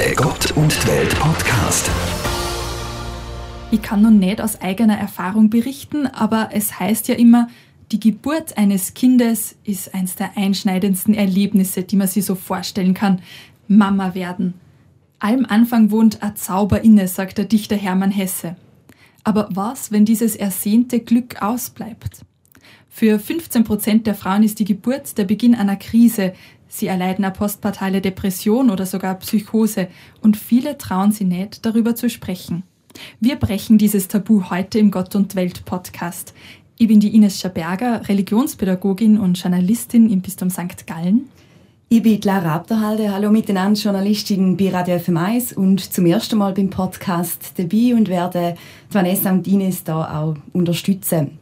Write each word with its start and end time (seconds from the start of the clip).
Der 0.00 0.14
Gott 0.14 0.52
und 0.52 0.86
Welt 0.86 1.14
Podcast. 1.18 1.90
Ich 3.70 3.82
kann 3.82 4.00
nun 4.00 4.18
nicht 4.18 4.40
aus 4.40 4.58
eigener 4.62 4.96
Erfahrung 4.96 5.50
berichten, 5.50 6.06
aber 6.06 6.48
es 6.54 6.80
heißt 6.80 7.06
ja 7.08 7.16
immer, 7.16 7.48
die 7.92 8.00
Geburt 8.00 8.56
eines 8.56 8.94
Kindes 8.94 9.56
ist 9.62 9.94
eines 9.94 10.14
der 10.14 10.38
einschneidendsten 10.38 11.12
Erlebnisse, 11.12 11.82
die 11.82 11.96
man 11.96 12.08
sich 12.08 12.24
so 12.24 12.34
vorstellen 12.34 12.94
kann. 12.94 13.20
Mama 13.68 14.14
werden. 14.14 14.54
Allem 15.18 15.44
Anfang 15.44 15.90
wohnt 15.90 16.22
ein 16.22 16.34
Zauber 16.34 16.80
inne, 16.80 17.06
sagt 17.06 17.36
der 17.36 17.44
Dichter 17.44 17.76
Hermann 17.76 18.10
Hesse. 18.10 18.56
Aber 19.22 19.50
was, 19.50 19.92
wenn 19.92 20.06
dieses 20.06 20.34
ersehnte 20.34 21.00
Glück 21.00 21.42
ausbleibt? 21.42 22.24
Für 22.88 23.18
15 23.18 23.64
Prozent 23.64 24.06
der 24.06 24.14
Frauen 24.14 24.44
ist 24.44 24.60
die 24.60 24.64
Geburt 24.64 25.18
der 25.18 25.24
Beginn 25.24 25.54
einer 25.54 25.76
Krise. 25.76 26.32
Sie 26.72 26.86
erleiden 26.86 27.24
eine 27.24 27.34
postpartale 27.34 28.00
Depression 28.00 28.70
oder 28.70 28.86
sogar 28.86 29.16
Psychose 29.16 29.88
und 30.22 30.36
viele 30.36 30.78
trauen 30.78 31.10
sie 31.10 31.24
nicht, 31.24 31.66
darüber 31.66 31.96
zu 31.96 32.08
sprechen. 32.08 32.62
Wir 33.18 33.36
brechen 33.36 33.76
dieses 33.76 34.06
Tabu 34.06 34.50
heute 34.50 34.78
im 34.78 34.92
Gott 34.92 35.16
und 35.16 35.34
Welt 35.34 35.64
Podcast. 35.64 36.32
Ich 36.78 36.86
bin 36.86 37.00
die 37.00 37.14
Ines 37.14 37.40
Schaberger, 37.40 38.08
Religionspädagogin 38.08 39.18
und 39.18 39.36
Journalistin 39.36 40.08
im 40.10 40.20
Bistum 40.22 40.48
St. 40.48 40.86
Gallen. 40.86 41.28
Ich 41.88 42.04
bin 42.04 42.20
Lara 42.22 42.54
Abderhalde, 42.54 43.12
hallo 43.12 43.32
miteinander, 43.32 43.78
Journalistin 43.78 44.56
bei 44.56 44.70
Radio 44.70 44.94
FM1 44.94 45.56
und 45.56 45.80
zum 45.92 46.06
ersten 46.06 46.38
Mal 46.38 46.54
beim 46.54 46.70
Podcast 46.70 47.54
dabei 47.56 47.96
und 47.96 48.08
werde 48.08 48.54
Vanessa 48.92 49.32
und 49.32 49.48
Ines 49.48 49.82
da 49.82 50.20
auch 50.20 50.36
unterstützen. 50.52 51.38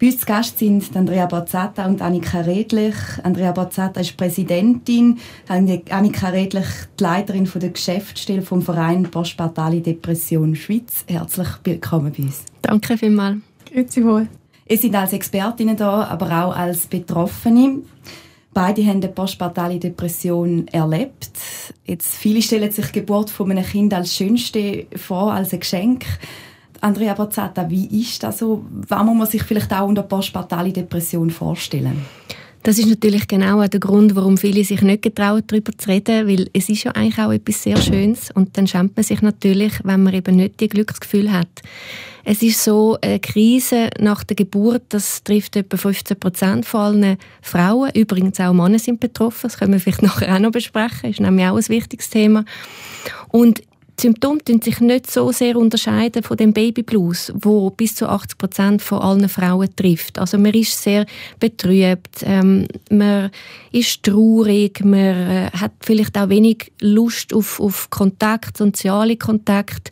Bei 0.00 0.06
uns 0.06 0.20
zu 0.20 0.26
Gast 0.26 0.60
sind 0.60 0.96
Andrea 0.96 1.26
Bozzata 1.26 1.84
und 1.84 2.00
Annika 2.00 2.42
Redlich. 2.42 2.94
Andrea 3.24 3.50
Bozzata 3.50 4.00
ist 4.00 4.16
Präsidentin, 4.16 5.18
Annika 5.48 6.28
Redlich 6.28 6.66
die 6.96 7.02
Leiterin 7.02 7.50
der 7.52 7.70
Geschäftsstelle 7.70 8.42
vom 8.42 8.62
Verein 8.62 9.10
Postpartale 9.10 9.80
Depression 9.80 10.54
Schweiz. 10.54 11.04
Herzlich 11.08 11.48
willkommen 11.64 12.12
bei 12.16 12.22
uns. 12.22 12.44
Danke 12.62 12.96
vielmals. 12.96 13.38
Grüezi 13.72 14.04
wohl. 14.04 14.28
Ihr 14.68 14.78
seid 14.78 14.94
als 14.94 15.14
Expertinnen 15.14 15.76
da, 15.76 16.04
aber 16.04 16.44
auch 16.44 16.56
als 16.56 16.86
Betroffene. 16.86 17.78
Beide 18.54 18.84
haben 18.86 19.02
eine 19.02 19.08
postpartale 19.08 19.80
Depression 19.80 20.68
erlebt. 20.68 21.28
Jetzt, 21.84 22.14
viele 22.14 22.40
stellen 22.40 22.70
sich 22.70 22.86
die 22.86 23.00
Geburt 23.00 23.30
von 23.30 23.50
einem 23.50 23.64
Kind 23.64 23.92
als 23.92 24.14
schönste 24.14 24.86
vor, 24.94 25.32
als 25.32 25.52
ein 25.52 25.58
Geschenk. 25.58 26.04
Andrea 26.80 27.14
Bozzata, 27.14 27.68
wie 27.68 28.00
ist 28.00 28.22
das 28.22 28.38
so? 28.38 28.64
Was 28.88 29.04
muss 29.04 29.16
man 29.16 29.26
sich 29.26 29.42
vielleicht 29.42 29.72
auch 29.72 29.88
unter 29.88 30.02
postpartale 30.02 30.72
Depression 30.72 31.30
vorstellen? 31.30 32.04
Das 32.62 32.78
ist 32.78 32.88
natürlich 32.88 33.28
genau 33.28 33.66
der 33.66 33.80
Grund, 33.80 34.14
warum 34.16 34.36
viele 34.36 34.64
sich 34.64 34.82
nicht 34.82 35.02
getrauen, 35.02 35.42
darüber 35.46 35.72
zu 35.76 35.88
reden, 35.88 36.28
weil 36.28 36.50
es 36.52 36.68
ist 36.68 36.84
ja 36.84 36.92
eigentlich 36.92 37.18
auch 37.18 37.32
etwas 37.32 37.62
sehr 37.62 37.76
Schönes 37.78 38.30
und 38.32 38.58
dann 38.58 38.66
schämt 38.66 38.96
man 38.96 39.04
sich 39.04 39.22
natürlich, 39.22 39.72
wenn 39.84 40.02
man 40.02 40.12
eben 40.12 40.36
nicht 40.36 40.60
die 40.60 40.68
Glücksgefühl 40.68 41.32
hat. 41.32 41.48
Es 42.24 42.42
ist 42.42 42.62
so, 42.62 42.98
eine 43.00 43.20
Krise 43.20 43.88
nach 43.98 44.22
der 44.22 44.36
Geburt, 44.36 44.82
das 44.90 45.22
trifft 45.22 45.56
etwa 45.56 45.78
15 45.78 46.18
Prozent 46.18 46.66
von 46.66 46.80
allen 46.80 47.16
Frauen. 47.40 47.90
Übrigens 47.94 48.38
auch 48.38 48.52
Männer 48.52 48.78
sind 48.78 49.00
betroffen, 49.00 49.44
das 49.44 49.56
können 49.56 49.72
wir 49.72 49.80
vielleicht 49.80 50.02
nachher 50.02 50.34
auch 50.34 50.40
noch 50.40 50.50
besprechen, 50.50 50.98
das 51.02 51.12
ist 51.12 51.20
nämlich 51.20 51.46
auch 51.46 51.56
ein 51.56 51.68
wichtiges 51.68 52.10
Thema. 52.10 52.44
Und 53.28 53.62
die 53.98 54.02
Symptome 54.02 54.38
unterscheiden 54.40 54.62
sich 54.62 54.80
nicht 54.80 55.10
so 55.10 55.32
sehr 55.32 55.56
unterscheiden 55.56 56.22
von 56.22 56.36
dem 56.36 56.52
Babyblues, 56.52 57.32
wo 57.34 57.70
bis 57.70 57.96
zu 57.96 58.08
80 58.08 58.38
Prozent 58.38 58.82
von 58.82 59.00
allen 59.00 59.28
Frauen 59.28 59.74
trifft. 59.74 60.18
Also 60.18 60.38
man 60.38 60.54
ist 60.54 60.80
sehr 60.80 61.04
betrübt, 61.40 62.22
ähm, 62.22 62.68
man 62.90 63.30
ist 63.72 64.04
traurig, 64.04 64.84
man 64.84 64.94
äh, 64.94 65.50
hat 65.52 65.72
vielleicht 65.80 66.16
auch 66.16 66.28
wenig 66.28 66.72
Lust 66.80 67.34
auf, 67.34 67.58
auf 67.58 67.90
Kontakt, 67.90 68.56
soziale 68.56 69.16
Kontakt, 69.16 69.90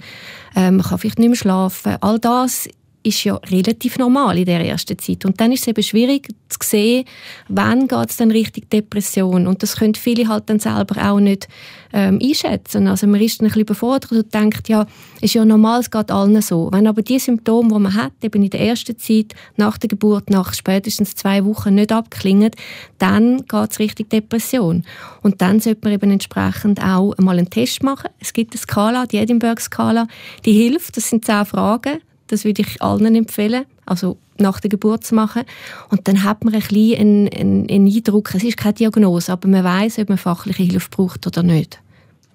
ähm, 0.55 0.77
man 0.77 0.87
kann 0.87 0.99
vielleicht 0.99 1.19
nicht 1.19 1.29
mehr 1.29 1.37
schlafen. 1.37 1.97
All 2.01 2.21
das 2.21 2.69
ist 3.07 3.23
ja 3.23 3.37
relativ 3.37 3.99
normal 3.99 4.37
in 4.39 4.47
der 4.47 4.65
ersten 4.65 4.99
Zeit. 4.99 5.25
Und 5.25 5.41
dann 5.41 5.53
ist 5.53 5.61
es 5.61 5.69
eben 5.69 5.83
schwierig 5.83 6.29
zu 6.49 6.59
sehen, 6.63 7.05
wann 7.49 7.87
geht 7.87 8.11
es 8.11 8.17
dann 8.17 8.33
richtig 8.33 8.69
Depression. 8.71 9.47
Und 9.47 9.63
das 9.63 9.77
können 9.77 9.95
viele 9.95 10.27
halt 10.29 10.51
dann 10.51 10.59
selber 10.59 11.11
auch 11.11 11.21
nicht 11.21 11.47
ähm, 11.93 12.19
einschätzen. 12.21 12.89
Also 12.89 13.07
man 13.07 13.21
ist 13.21 13.41
dann 13.41 13.47
ein 13.47 13.51
bisschen 13.51 13.63
überfordert 13.63 14.11
und 14.11 14.35
denkt, 14.35 14.69
ja, 14.69 14.87
ist 15.21 15.35
ja 15.35 15.45
normal, 15.45 15.81
es 15.81 15.91
geht 15.91 16.11
allen 16.11 16.43
so. 16.43 16.69
Wenn 16.73 16.89
aber 16.89 17.03
die 17.03 17.21
Symptome, 17.21 17.73
die 17.73 17.79
man 17.79 17.95
hat, 17.95 18.13
eben 18.23 18.43
in 18.43 18.51
der 18.51 18.61
ersten 18.61 18.99
Zeit, 18.99 19.35
nach 19.57 19.79
der 19.79 19.89
Geburt, 19.89 20.29
nach 20.29 20.53
spätestens 20.53 21.15
zwei 21.15 21.45
Wochen 21.45 21.77
nicht 21.77 21.93
abklingen, 21.93 22.51
dann 22.99 23.39
geht 23.47 23.71
es 23.71 23.79
richtig 23.79 24.11
Depression. 24.11 24.85
Und 25.23 25.41
dann 25.41 25.61
sollte 25.61 25.81
man 25.85 25.93
eben 25.93 26.11
entsprechend 26.11 26.83
auch 26.83 27.15
mal 27.19 27.39
einen 27.39 27.51
Test 27.51 27.85
machen. 27.85 28.11
Es 28.19 28.33
gibt 28.33 28.55
eine 28.55 28.61
Skala, 28.61 29.07
die 29.07 29.19
Edinburgh-Skala, 29.19 30.09
die 30.45 30.53
hilft. 30.53 30.97
Das 30.97 31.09
sind 31.09 31.25
zehn 31.25 31.45
Fragen 31.45 32.01
das 32.29 32.45
würde 32.45 32.63
ich 32.63 32.83
allen 32.83 33.15
empfehlen, 33.15 33.65
also 33.85 34.17
nach 34.39 34.61
der 34.61 34.71
Geburt 34.71 35.05
zu 35.05 35.15
machen. 35.15 35.43
Und 35.91 36.09
dann 36.09 36.23
hat 36.25 36.45
man 36.45 36.55
ein 36.55 36.61
bisschen 36.61 37.01
einen, 37.01 37.69
einen, 37.69 37.87
Eindruck, 37.87 38.35
es 38.35 38.45
ist 38.45 38.57
keine 38.57 38.75
Diagnose, 38.75 39.33
aber 39.33 39.49
man 39.49 39.65
weiß, 39.65 39.99
ob 40.01 40.09
man 40.09 40.19
fachliche 40.19 40.63
Hilfe 40.63 40.91
braucht 40.91 41.27
oder 41.27 41.43
nicht. 41.43 41.81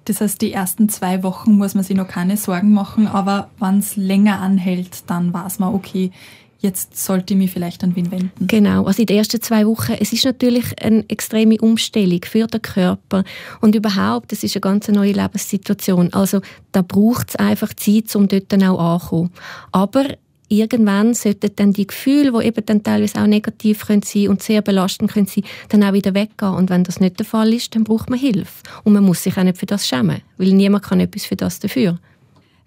Das 0.05 0.19
heißt, 0.19 0.41
die 0.41 0.51
ersten 0.51 0.89
zwei 0.89 1.21
Wochen 1.21 1.53
muss 1.53 1.75
man 1.75 1.83
sich 1.83 1.95
noch 1.95 2.07
keine 2.07 2.35
Sorgen 2.35 2.73
machen, 2.73 3.07
aber 3.07 3.49
wenn 3.59 3.79
es 3.79 3.95
länger 3.95 4.39
anhält, 4.39 5.03
dann 5.07 5.31
weiß 5.31 5.59
man, 5.59 5.75
okay, 5.75 6.11
jetzt 6.61 6.97
sollte 6.97 7.33
ich 7.33 7.37
mich 7.37 7.51
vielleicht 7.51 7.83
an 7.83 7.95
wen 7.95 8.11
wenden. 8.11 8.47
Genau, 8.47 8.85
also 8.85 9.01
in 9.01 9.07
den 9.07 9.17
ersten 9.17 9.41
zwei 9.41 9.65
Wochen, 9.65 9.93
es 9.99 10.13
ist 10.13 10.25
natürlich 10.25 10.65
eine 10.81 11.03
extreme 11.09 11.57
Umstellung 11.59 12.21
für 12.23 12.47
den 12.47 12.61
Körper 12.61 13.23
und 13.59 13.75
überhaupt, 13.75 14.31
es 14.31 14.43
ist 14.43 14.55
eine 14.55 14.61
ganz 14.61 14.87
neue 14.87 15.13
Lebenssituation. 15.13 16.13
Also 16.13 16.41
da 16.71 16.81
braucht 16.81 17.29
es 17.29 17.35
einfach 17.35 17.73
Zeit, 17.73 18.15
um 18.15 18.27
dort 18.27 18.51
dann 18.51 18.63
auch 18.63 18.79
anzukommen. 18.79 19.31
Aber 19.71 20.05
irgendwann 20.51 21.13
sollten 21.13 21.51
dann 21.55 21.73
die 21.73 21.87
Gefühle, 21.87 22.31
die 22.31 22.47
eben 22.47 22.65
dann 22.65 22.83
teilweise 22.83 23.21
auch 23.21 23.27
negativ 23.27 23.87
können 23.87 24.03
sein 24.03 24.27
und 24.27 24.43
sehr 24.43 24.61
belastend 24.61 25.11
können 25.11 25.25
sein, 25.25 25.45
dann 25.69 25.83
auch 25.83 25.93
wieder 25.93 26.13
weggehen. 26.13 26.53
Und 26.53 26.69
wenn 26.69 26.83
das 26.83 26.99
nicht 26.99 27.19
der 27.19 27.25
Fall 27.25 27.53
ist, 27.53 27.73
dann 27.73 27.85
braucht 27.85 28.09
man 28.09 28.19
Hilfe. 28.19 28.61
Und 28.83 28.93
man 28.93 29.03
muss 29.03 29.23
sich 29.23 29.37
auch 29.37 29.43
nicht 29.43 29.57
für 29.57 29.65
das 29.65 29.87
schämen, 29.87 30.21
weil 30.37 30.53
niemand 30.53 30.83
kann 30.83 30.99
etwas 30.99 31.25
für 31.25 31.35
das 31.35 31.59
dafür. 31.59 31.97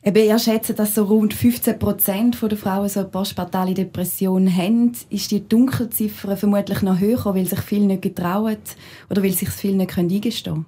Eben, 0.07 0.23
ihr 0.23 0.39
schätzt, 0.39 0.79
dass 0.79 0.95
so 0.95 1.05
rund 1.05 1.33
15 1.33 1.79
Prozent 1.79 2.37
der 2.43 2.59
Frauen 2.59 2.91
so 2.91 3.01
eine 3.01 3.09
postpartale 3.09 3.73
Depression 3.73 4.55
haben. 4.55 4.93
Ist 5.09 5.31
die 5.31 5.49
Dunkelziffer 5.49 6.37
vermutlich 6.37 6.83
noch 6.83 7.01
höher, 7.01 7.25
weil 7.35 7.47
sich 7.47 7.61
viele 7.61 7.87
nicht 7.87 8.03
getrauen 8.03 8.59
oder 9.09 9.23
weil 9.23 9.33
sich 9.33 9.49
viele 9.49 9.79
nicht 9.79 9.97
eingestehen 9.97 10.55
können? 10.55 10.67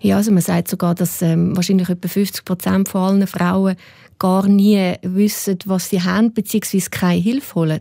Ja, 0.00 0.16
also 0.16 0.32
man 0.32 0.42
sagt 0.42 0.66
sogar, 0.66 0.96
dass 0.96 1.22
ähm, 1.22 1.54
wahrscheinlich 1.54 1.88
etwa 1.88 2.08
50 2.08 2.44
Prozent 2.44 2.88
von 2.88 3.02
allen 3.02 3.26
Frauen 3.28 3.76
gar 4.18 4.48
nie 4.48 4.94
wissen, 5.02 5.58
was 5.64 5.90
sie 5.90 6.02
haben, 6.02 6.34
beziehungsweise 6.34 6.90
keine 6.90 7.20
Hilfe 7.20 7.54
holen. 7.54 7.80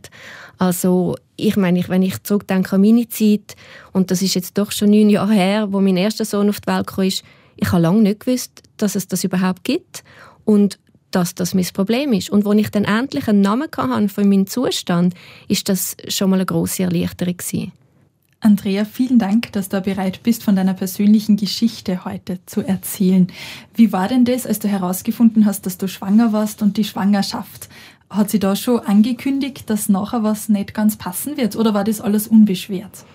Also 0.59 1.16
ich 1.35 1.56
meine, 1.56 1.84
wenn 1.88 2.03
ich 2.03 2.22
zurückdenke 2.22 2.75
an 2.75 2.81
meine 2.81 3.09
Zeit, 3.09 3.56
und 3.91 4.11
das 4.11 4.22
ist 4.22 4.35
jetzt 4.35 4.56
doch 4.56 4.72
schon 4.72 4.91
neun 4.91 5.09
Jahre 5.09 5.34
her, 5.34 5.73
wo 5.73 5.81
mein 5.81 5.97
erster 5.97 6.25
Sohn 6.25 6.50
auf 6.50 6.61
die 6.61 6.72
Welt 6.72 6.85
kam, 6.85 7.06
ich 7.06 7.72
habe 7.72 7.81
lange 7.81 8.01
nicht 8.01 8.19
gewusst, 8.19 8.61
dass 8.78 8.94
es 8.94 9.07
das 9.07 9.23
überhaupt 9.23 9.63
gibt. 9.63 10.03
Und 10.45 10.79
dass 11.11 11.35
das 11.35 11.53
mein 11.53 11.67
Problem 11.73 12.13
ist. 12.13 12.29
Und 12.29 12.45
als 12.45 12.59
ich 12.59 12.69
dann 12.69 12.85
endlich 12.85 13.27
einen 13.27 13.41
Namen 13.41 13.67
hatte 13.75 14.09
für 14.09 14.25
meinen 14.25 14.47
Zustand, 14.47 15.13
ist 15.47 15.69
das 15.69 15.95
schon 16.07 16.29
mal 16.29 16.38
eine 16.38 16.45
große 16.45 16.83
Erleichterung 16.83 17.38
gewesen. 17.38 17.72
Andrea, 18.44 18.85
vielen 18.85 19.19
Dank, 19.19 19.51
dass 19.51 19.69
du 19.69 19.79
bereit 19.81 20.23
bist, 20.23 20.44
von 20.44 20.55
deiner 20.55 20.73
persönlichen 20.73 21.38
Geschichte 21.38 22.05
heute 22.05 22.39
zu 22.47 22.61
erzählen. 22.61 23.27
Wie 23.75 23.94
war 23.94 24.07
denn 24.07 24.25
das, 24.25 24.47
als 24.47 24.57
du 24.57 24.67
herausgefunden 24.67 25.45
hast, 25.45 25.67
dass 25.67 25.77
du 25.77 25.88
schwanger 25.88 26.33
warst 26.33 26.63
und 26.63 26.77
die 26.77 26.83
Schwangerschaft? 26.83 27.69
Hat 28.09 28.31
sie 28.31 28.39
da 28.39 28.55
schon 28.55 28.79
angekündigt, 28.79 29.69
dass 29.69 29.89
nachher 29.89 30.23
was 30.23 30.49
nicht 30.49 30.73
ganz 30.73 30.97
passen 30.97 31.38
wird 31.38 31.55
oder 31.55 31.75
war 31.75 31.83
das 31.83 32.01
alles 32.01 32.28
unbeschwert? 32.28 33.05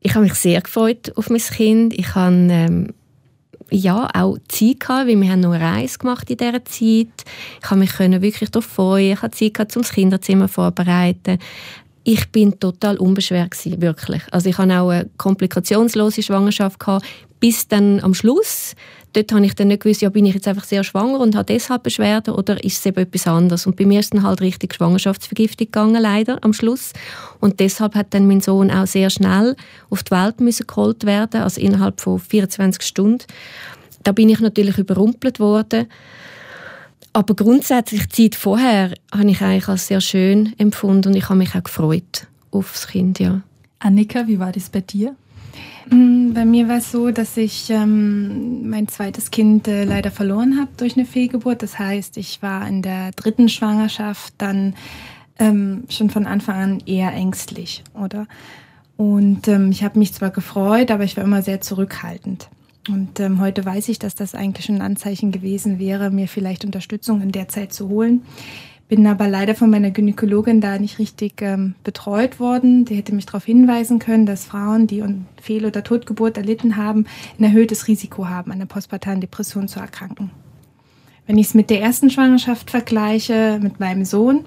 Ich 0.00 0.14
habe 0.14 0.24
mich 0.24 0.34
sehr 0.34 0.62
gefreut 0.62 1.12
auf 1.16 1.28
mein 1.28 1.40
Kind. 1.40 1.92
Ich 1.92 2.14
habe 2.14 2.48
ähm, 2.50 2.94
ja, 3.70 4.08
auch 4.14 4.38
Zeit 4.48 4.80
gehabt, 4.80 5.08
weil 5.08 5.20
wir 5.20 5.30
haben 5.30 5.40
noch 5.40 5.52
eine 5.52 5.86
gemacht 5.86 6.30
in 6.30 6.36
dieser 6.36 6.64
Zeit. 6.64 7.08
Ich 7.62 7.70
habe 7.70 7.80
mich 7.80 7.98
wirklich 7.98 8.50
darauf 8.50 8.66
freuen. 8.66 9.12
Ich 9.12 9.22
hatte 9.22 9.36
Zeit 9.36 9.54
gehabt, 9.54 9.76
um 9.76 9.82
das 9.82 9.92
Kinderzimmer 9.92 10.48
vorzubereiten. 10.48 11.38
Ich 12.04 12.28
bin 12.30 12.58
total 12.60 12.98
unbeschwert 12.98 13.50
gewesen, 13.50 13.82
wirklich. 13.82 14.22
Also 14.30 14.48
ich 14.48 14.58
hatte 14.58 14.80
auch 14.80 14.90
eine 14.90 15.10
komplikationslose 15.16 16.22
Schwangerschaft 16.22 16.78
gehabt, 16.78 17.04
bis 17.40 17.66
dann 17.66 18.00
am 18.00 18.14
Schluss 18.14 18.74
dort 19.16 19.32
habe 19.32 19.46
ich 19.46 19.54
dann 19.54 19.68
nicht 19.68 19.82
gewusst, 19.82 20.02
ja, 20.02 20.10
bin 20.10 20.26
ich 20.26 20.34
jetzt 20.34 20.46
einfach 20.46 20.64
sehr 20.64 20.84
schwanger 20.84 21.20
und 21.20 21.34
habe 21.34 21.46
deshalb 21.46 21.82
Beschwerden 21.82 22.34
oder 22.34 22.62
ist 22.62 22.78
es 22.78 22.86
eben 22.86 22.98
etwas 22.98 23.26
anderes? 23.26 23.66
Und 23.66 23.76
bei 23.76 23.86
mir 23.86 24.00
ist 24.00 24.12
dann 24.12 24.22
halt 24.22 24.40
richtig 24.40 24.74
Schwangerschaftsvergiftung 24.74 25.66
gegangen, 25.66 26.00
leider, 26.00 26.38
am 26.42 26.52
Schluss. 26.52 26.92
Und 27.40 27.60
deshalb 27.60 27.94
hat 27.94 28.12
dann 28.12 28.26
mein 28.26 28.40
Sohn 28.40 28.70
auch 28.70 28.86
sehr 28.86 29.08
schnell 29.10 29.56
auf 29.88 30.02
die 30.02 30.10
Welt 30.10 30.40
müssen 30.40 30.66
geholt 30.66 31.04
werden, 31.04 31.40
also 31.40 31.60
innerhalb 31.60 32.00
von 32.00 32.18
24 32.18 32.82
Stunden. 32.82 33.24
Da 34.02 34.12
bin 34.12 34.28
ich 34.28 34.40
natürlich 34.40 34.78
überrumpelt 34.78 35.40
worden. 35.40 35.86
Aber 37.12 37.34
grundsätzlich 37.34 38.06
die 38.08 38.30
Zeit 38.30 38.34
vorher 38.34 38.92
habe 39.10 39.30
ich 39.30 39.40
eigentlich 39.40 39.68
als 39.68 39.86
sehr 39.86 40.02
schön 40.02 40.52
empfunden 40.58 41.08
und 41.08 41.16
ich 41.16 41.30
habe 41.30 41.38
mich 41.38 41.54
auch 41.54 41.62
gefreut 41.62 42.26
auf 42.50 42.72
das 42.72 42.88
Kind, 42.88 43.18
ja. 43.18 43.40
Annika, 43.78 44.26
wie 44.26 44.38
war 44.38 44.52
das 44.52 44.68
bei 44.68 44.80
dir? 44.80 45.16
Mm, 45.90 46.32
bei 46.32 46.44
mir 46.44 46.68
war 46.68 46.78
es 46.78 46.90
so, 46.90 47.10
dass 47.10 47.36
ich 47.36 47.70
ähm, 47.70 48.68
mein 48.68 48.88
zweites 48.88 49.30
Kind 49.30 49.68
äh, 49.68 49.84
leider 49.84 50.10
verloren 50.10 50.58
habe 50.58 50.70
durch 50.76 50.96
eine 50.96 51.06
Fehlgeburt. 51.06 51.62
Das 51.62 51.78
heißt, 51.78 52.16
ich 52.16 52.42
war 52.42 52.66
in 52.66 52.82
der 52.82 53.12
dritten 53.12 53.48
Schwangerschaft 53.48 54.34
dann 54.38 54.74
ähm, 55.38 55.84
schon 55.88 56.10
von 56.10 56.26
Anfang 56.26 56.56
an 56.56 56.82
eher 56.86 57.12
ängstlich, 57.12 57.84
oder? 57.94 58.26
Und 58.96 59.46
ähm, 59.48 59.70
ich 59.70 59.84
habe 59.84 59.98
mich 59.98 60.14
zwar 60.14 60.30
gefreut, 60.30 60.90
aber 60.90 61.04
ich 61.04 61.16
war 61.16 61.24
immer 61.24 61.42
sehr 61.42 61.60
zurückhaltend. 61.60 62.48
Und 62.88 63.20
ähm, 63.20 63.40
heute 63.40 63.64
weiß 63.64 63.88
ich, 63.88 63.98
dass 63.98 64.14
das 64.14 64.34
eigentlich 64.34 64.66
schon 64.66 64.76
ein 64.76 64.82
Anzeichen 64.82 65.32
gewesen 65.32 65.78
wäre, 65.78 66.10
mir 66.10 66.28
vielleicht 66.28 66.64
Unterstützung 66.64 67.20
in 67.20 67.32
der 67.32 67.48
Zeit 67.48 67.72
zu 67.72 67.88
holen. 67.88 68.22
Bin 68.88 69.06
aber 69.08 69.26
leider 69.26 69.56
von 69.56 69.68
meiner 69.68 69.90
Gynäkologin 69.90 70.60
da 70.60 70.78
nicht 70.78 71.00
richtig 71.00 71.42
ähm, 71.42 71.74
betreut 71.82 72.38
worden. 72.38 72.84
Die 72.84 72.94
hätte 72.94 73.14
mich 73.14 73.26
darauf 73.26 73.44
hinweisen 73.44 73.98
können, 73.98 74.26
dass 74.26 74.44
Frauen, 74.44 74.86
die 74.86 75.02
Fehl- 75.42 75.66
oder 75.66 75.82
Totgeburt 75.82 76.36
erlitten 76.36 76.76
haben, 76.76 77.06
ein 77.38 77.44
erhöhtes 77.44 77.88
Risiko 77.88 78.28
haben, 78.28 78.52
an 78.52 78.60
der 78.60 78.66
postpartalen 78.66 79.20
Depression 79.20 79.66
zu 79.66 79.80
erkranken. 79.80 80.30
Wenn 81.26 81.38
ich 81.38 81.48
es 81.48 81.54
mit 81.54 81.70
der 81.70 81.82
ersten 81.82 82.10
Schwangerschaft 82.10 82.70
vergleiche, 82.70 83.58
mit 83.60 83.80
meinem 83.80 84.04
Sohn, 84.04 84.44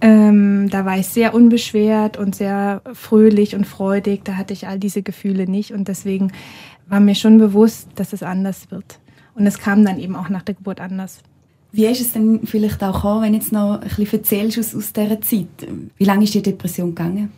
ähm, 0.00 0.68
da 0.68 0.84
war 0.84 0.98
ich 0.98 1.06
sehr 1.06 1.32
unbeschwert 1.32 2.16
und 2.16 2.34
sehr 2.34 2.82
fröhlich 2.92 3.54
und 3.54 3.66
freudig. 3.66 4.24
Da 4.24 4.36
hatte 4.36 4.52
ich 4.52 4.66
all 4.66 4.80
diese 4.80 5.02
Gefühle 5.02 5.48
nicht 5.48 5.72
und 5.72 5.86
deswegen 5.86 6.32
war 6.88 6.98
mir 6.98 7.14
schon 7.14 7.38
bewusst, 7.38 7.88
dass 7.94 8.12
es 8.12 8.24
anders 8.24 8.72
wird. 8.72 8.98
Und 9.34 9.46
es 9.46 9.58
kam 9.58 9.84
dann 9.84 10.00
eben 10.00 10.16
auch 10.16 10.28
nach 10.28 10.42
der 10.42 10.56
Geburt 10.56 10.80
anders. 10.80 11.22
Wie 11.72 11.86
ist 11.86 12.00
es 12.00 12.12
denn 12.12 12.40
vielleicht 12.44 12.82
auch 12.82 12.94
gekommen, 12.94 13.22
wenn 13.22 13.32
du 13.32 13.38
jetzt 13.38 13.52
noch 13.52 13.80
ein 13.80 13.88
bisschen 13.88 14.20
erzählst 14.20 14.58
aus, 14.58 14.74
aus 14.74 14.92
dieser 14.92 15.20
Zeit? 15.20 15.46
Wie 15.96 16.04
lange 16.04 16.24
ist 16.24 16.34
die 16.34 16.42
Depression 16.42 16.94
gegangen? 16.94 17.32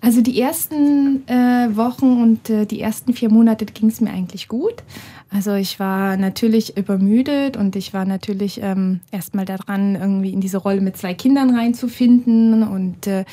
Also 0.00 0.20
die 0.20 0.40
ersten 0.40 1.26
äh, 1.28 1.68
Wochen 1.76 2.20
und 2.20 2.50
äh, 2.50 2.66
die 2.66 2.80
ersten 2.80 3.14
vier 3.14 3.30
Monate 3.30 3.66
ging 3.66 3.88
es 3.88 4.00
mir 4.00 4.10
eigentlich 4.10 4.48
gut. 4.48 4.82
Also 5.30 5.54
ich 5.54 5.78
war 5.78 6.16
natürlich 6.16 6.76
übermüdet 6.76 7.56
und 7.56 7.76
ich 7.76 7.94
war 7.94 8.04
natürlich 8.04 8.60
ähm, 8.60 9.00
erstmal 9.12 9.44
daran, 9.44 9.94
irgendwie 9.94 10.32
in 10.32 10.40
diese 10.40 10.58
Rolle 10.58 10.80
mit 10.80 10.96
zwei 10.96 11.14
Kindern 11.14 11.54
reinzufinden 11.54 12.64
und 12.64 13.06
äh, 13.06 13.24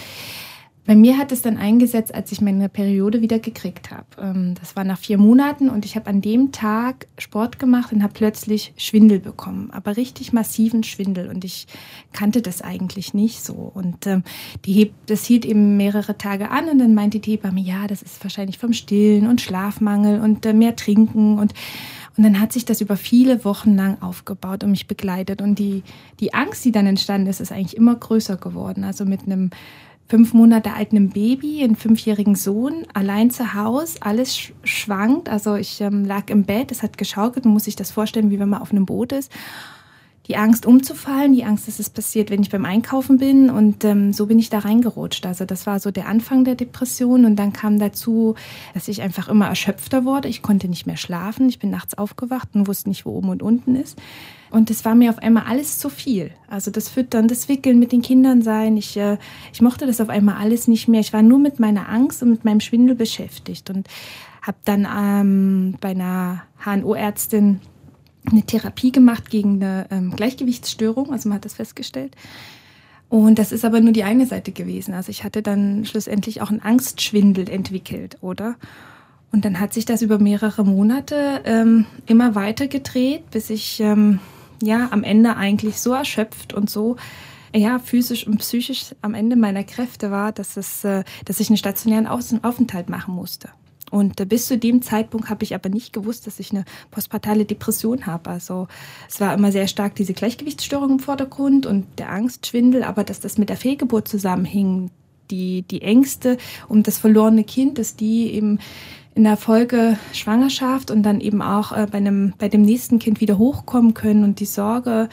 bei 0.89 0.95
mir 0.95 1.19
hat 1.19 1.31
es 1.31 1.43
dann 1.43 1.57
eingesetzt, 1.57 2.15
als 2.15 2.31
ich 2.31 2.41
meine 2.41 2.67
Periode 2.67 3.21
wieder 3.21 3.37
gekriegt 3.37 3.91
habe. 3.91 4.07
Ähm, 4.19 4.55
das 4.59 4.75
war 4.75 4.83
nach 4.83 4.97
vier 4.97 5.19
Monaten 5.19 5.69
und 5.69 5.85
ich 5.85 5.95
habe 5.95 6.07
an 6.07 6.19
dem 6.19 6.51
Tag 6.51 7.05
Sport 7.19 7.59
gemacht 7.59 7.93
und 7.93 8.01
habe 8.01 8.13
plötzlich 8.13 8.73
Schwindel 8.75 9.19
bekommen, 9.19 9.69
aber 9.69 9.97
richtig 9.97 10.33
massiven 10.33 10.81
Schwindel 10.81 11.29
und 11.29 11.45
ich 11.45 11.67
kannte 12.11 12.41
das 12.41 12.63
eigentlich 12.63 13.13
nicht 13.13 13.43
so. 13.43 13.53
Und 13.53 14.07
ähm, 14.07 14.23
die, 14.65 14.91
das 15.05 15.25
hielt 15.25 15.45
eben 15.45 15.77
mehrere 15.77 16.17
Tage 16.17 16.49
an 16.49 16.67
und 16.69 16.79
dann 16.79 16.95
meinte 16.95 17.19
die 17.19 17.33
Hebamme, 17.33 17.61
ja, 17.61 17.85
das 17.85 18.01
ist 18.01 18.23
wahrscheinlich 18.23 18.57
vom 18.57 18.73
Stillen 18.73 19.27
und 19.27 19.41
Schlafmangel 19.41 20.19
und 20.21 20.43
äh, 20.47 20.53
mehr 20.53 20.75
Trinken 20.75 21.37
und 21.37 21.53
und 22.17 22.23
dann 22.23 22.41
hat 22.41 22.51
sich 22.51 22.65
das 22.65 22.81
über 22.81 22.97
viele 22.97 23.45
Wochen 23.45 23.77
lang 23.77 24.01
aufgebaut 24.01 24.65
und 24.65 24.71
mich 24.71 24.87
begleitet. 24.87 25.41
Und 25.41 25.57
die, 25.57 25.83
die 26.19 26.33
Angst, 26.33 26.65
die 26.65 26.73
dann 26.73 26.85
entstanden 26.85 27.27
ist, 27.27 27.39
ist 27.39 27.53
eigentlich 27.53 27.77
immer 27.77 27.95
größer 27.95 28.35
geworden. 28.35 28.83
Also 28.83 29.05
mit 29.05 29.21
einem 29.21 29.51
fünf 30.09 30.33
Monate 30.33 30.73
alten 30.73 31.09
Baby, 31.09 31.63
einen 31.63 31.75
fünfjährigen 31.75 32.35
Sohn, 32.35 32.85
allein 32.93 33.29
zu 33.29 33.53
Hause, 33.53 33.99
alles 34.01 34.51
schwankt. 34.63 35.29
Also 35.29 35.55
ich 35.55 35.79
ähm, 35.81 36.03
lag 36.03 36.29
im 36.31 36.43
Bett, 36.43 36.71
es 36.71 36.81
hat 36.81 36.97
geschaukelt, 36.97 37.45
man 37.45 37.53
muss 37.53 37.65
sich 37.65 37.75
das 37.75 37.91
vorstellen, 37.91 38.31
wie 38.31 38.39
wenn 38.39 38.49
man 38.49 38.61
auf 38.61 38.71
einem 38.71 38.87
Boot 38.87 39.11
ist. 39.11 39.31
Die 40.29 40.37
Angst 40.37 40.67
umzufallen, 40.67 41.33
die 41.33 41.43
Angst, 41.43 41.67
dass 41.67 41.79
es 41.79 41.89
passiert, 41.89 42.29
wenn 42.29 42.41
ich 42.41 42.51
beim 42.51 42.63
Einkaufen 42.63 43.17
bin. 43.17 43.49
Und 43.49 43.83
ähm, 43.83 44.13
so 44.13 44.27
bin 44.27 44.37
ich 44.37 44.49
da 44.49 44.59
reingerutscht. 44.59 45.25
Also 45.25 45.43
das 45.43 45.65
war 45.65 45.79
so 45.79 45.89
der 45.89 46.07
Anfang 46.07 46.43
der 46.43 46.53
Depression. 46.53 47.25
Und 47.25 47.35
dann 47.35 47.51
kam 47.51 47.79
dazu, 47.79 48.35
dass 48.75 48.87
ich 48.87 49.01
einfach 49.01 49.27
immer 49.27 49.47
erschöpfter 49.47 50.05
wurde. 50.05 50.27
Ich 50.27 50.43
konnte 50.43 50.67
nicht 50.67 50.85
mehr 50.85 50.97
schlafen. 50.97 51.49
Ich 51.49 51.57
bin 51.57 51.71
nachts 51.71 51.97
aufgewacht 51.97 52.49
und 52.53 52.67
wusste 52.67 52.89
nicht, 52.89 53.07
wo 53.07 53.11
oben 53.11 53.29
und 53.29 53.41
unten 53.41 53.75
ist. 53.75 53.97
Und 54.51 54.69
es 54.69 54.85
war 54.85 54.95
mir 54.95 55.09
auf 55.09 55.17
einmal 55.17 55.43
alles 55.47 55.79
zu 55.79 55.89
viel. 55.89 56.31
Also 56.47 56.69
das 56.69 56.89
Füttern, 56.89 57.27
das 57.27 57.49
Wickeln 57.49 57.79
mit 57.79 57.91
den 57.91 58.01
Kindern 58.03 58.43
sein. 58.43 58.77
Ich, 58.77 58.97
äh, 58.97 59.17
ich 59.51 59.61
mochte 59.61 59.87
das 59.87 59.99
auf 59.99 60.09
einmal 60.09 60.35
alles 60.35 60.67
nicht 60.67 60.87
mehr. 60.87 61.01
Ich 61.01 61.11
war 61.11 61.23
nur 61.23 61.39
mit 61.39 61.59
meiner 61.59 61.89
Angst 61.89 62.21
und 62.21 62.29
mit 62.29 62.45
meinem 62.45 62.59
Schwindel 62.59 62.95
beschäftigt 62.95 63.69
und 63.71 63.87
habe 64.41 64.57
dann 64.65 64.87
ähm, 64.95 65.75
bei 65.81 65.89
einer 65.89 66.43
HNO-Ärztin 66.63 67.61
eine 68.31 68.43
Therapie 68.43 68.91
gemacht 68.91 69.29
gegen 69.29 69.55
eine 69.55 69.87
ähm, 69.91 70.15
Gleichgewichtsstörung. 70.15 71.11
Also 71.11 71.29
man 71.29 71.37
hat 71.37 71.45
das 71.45 71.55
festgestellt. 71.55 72.15
Und 73.09 73.39
das 73.39 73.51
ist 73.51 73.65
aber 73.65 73.81
nur 73.81 73.91
die 73.91 74.03
eine 74.03 74.27
Seite 74.27 74.51
gewesen. 74.51 74.93
Also 74.93 75.09
ich 75.09 75.23
hatte 75.23 75.41
dann 75.41 75.85
schlussendlich 75.85 76.41
auch 76.41 76.51
einen 76.51 76.61
Angstschwindel 76.61 77.49
entwickelt, 77.49 78.17
oder? 78.21 78.55
Und 79.31 79.45
dann 79.45 79.59
hat 79.59 79.73
sich 79.73 79.85
das 79.85 80.01
über 80.01 80.19
mehrere 80.19 80.63
Monate 80.63 81.41
ähm, 81.45 81.85
immer 82.05 82.35
weiter 82.35 82.67
gedreht, 82.67 83.29
bis 83.31 83.49
ich 83.49 83.79
ähm, 83.79 84.19
ja 84.61 84.89
am 84.91 85.03
Ende 85.03 85.35
eigentlich 85.35 85.79
so 85.79 85.93
erschöpft 85.93 86.53
und 86.53 86.69
so 86.69 86.97
ja 87.55 87.79
physisch 87.79 88.27
und 88.27 88.37
psychisch 88.37 88.95
am 89.01 89.13
Ende 89.13 89.35
meiner 89.35 89.63
Kräfte 89.63 90.11
war, 90.11 90.31
dass 90.31 90.57
es, 90.57 90.83
äh, 90.83 91.03
dass 91.25 91.39
ich 91.39 91.49
einen 91.49 91.57
stationären 91.57 92.07
Aufenthalt 92.07 92.89
machen 92.89 93.15
musste. 93.15 93.49
Und 93.91 94.27
bis 94.29 94.47
zu 94.47 94.57
dem 94.57 94.81
Zeitpunkt 94.81 95.29
habe 95.29 95.43
ich 95.43 95.55
aber 95.55 95.69
nicht 95.69 95.93
gewusst, 95.93 96.27
dass 96.27 96.39
ich 96.39 96.51
eine 96.51 96.65
postpartale 96.91 97.45
Depression 97.45 98.05
habe. 98.05 98.29
Also 98.29 98.67
es 99.07 99.19
war 99.19 99.33
immer 99.33 99.51
sehr 99.51 99.67
stark 99.67 99.95
diese 99.95 100.13
Gleichgewichtsstörung 100.13 100.91
im 100.91 100.99
Vordergrund 100.99 101.65
und 101.65 101.85
der 101.97 102.11
Angstschwindel, 102.11 102.83
aber 102.83 103.03
dass 103.03 103.19
das 103.19 103.37
mit 103.37 103.49
der 103.49 103.57
Fehlgeburt 103.57 104.07
zusammenhing, 104.07 104.91
die, 105.31 105.63
die 105.63 105.81
Ängste 105.81 106.37
um 106.67 106.83
das 106.83 106.97
verlorene 106.97 107.43
Kind, 107.43 107.77
dass 107.77 107.95
die 107.95 108.31
eben 108.31 108.59
in 109.15 109.23
der 109.23 109.37
Folge 109.37 109.97
Schwangerschaft 110.13 110.91
und 110.91 111.03
dann 111.03 111.19
eben 111.19 111.41
auch 111.41 111.71
äh, 111.71 111.87
bei, 111.91 111.97
einem, 111.97 112.33
bei 112.37 112.47
dem 112.47 112.61
nächsten 112.61 112.99
Kind 112.99 113.21
wieder 113.21 113.37
hochkommen 113.37 113.93
können 113.93 114.23
und 114.23 114.39
die 114.39 114.45
Sorge, 114.45 115.09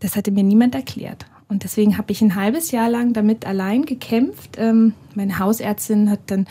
das 0.00 0.16
hatte 0.16 0.30
mir 0.30 0.44
niemand 0.44 0.74
erklärt. 0.74 1.26
Und 1.48 1.64
deswegen 1.64 1.96
habe 1.96 2.12
ich 2.12 2.20
ein 2.20 2.34
halbes 2.34 2.72
Jahr 2.72 2.90
lang 2.90 3.14
damit 3.14 3.46
allein 3.46 3.86
gekämpft. 3.86 4.56
Ähm, 4.58 4.92
meine 5.14 5.38
Hausärztin 5.38 6.10
hat 6.10 6.20
dann, 6.26 6.46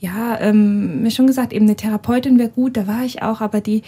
ja, 0.00 0.40
ähm, 0.40 1.02
mir 1.02 1.10
schon 1.10 1.26
gesagt, 1.26 1.52
eben 1.52 1.66
eine 1.66 1.76
Therapeutin 1.76 2.38
wäre 2.38 2.48
gut, 2.48 2.76
da 2.76 2.86
war 2.86 3.04
ich 3.04 3.22
auch, 3.22 3.40
aber 3.40 3.60
die, 3.60 3.82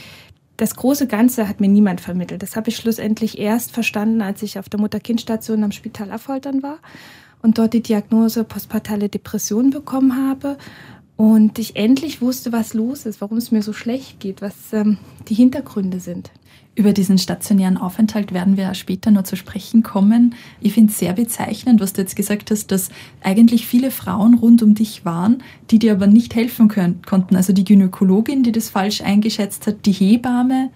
das 0.59 0.77
große 0.77 1.07
Ganze 1.07 1.49
hat 1.49 1.61
mir 1.61 1.69
niemand 1.69 2.03
vermittelt. 2.03 2.43
Das 2.43 2.55
habe 2.55 2.69
ich 2.69 2.77
schlussendlich 2.77 3.39
erst 3.39 3.73
verstanden, 3.73 4.21
als 4.21 4.43
ich 4.43 4.59
auf 4.59 4.69
der 4.69 4.79
Mutter-Kind-Station 4.79 5.65
am 5.65 5.73
Spital 5.73 6.11
Affoltern 6.11 6.63
war 6.63 6.79
und 7.41 7.57
dort 7.59 7.73
die 7.73 7.83
Diagnose 7.83 8.45
postpartale 8.45 9.09
Depression 9.09 9.71
bekommen 9.71 10.29
habe 10.29 10.59
und 11.17 11.59
ich 11.59 11.77
endlich 11.77 12.21
wusste, 12.21 12.53
was 12.53 12.75
los 12.75 13.07
ist, 13.07 13.21
warum 13.21 13.39
es 13.39 13.51
mir 13.51 13.63
so 13.63 13.73
schlecht 13.73 14.21
geht, 14.21 14.43
was 14.43 14.73
ähm, 14.73 14.99
die 15.29 15.35
Hintergründe 15.35 15.99
sind. 15.99 16.31
Über 16.75 16.95
diesen 16.95 17.19
stationären 17.19 17.77
Aufenthalt 17.77 18.33
werden 18.33 18.57
wir 18.57 18.73
später 18.73 19.11
noch 19.11 19.25
zu 19.25 19.37
sprechen 19.37 19.83
kommen. 19.83 20.35
Ich 20.61 20.73
finde 20.73 20.91
es 20.91 20.99
sehr 20.99 21.13
bezeichnend, 21.13 21.81
was 21.81 21.93
du 21.93 22.01
jetzt 22.01 22.17
gesagt 22.17 22.51
hast, 22.51 22.71
dass 22.71 22.89
eigentlich 23.23 23.67
viele 23.67 23.91
Frauen 23.91 24.35
rund 24.35 24.63
um 24.63 24.75
dich 24.75 25.05
waren, 25.05 25.43
die 25.71 25.79
dir 25.79 25.93
aber 25.93 26.07
nicht 26.07 26.35
helfen 26.35 26.69
können, 26.69 27.03
konnten. 27.05 27.37
Also 27.37 27.53
die 27.53 27.65
Gynäkologin, 27.65 28.43
die 28.43 28.53
das 28.53 28.71
falsch 28.71 29.03
eingeschätzt 29.03 29.67
hat, 29.67 29.85
die 29.85 29.93
Hebamme, 29.93 30.71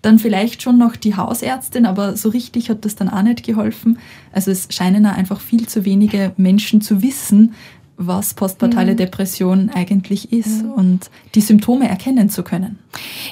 dann 0.00 0.18
vielleicht 0.18 0.62
schon 0.62 0.78
noch 0.78 0.96
die 0.96 1.16
Hausärztin, 1.16 1.84
aber 1.84 2.16
so 2.16 2.30
richtig 2.30 2.70
hat 2.70 2.86
das 2.86 2.96
dann 2.96 3.10
auch 3.10 3.22
nicht 3.22 3.44
geholfen. 3.44 3.98
Also 4.32 4.50
es 4.50 4.68
scheinen 4.70 5.04
einfach 5.04 5.40
viel 5.40 5.68
zu 5.68 5.84
wenige 5.84 6.32
Menschen 6.38 6.80
zu 6.80 7.02
wissen, 7.02 7.52
was 8.06 8.34
postpartale 8.34 8.92
mhm. 8.92 8.96
Depression 8.96 9.70
eigentlich 9.70 10.32
ist 10.32 10.64
mhm. 10.64 10.72
und 10.72 11.10
die 11.34 11.40
Symptome 11.40 11.88
erkennen 11.88 12.28
zu 12.28 12.42
können. 12.42 12.78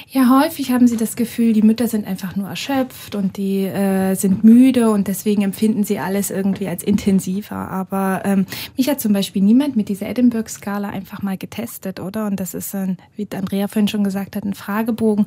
Ja, 0.09 0.41
häufig 0.41 0.71
haben 0.71 0.87
sie 0.87 0.97
das 0.97 1.15
Gefühl, 1.15 1.53
die 1.53 1.61
Mütter 1.61 1.87
sind 1.87 2.07
einfach 2.07 2.35
nur 2.35 2.47
erschöpft 2.47 3.15
und 3.15 3.37
die 3.37 3.65
äh, 3.65 4.15
sind 4.15 4.43
müde 4.43 4.89
und 4.89 5.07
deswegen 5.07 5.43
empfinden 5.43 5.83
sie 5.83 5.99
alles 5.99 6.31
irgendwie 6.31 6.67
als 6.67 6.83
intensiver. 6.83 7.69
Aber 7.69 8.21
ähm, 8.25 8.45
mich 8.77 8.89
hat 8.89 8.99
zum 8.99 9.13
Beispiel 9.13 9.41
niemand 9.41 9.75
mit 9.75 9.89
dieser 9.89 10.07
Edinburgh-Skala 10.07 10.89
einfach 10.89 11.21
mal 11.21 11.37
getestet, 11.37 11.99
oder? 11.99 12.25
Und 12.25 12.39
das 12.39 12.53
ist, 12.53 12.73
ein, 12.73 12.97
wie 13.15 13.27
Andrea 13.33 13.67
vorhin 13.67 13.87
schon 13.87 14.03
gesagt 14.03 14.35
hat, 14.35 14.43
ein 14.43 14.53
Fragebogen. 14.53 15.25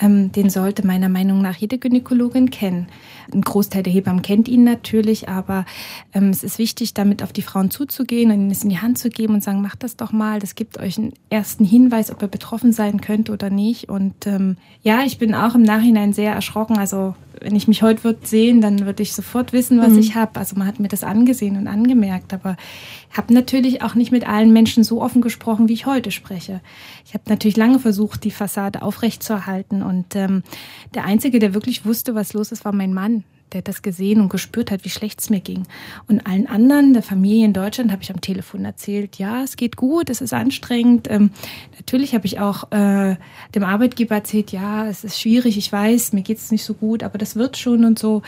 Ähm, 0.00 0.32
den 0.32 0.50
sollte 0.50 0.86
meiner 0.86 1.08
Meinung 1.08 1.42
nach 1.42 1.56
jede 1.56 1.78
Gynäkologin 1.78 2.50
kennen. 2.50 2.88
Ein 3.32 3.42
Großteil 3.42 3.82
der 3.82 3.92
Hebammen 3.92 4.22
kennt 4.22 4.48
ihn 4.48 4.64
natürlich, 4.64 5.28
aber 5.28 5.64
ähm, 6.12 6.30
es 6.30 6.44
ist 6.44 6.58
wichtig, 6.58 6.94
damit 6.94 7.22
auf 7.22 7.32
die 7.32 7.42
Frauen 7.42 7.70
zuzugehen 7.70 8.30
und 8.30 8.40
ihnen 8.40 8.50
es 8.50 8.64
in 8.64 8.70
die 8.70 8.78
Hand 8.78 8.98
zu 8.98 9.10
geben 9.10 9.34
und 9.34 9.42
sagen, 9.42 9.62
macht 9.62 9.82
das 9.82 9.96
doch 9.96 10.12
mal. 10.12 10.38
Das 10.38 10.54
gibt 10.54 10.78
euch 10.78 10.98
einen 10.98 11.12
ersten 11.30 11.64
Hinweis, 11.64 12.10
ob 12.10 12.22
ihr 12.22 12.28
betroffen 12.28 12.72
sein 12.72 13.00
könnt 13.00 13.30
oder 13.30 13.50
nicht. 13.50 13.88
Und 13.88 14.26
ähm, 14.26 14.56
ja, 14.82 15.02
ich 15.04 15.18
bin 15.18 15.34
auch 15.34 15.54
im 15.54 15.62
Nachhinein 15.62 16.12
sehr 16.12 16.32
erschrocken. 16.32 16.78
Also 16.78 17.14
wenn 17.40 17.56
ich 17.56 17.68
mich 17.68 17.82
heute 17.82 18.04
würde 18.04 18.26
sehen, 18.26 18.60
dann 18.60 18.86
würde 18.86 19.02
ich 19.02 19.12
sofort 19.12 19.52
wissen, 19.52 19.78
was 19.80 19.90
mhm. 19.90 19.98
ich 19.98 20.14
habe. 20.14 20.38
Also 20.38 20.56
man 20.56 20.66
hat 20.66 20.80
mir 20.80 20.88
das 20.88 21.04
angesehen 21.04 21.56
und 21.56 21.66
angemerkt, 21.66 22.32
aber 22.32 22.56
habe 23.16 23.32
natürlich 23.34 23.82
auch 23.82 23.94
nicht 23.94 24.12
mit 24.12 24.28
allen 24.28 24.52
Menschen 24.52 24.84
so 24.84 25.02
offen 25.02 25.22
gesprochen, 25.22 25.68
wie 25.68 25.74
ich 25.74 25.86
heute 25.86 26.10
spreche. 26.10 26.60
Ich 27.04 27.14
habe 27.14 27.24
natürlich 27.28 27.56
lange 27.56 27.78
versucht, 27.78 28.24
die 28.24 28.30
Fassade 28.30 28.82
aufrechtzuerhalten 28.82 29.82
und 29.82 30.16
ähm, 30.16 30.42
der 30.94 31.04
einzige, 31.04 31.38
der 31.38 31.54
wirklich 31.54 31.84
wusste, 31.84 32.14
was 32.14 32.32
los 32.32 32.52
ist, 32.52 32.64
war 32.64 32.72
mein 32.72 32.92
Mann 32.92 33.24
der 33.52 33.62
das 33.62 33.82
gesehen 33.82 34.20
und 34.20 34.28
gespürt 34.28 34.70
hat, 34.70 34.84
wie 34.84 34.90
schlecht 34.90 35.20
es 35.20 35.30
mir 35.30 35.40
ging. 35.40 35.64
Und 36.08 36.26
allen 36.26 36.46
anderen, 36.46 36.92
der 36.92 37.02
Familie 37.02 37.44
in 37.44 37.52
Deutschland, 37.52 37.92
habe 37.92 38.02
ich 38.02 38.10
am 38.10 38.20
Telefon 38.20 38.64
erzählt, 38.64 39.16
ja, 39.16 39.42
es 39.42 39.56
geht 39.56 39.76
gut, 39.76 40.10
es 40.10 40.20
ist 40.20 40.32
anstrengend. 40.32 41.08
Ähm, 41.10 41.30
natürlich 41.76 42.14
habe 42.14 42.26
ich 42.26 42.40
auch 42.40 42.70
äh, 42.72 43.16
dem 43.54 43.64
Arbeitgeber 43.64 44.16
erzählt, 44.16 44.52
ja, 44.52 44.86
es 44.86 45.04
ist 45.04 45.20
schwierig, 45.20 45.56
ich 45.58 45.70
weiß, 45.70 46.12
mir 46.12 46.22
geht 46.22 46.38
es 46.38 46.50
nicht 46.50 46.64
so 46.64 46.74
gut, 46.74 47.02
aber 47.02 47.18
das 47.18 47.36
wird 47.36 47.56
schon 47.56 47.84
und 47.84 47.98
so. 47.98 48.22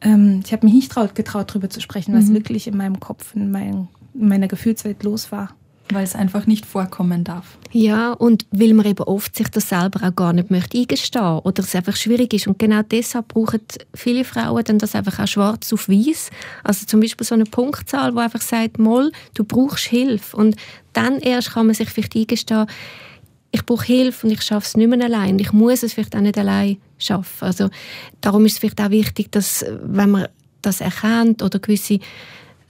Ähm, 0.00 0.42
ich 0.44 0.52
habe 0.52 0.66
mich 0.66 0.74
nicht 0.74 0.92
traut, 0.92 1.14
getraut, 1.14 1.50
darüber 1.50 1.70
zu 1.70 1.80
sprechen, 1.80 2.14
was 2.14 2.26
mhm. 2.26 2.34
wirklich 2.34 2.66
in 2.66 2.76
meinem 2.76 3.00
Kopf, 3.00 3.34
in, 3.34 3.50
mein, 3.50 3.88
in 4.14 4.28
meiner 4.28 4.48
Gefühlswelt 4.48 5.02
los 5.02 5.32
war 5.32 5.54
weil 5.94 6.04
es 6.04 6.14
einfach 6.14 6.46
nicht 6.46 6.66
vorkommen 6.66 7.24
darf. 7.24 7.58
Ja, 7.72 8.12
und 8.12 8.46
weil 8.50 8.74
man 8.74 8.86
eben 8.86 9.04
oft 9.04 9.36
sich 9.36 9.48
das 9.48 9.68
selber 9.68 10.06
auch 10.06 10.14
gar 10.14 10.32
nicht 10.32 10.50
möchte 10.50 10.78
eingestehen 10.78 11.38
oder 11.38 11.62
es 11.62 11.74
einfach 11.74 11.96
schwierig 11.96 12.34
ist. 12.34 12.46
Und 12.46 12.58
genau 12.58 12.82
deshalb 12.82 13.28
brauchen 13.28 13.60
viele 13.94 14.24
Frauen 14.24 14.64
dann 14.64 14.78
das 14.78 14.94
einfach 14.94 15.18
auch 15.18 15.26
schwarz 15.26 15.72
auf 15.72 15.88
weiß. 15.88 16.30
Also 16.64 16.86
zum 16.86 17.00
Beispiel 17.00 17.26
so 17.26 17.34
eine 17.34 17.44
Punktzahl, 17.44 18.14
wo 18.14 18.20
einfach 18.20 18.42
sagt, 18.42 18.78
Moll, 18.78 19.12
du 19.34 19.44
brauchst 19.44 19.86
Hilfe. 19.86 20.36
Und 20.36 20.56
dann 20.92 21.18
erst 21.18 21.52
kann 21.52 21.66
man 21.66 21.74
sich 21.74 21.88
vielleicht 21.88 22.16
eingestehen, 22.16 22.66
ich 23.52 23.66
brauche 23.66 23.84
Hilfe 23.84 24.26
und 24.26 24.32
ich 24.32 24.42
schaffe 24.42 24.66
es 24.66 24.76
nicht 24.76 24.88
mehr 24.88 25.04
allein. 25.04 25.38
Ich 25.38 25.52
muss 25.52 25.82
es 25.82 25.92
vielleicht 25.92 26.16
auch 26.16 26.20
nicht 26.20 26.38
allein 26.38 26.78
schaffen. 26.98 27.44
Also 27.44 27.68
darum 28.20 28.46
ist 28.46 28.54
es 28.54 28.58
vielleicht 28.58 28.80
auch 28.80 28.90
wichtig, 28.90 29.30
dass 29.30 29.64
wenn 29.82 30.10
man 30.10 30.28
das 30.62 30.80
erkennt 30.80 31.42
oder 31.42 31.58
gewisse 31.58 31.98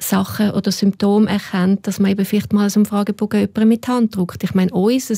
Sachen 0.03 0.51
oder 0.51 0.73
Symptome 0.73 1.29
erkennt, 1.29 1.87
dass 1.87 1.99
man 1.99 2.11
eben 2.11 2.25
vielleicht 2.25 2.53
mal 2.53 2.69
so 2.71 2.81
einen 2.81 2.87
Fragebogen 2.87 3.41
jemanden 3.41 3.69
mit 3.69 3.89
Hand 3.89 4.17
druckt. 4.17 4.43
Ich 4.45 4.55
meine, 4.55 4.73
unser 4.73 5.15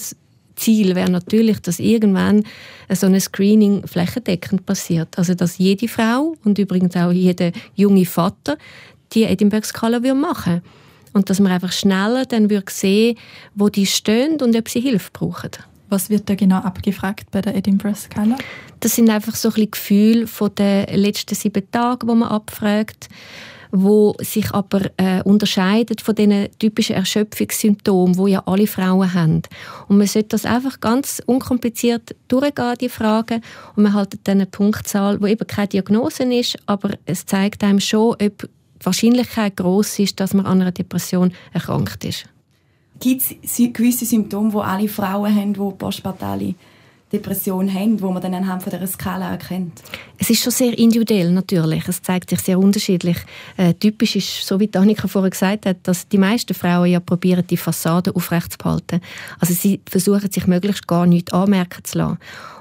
Ziel 0.56 0.94
wäre 0.94 1.10
natürlich, 1.10 1.60
dass 1.60 1.78
irgendwann 1.78 2.44
so 2.90 3.06
ein 3.06 3.18
Screening 3.18 3.86
flächendeckend 3.86 4.66
passiert. 4.66 5.18
Also 5.18 5.34
dass 5.34 5.58
jede 5.58 5.88
Frau 5.88 6.36
und 6.44 6.58
übrigens 6.58 6.96
auch 6.96 7.10
jeder 7.10 7.52
junge 7.74 8.06
Vater 8.06 8.56
die 9.12 9.24
Edinburgh-Skala 9.24 10.00
machen 10.14 10.62
und 11.12 11.30
dass 11.30 11.40
man 11.40 11.52
einfach 11.52 11.72
schneller 11.72 12.26
dann 12.26 12.50
würde 12.50 12.70
sehen, 12.70 13.16
wo 13.54 13.68
die 13.68 13.86
stehen 13.86 14.40
und 14.40 14.56
ob 14.56 14.68
sie 14.68 14.80
Hilfe 14.80 15.10
brauchen. 15.12 15.50
Was 15.88 16.10
wird 16.10 16.28
da 16.28 16.34
genau 16.34 16.58
abgefragt 16.58 17.30
bei 17.30 17.40
der 17.40 17.54
Edinburgh 17.54 17.96
Skala? 17.96 18.36
Das 18.80 18.96
sind 18.96 19.10
einfach 19.10 19.34
so 19.34 19.48
ein 19.48 19.54
bisschen 19.54 19.70
Gefühle 19.70 20.26
von 20.26 20.54
den 20.54 20.86
letzten 20.94 21.34
sieben 21.34 21.70
Tagen, 21.70 22.08
wo 22.08 22.14
man 22.14 22.28
abfragt 22.28 23.08
wo 23.76 24.14
sich 24.21 24.52
aber 24.52 24.83
äh, 24.99 25.21
unterscheidet 25.25 26.00
von 26.00 26.14
den 26.14 26.49
typischen 26.61 26.95
Erschöpfungssymptomen, 26.95 28.16
wo 28.16 28.28
ja 28.28 28.43
alle 28.47 28.69
Frauen 28.69 29.12
haben. 29.12 29.43
Und 29.88 29.99
man 29.99 30.07
sollte 30.07 30.28
das 30.28 30.47
einfach 30.47 30.78
ganz 30.78 31.21
unkompliziert 31.26 32.14
durchgehen, 32.28 32.76
die 32.81 32.88
Fragen, 32.88 33.43
und 33.75 33.83
man 33.83 33.95
hat 33.95 34.16
dann 34.25 34.38
eine 34.38 34.47
Punktzahl, 34.47 35.21
wo 35.21 35.26
eben 35.26 35.47
keine 35.47 35.69
Diagnose 35.69 36.23
ist, 36.23 36.57
aber 36.66 36.90
es 37.04 37.26
zeigt 37.26 37.64
einem 37.64 37.81
schon, 37.81 38.12
ob 38.12 38.19
die 38.21 38.49
Wahrscheinlichkeit 38.81 39.57
groß 39.57 39.99
ist, 39.99 40.21
dass 40.21 40.35
man 40.35 40.47
an 40.47 40.61
einer 40.61 40.73
Depression 40.73 41.33
erkrankt 41.52 42.04
ist. 42.04 42.26
Gibt 43.00 43.23
es 43.43 43.57
gewisse 43.57 44.04
Symptome, 44.04 44.50
die 44.50 44.57
alle 44.57 44.88
Frauen 44.88 45.35
haben, 45.35 45.52
die 45.52 45.76
postpartale 45.76 46.54
Depression 47.14 47.73
haben, 47.73 48.00
wo 48.00 48.11
man 48.11 48.21
dann 48.21 48.35
anhand 48.35 48.62
von 48.62 48.73
dieser 48.73 48.87
Skala 48.87 49.30
erkennt? 49.30 49.83
Es 50.18 50.30
ist 50.30 50.42
schon 50.42 50.52
sehr 50.52 50.76
individuell 50.78 51.30
natürlich. 51.30 51.87
Es 51.88 52.02
zeigt 52.02 52.30
sich 52.30 52.40
sehr 52.40 52.59
unterschiedlich. 52.59 53.16
Äh, 53.56 53.75
typisch 53.75 54.16
ist, 54.16 54.47
so 54.47 54.59
wie 54.59 54.71
Annika 54.75 55.09
vorher 55.09 55.30
gesagt 55.30 55.66
hat, 55.66 55.78
dass 55.85 56.09
die 56.09 56.18
meisten 56.18 56.54
Frauen 56.54 56.90
ja 56.90 57.00
probieren, 57.00 57.47
die 57.47 57.56
Fassade 57.56 58.14
aufrechtzuerhalten. 58.14 59.00
Also 59.38 59.54
sie 59.54 59.80
versuchen 59.88 60.30
sich 60.30 60.47
möglichst 60.47 60.87
gar 60.87 61.06
nichts 61.06 61.33
anmerken 61.33 61.85
zu 61.85 61.99
lassen. 61.99 62.18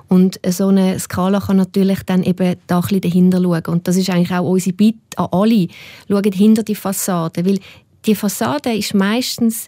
Und 0.07 0.39
so 0.47 0.67
eine 0.67 0.99
Skala 0.99 1.39
kann 1.39 1.57
natürlich 1.57 2.03
dann 2.03 2.23
eben 2.23 2.55
da 2.67 2.77
ein 2.77 2.81
bisschen 2.81 3.01
dahinter 3.01 3.41
schauen. 3.41 3.65
Und 3.65 3.87
das 3.87 3.97
ist 3.97 4.09
eigentlich 4.11 4.31
auch 4.31 4.47
unsere 4.47 4.75
Bitte 4.75 5.17
an 5.17 5.29
alle. 5.31 5.67
Schauen 6.07 6.31
hinter 6.31 6.63
die 6.63 6.75
Fassade. 6.75 7.45
Weil 7.45 7.59
die 8.05 8.13
Fassade 8.15 8.73
ist 8.75 8.93
meistens 8.93 9.67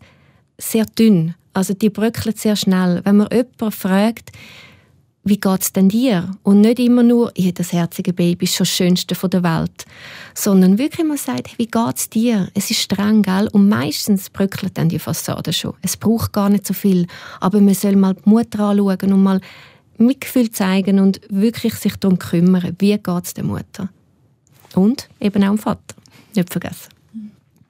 sehr 0.58 0.86
dünn. 0.86 1.34
Also 1.54 1.74
die 1.74 1.90
bröckelt 1.90 2.38
sehr 2.38 2.56
schnell. 2.56 3.02
Wenn 3.06 3.18
man 3.18 3.30
jemanden 3.32 3.72
fragt, 3.72 4.32
wie 5.26 5.40
geht's 5.40 5.74
denn 5.74 5.90
dir? 5.90 6.30
Und 6.44 6.62
nicht 6.62 6.80
immer 6.80 7.02
nur, 7.02 7.32
ja, 7.36 7.52
das 7.52 7.74
herzige 7.74 8.14
Baby 8.14 8.46
ist 8.46 8.54
schon 8.54 8.66
das 8.66 8.76
Schönste 8.76 9.16
der 9.28 9.42
Welt. 9.44 9.86
Sondern 10.36 10.78
wirklich 10.78 11.06
mal 11.06 11.18
sagt, 11.18 11.50
hey, 11.50 11.56
wie 11.58 11.68
geht's 11.68 12.10
dir? 12.10 12.48
Es 12.54 12.70
ist 12.70 12.82
streng, 12.82 13.24
gell? 13.24 13.50
Und 13.52 13.68
meistens 13.68 14.30
bröckelt 14.30 14.78
dann 14.78 14.88
die 14.88 15.00
Fassade 15.00 15.52
schon. 15.52 15.74
Es 15.82 15.98
braucht 15.98 16.32
gar 16.32 16.50
nicht 16.50 16.68
so 16.68 16.76
viel. 16.76 17.08
Aber 17.40 17.60
man 17.60 17.74
soll 17.74 17.96
mal 17.96 18.14
die 18.14 18.30
Mutter 18.30 18.60
anschauen 18.60 19.14
und 19.14 19.24
mal 19.24 19.42
Mitgefühl 19.98 20.52
zeigen 20.52 21.00
und 21.00 21.20
wirklich 21.30 21.74
sich 21.74 21.96
darum 21.96 22.20
kümmern, 22.20 22.76
wie 22.78 22.96
geht's 22.96 23.34
der 23.34 23.46
Mutter. 23.46 23.90
Und 24.76 25.10
eben 25.20 25.44
auch 25.44 25.50
dem 25.50 25.58
Vater. 25.58 25.96
Nicht 26.36 26.52
vergessen. 26.52 26.95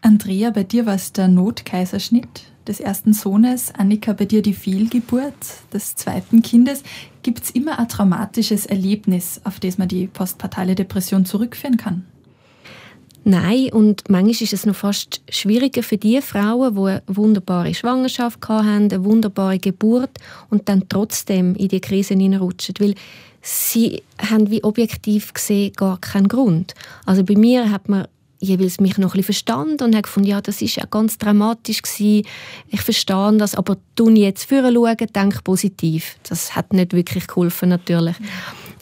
Andrea, 0.05 0.51
bei 0.51 0.63
dir 0.63 0.85
war 0.85 0.93
es 0.93 1.13
der 1.13 1.27
Notkaiserschnitt 1.27 2.43
des 2.67 2.79
ersten 2.79 3.11
Sohnes, 3.11 3.73
Annika, 3.75 4.13
bei 4.13 4.25
dir 4.25 4.43
die 4.43 4.53
Fehlgeburt 4.53 5.33
des 5.73 5.95
zweiten 5.95 6.43
Kindes. 6.43 6.83
Gibt 7.23 7.43
es 7.45 7.49
immer 7.49 7.79
ein 7.79 7.89
traumatisches 7.89 8.67
Erlebnis, 8.67 9.41
auf 9.45 9.59
das 9.59 9.79
man 9.79 9.87
die 9.87 10.05
postpartale 10.05 10.75
Depression 10.75 11.25
zurückführen 11.25 11.77
kann? 11.77 12.05
Nein, 13.23 13.71
und 13.73 14.07
manchmal 14.07 14.43
ist 14.43 14.53
es 14.53 14.67
noch 14.67 14.75
fast 14.75 15.23
schwieriger 15.27 15.81
für 15.81 15.97
die 15.97 16.21
Frauen, 16.21 16.75
die 16.75 16.81
eine 16.81 17.01
wunderbare 17.07 17.73
Schwangerschaft 17.73 18.47
hatten, 18.47 18.93
eine 18.93 19.03
wunderbare 19.03 19.57
Geburt 19.57 20.19
und 20.51 20.69
dann 20.69 20.87
trotzdem 20.87 21.55
in 21.55 21.69
die 21.69 21.81
Krise 21.81 22.13
hineinrutschen, 22.13 22.75
weil 22.77 22.93
sie 23.41 24.03
haben 24.19 24.51
wie 24.51 24.63
objektiv 24.63 25.33
gesehen 25.33 25.73
gar 25.73 25.99
keinen 25.99 26.27
Grund. 26.27 26.75
Also 27.07 27.23
bei 27.23 27.35
mir 27.35 27.71
hat 27.71 27.89
man 27.89 28.05
jeweils 28.39 28.79
mich 28.79 28.97
noch 28.97 29.15
ein 29.15 29.23
verstanden 29.23 29.83
und 29.83 29.93
habe 29.93 30.03
gefunden, 30.03 30.29
ja, 30.29 30.41
das 30.41 30.61
ist 30.61 30.75
ja 30.75 30.85
ganz 30.85 31.17
dramatisch 31.17 31.81
gewesen. 31.81 32.27
Ich 32.67 32.81
verstehe 32.81 33.37
das, 33.37 33.55
aber 33.55 33.77
tu 33.95 34.09
jetzt 34.09 34.45
führen 34.45 34.73
schauen, 34.73 34.97
denk 35.15 35.43
positiv. 35.43 36.17
Das 36.27 36.55
hat 36.55 36.73
nicht 36.73 36.93
wirklich 36.93 37.27
geholfen 37.27 37.69
natürlich. 37.69 38.19
Mhm. 38.19 38.27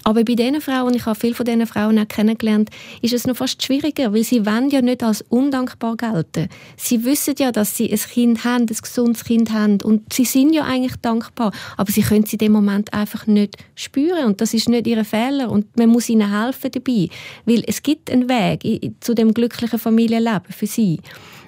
Aber 0.03 0.24
bei 0.24 0.36
diesen 0.36 0.60
Frauen, 0.60 0.93
ich 0.93 1.05
habe 1.05 1.17
viele 1.17 1.33
von 1.33 1.45
diesen 1.45 1.65
Frauen 1.65 1.98
auch 1.98 2.07
kennengelernt, 2.07 2.69
ist 3.01 3.13
es 3.13 3.25
noch 3.25 3.38
fast 3.38 3.63
schwieriger, 3.63 4.13
weil 4.13 4.24
sie 4.24 4.45
wollen 4.45 4.69
ja 4.69 4.81
nicht 4.81 5.01
als 5.01 5.22
undankbar 5.29 5.95
gelten. 5.95 6.50
Sie 6.75 7.05
wissen 7.05 7.36
ja, 7.38 7.51
dass 7.51 7.77
sie 7.77 7.91
ein 7.91 7.98
Kind 7.98 8.43
haben, 8.43 8.63
ein 8.63 8.77
gesundes 8.81 9.24
Kind 9.24 9.51
haben 9.51 9.81
und 9.81 10.12
sie 10.12 10.25
sind 10.25 10.53
ja 10.53 10.63
eigentlich 10.63 10.98
dankbar, 10.98 11.51
aber 11.77 11.91
sie 11.91 12.01
können 12.01 12.25
sie 12.25 12.36
in 12.36 12.39
dem 12.39 12.51
Moment 12.51 12.93
einfach 12.93 13.27
nicht 13.27 13.57
spüren 13.75 14.25
und 14.25 14.41
das 14.41 14.53
ist 14.53 14.67
nicht 14.67 14.88
ihr 14.88 15.05
Fehler 15.05 15.50
und 15.50 15.77
man 15.77 15.89
muss 15.89 16.10
ihnen 16.10 16.38
helfen 16.38 16.72
dabei, 16.72 17.07
weil 17.45 17.63
es 17.67 17.81
gibt 17.81 18.12
einen 18.12 18.27
Weg 18.27 18.93
zu 19.00 19.13
dem 19.13 19.33
glücklichen 19.33 19.79
Familienleben 19.79 20.51
für 20.51 20.67
sie. 20.67 21.00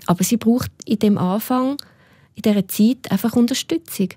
Aber 0.07 0.23
sie 0.23 0.37
braucht 0.37 0.71
in 0.85 0.99
dem 0.99 1.17
Anfang, 1.17 1.77
in 2.35 2.41
dieser 2.41 2.67
Zeit 2.67 3.11
einfach 3.11 3.35
Unterstützung. 3.35 4.09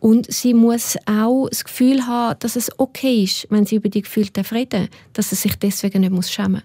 Und 0.00 0.32
sie 0.32 0.54
muss 0.54 0.96
auch 1.06 1.48
das 1.48 1.64
Gefühl 1.64 2.06
haben, 2.06 2.38
dass 2.38 2.56
es 2.56 2.70
okay 2.78 3.24
ist, 3.24 3.46
wenn 3.50 3.66
sie 3.66 3.76
über 3.76 3.88
die 3.88 4.02
Gefühle 4.02 4.28
reden 4.52 4.88
dass 5.12 5.30
sie 5.30 5.36
sich 5.36 5.56
deswegen 5.56 6.00
nicht 6.00 6.12
muss 6.12 6.30
schämen 6.30 6.62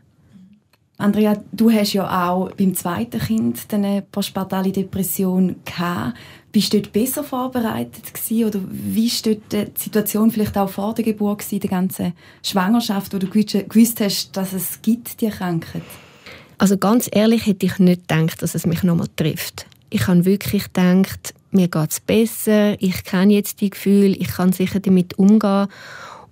Andrea, 0.97 1.41
du 1.51 1.71
hast 1.71 1.93
ja 1.93 2.29
auch 2.29 2.51
beim 2.51 2.75
zweiten 2.75 3.19
Kind 3.19 3.59
eine 3.71 4.03
postpartale 4.03 4.71
Depression 4.71 5.55
gehabt. 5.65 6.17
Bist 6.51 6.71
du 6.71 6.79
dort 6.79 6.93
besser 6.93 7.23
vorbereitet 7.23 8.13
gewesen, 8.13 8.45
oder 8.47 8.59
wie 8.69 9.09
war 9.09 9.33
dort 9.49 9.77
die 9.77 9.81
Situation 9.81 10.29
vielleicht 10.29 10.55
auch 10.55 10.69
vor 10.69 10.93
der 10.93 11.03
Geburt 11.03 11.39
gewesen, 11.39 11.59
die 11.59 11.67
ganze 11.67 12.13
Schwangerschaft, 12.43 13.13
wo 13.13 13.17
du 13.17 13.27
gewusst 13.27 13.99
hast, 14.01 14.37
dass 14.37 14.53
es 14.53 14.81
gibt 14.83 15.19
die 15.19 15.29
Krankheit? 15.29 15.81
Also 16.59 16.77
ganz 16.77 17.09
ehrlich 17.11 17.47
hätte 17.47 17.65
ich 17.65 17.79
nicht 17.79 18.07
gedacht, 18.07 18.43
dass 18.43 18.53
es 18.53 18.67
mich 18.67 18.83
nochmal 18.83 19.07
trifft. 19.15 19.65
Ich 19.89 20.07
habe 20.07 20.25
wirklich 20.25 20.71
gedacht, 20.71 21.33
mir 21.53 21.67
geht 21.67 21.91
es 21.91 21.99
besser, 21.99 22.81
ich 22.81 23.03
kenne 23.03 23.33
jetzt 23.33 23.61
die 23.61 23.69
Gefühle, 23.69 24.15
ich 24.15 24.29
kann 24.29 24.53
sicher 24.53 24.79
damit 24.79 25.17
umgehen. 25.17 25.67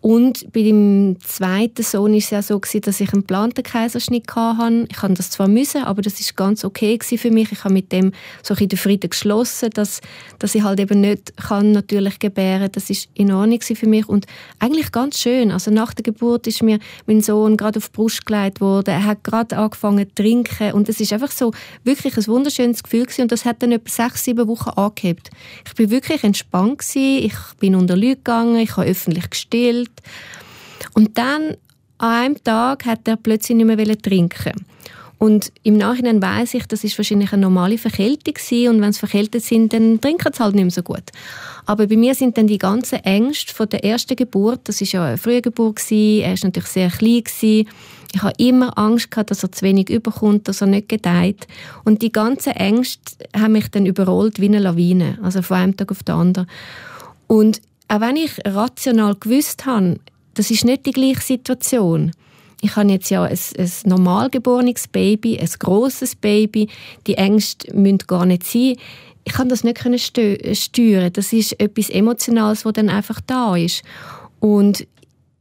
Und 0.01 0.51
bei 0.51 0.63
dem 0.63 1.17
zweiten 1.24 1.84
Sohn 1.84 2.12
war 2.12 2.17
es 2.17 2.31
ja 2.31 2.41
so, 2.41 2.60
dass 2.60 3.00
ich 3.00 3.13
einen 3.13 3.22
geplanten 3.22 3.62
Kaiserschnitt 3.62 4.25
hatte. 4.36 4.88
Ich 4.89 5.00
hatte 5.00 5.13
das 5.13 5.29
zwar 5.29 5.48
müssen, 5.48 5.84
aber 5.84 6.01
das 6.01 6.20
war 6.20 6.48
ganz 6.48 6.65
okay 6.65 6.98
für 7.01 7.29
mich. 7.29 7.51
Ich 7.51 7.63
habe 7.63 7.74
mit 7.75 7.91
dem 7.91 8.12
so 8.41 8.55
in 8.55 8.67
den 8.67 8.79
Frieden 8.79 9.12
geschlossen, 9.12 9.70
dass, 9.75 10.01
dass 10.39 10.55
ich 10.55 10.63
halt 10.63 10.79
eben 10.79 11.01
nicht 11.01 11.38
kann 11.38 11.72
natürlich 11.72 12.17
gebären. 12.17 12.70
Das 12.72 12.89
ist 12.89 13.10
in 13.13 13.31
Ordnung 13.31 13.62
für 13.62 13.88
mich 13.88 14.10
und 14.10 14.25
eigentlich 14.58 14.91
ganz 14.91 15.20
schön. 15.20 15.51
Also 15.51 15.70
nach 15.70 15.93
der 15.93 16.03
Geburt 16.03 16.48
ist 16.48 16.63
mir 16.63 16.79
mein 17.05 17.22
Sohn 17.22 17.55
gerade 17.55 17.77
auf 17.77 17.89
die 17.89 17.96
Brust 17.96 18.25
gelegt 18.25 18.60
worden. 18.60 18.89
Er 18.89 19.05
hat 19.05 19.24
gerade 19.24 19.55
angefangen 19.55 20.08
zu 20.08 20.15
trinken 20.15 20.74
und 20.74 20.89
es 20.89 21.00
ist 21.00 21.13
einfach 21.13 21.31
so 21.31 21.51
wirklich 21.84 22.17
ein 22.17 22.25
wunderschönes 22.25 22.81
Gefühl 22.81 23.05
gewesen. 23.05 23.24
und 23.24 23.31
das 23.31 23.46
hat 23.46 23.62
dann 23.62 23.72
etwa 23.72 23.89
sechs, 23.89 24.24
sieben 24.24 24.48
Wochen 24.48 24.70
angehebt. 24.70 25.29
Ich 25.67 25.75
bin 25.75 25.91
wirklich 25.91 26.24
entspannt 26.24 26.79
gewesen. 26.79 27.25
Ich 27.25 27.36
bin 27.60 27.75
unter 27.75 27.96
Leute 27.96 28.15
gegangen, 28.15 28.58
ich 28.58 28.75
habe 28.77 28.89
öffentlich 28.89 29.29
gestillt 29.29 29.90
und 30.93 31.17
dann 31.17 31.55
an 31.98 32.10
einem 32.10 32.43
Tag 32.43 32.86
hat 32.86 33.07
er 33.07 33.15
plötzlich 33.15 33.57
nicht 33.57 33.65
mehr 33.65 34.01
trinken. 34.01 34.65
Und 35.21 35.51
im 35.62 35.77
Nachhinein 35.77 36.19
weiß 36.19 36.55
ich, 36.55 36.65
das 36.65 36.83
ist 36.83 36.98
wahrscheinlich 36.98 37.31
eine 37.31 37.43
normale 37.43 37.77
Verkältung 37.77 38.33
gewesen. 38.33 38.69
und 38.69 38.81
wenn 38.81 38.91
sie 38.91 38.98
verkältet 38.98 39.43
sind, 39.43 39.71
dann 39.71 40.01
trinken 40.01 40.33
sie 40.33 40.43
halt 40.43 40.55
nicht 40.55 40.63
mehr 40.63 40.71
so 40.71 40.81
gut. 40.81 41.03
Aber 41.67 41.86
bei 41.86 41.95
mir 41.95 42.15
sind 42.15 42.39
dann 42.39 42.48
die 42.48 42.57
ganzen 42.57 43.03
Ängste 43.03 43.53
von 43.53 43.69
der 43.69 43.86
ersten 43.86 44.15
Geburt, 44.15 44.62
das 44.63 44.81
ist 44.81 44.93
ja 44.93 45.05
eine 45.05 45.19
frühe 45.19 45.43
Geburt 45.43 45.75
gewesen, 45.75 46.24
er 46.24 46.33
ist 46.33 46.43
natürlich 46.43 46.69
sehr 46.69 46.89
klein 46.89 47.24
gewesen, 47.24 47.67
Ich 48.13 48.24
habe 48.24 48.33
immer 48.38 48.77
Angst 48.77 49.12
gehabt, 49.12 49.31
dass 49.31 49.43
er 49.43 49.51
zu 49.51 49.63
wenig 49.63 49.89
überkommt, 49.89 50.48
dass 50.48 50.62
er 50.62 50.67
nicht 50.67 50.89
gedeiht. 50.89 51.48
Und 51.86 52.01
die 52.01 52.12
ganzen 52.12 52.53
Ängste 52.53 53.15
haben 53.36 53.53
mich 53.53 53.69
dann 53.69 53.86
überrollt 53.86 54.41
wie 54.41 54.48
eine 54.48 54.60
Lawine, 54.60 55.19
also 55.21 55.41
von 55.43 55.57
einem 55.57 55.77
Tag 55.77 55.91
auf 55.91 56.03
den 56.03 56.15
anderen. 56.15 56.48
Und 57.27 57.62
auch 57.91 58.00
wenn 58.00 58.15
ich 58.15 58.31
rational 58.45 59.15
gewusst 59.15 59.65
habe, 59.65 60.00
das 60.33 60.50
ist 60.50 60.63
nicht 60.63 60.86
die 60.86 60.93
gleiche 60.93 61.19
Situation. 61.19 62.12
Ich 62.62 62.77
habe 62.77 62.89
jetzt 62.89 63.10
ja 63.10 63.24
ein, 63.24 63.38
ein 63.57 63.71
normal 63.83 64.29
geborenes 64.29 64.88
Baby, 64.88 65.38
ein 65.38 65.50
grosses 65.60 66.15
Baby. 66.15 66.69
Die 67.05 67.15
Ängste 67.15 67.75
müssen 67.75 67.98
gar 68.07 68.25
nicht 68.25 68.45
sein. 68.45 68.77
Ich 69.25 69.33
kann 69.33 69.50
das 69.50 69.65
nicht 69.65 69.77
steuern. 70.53 71.12
Das 71.12 71.33
ist 71.33 71.60
etwas 71.60 71.89
Emotionales, 71.89 72.63
was 72.63 72.74
dann 72.74 72.88
einfach 72.88 73.19
da 73.27 73.57
ist. 73.57 73.83
Und 74.39 74.88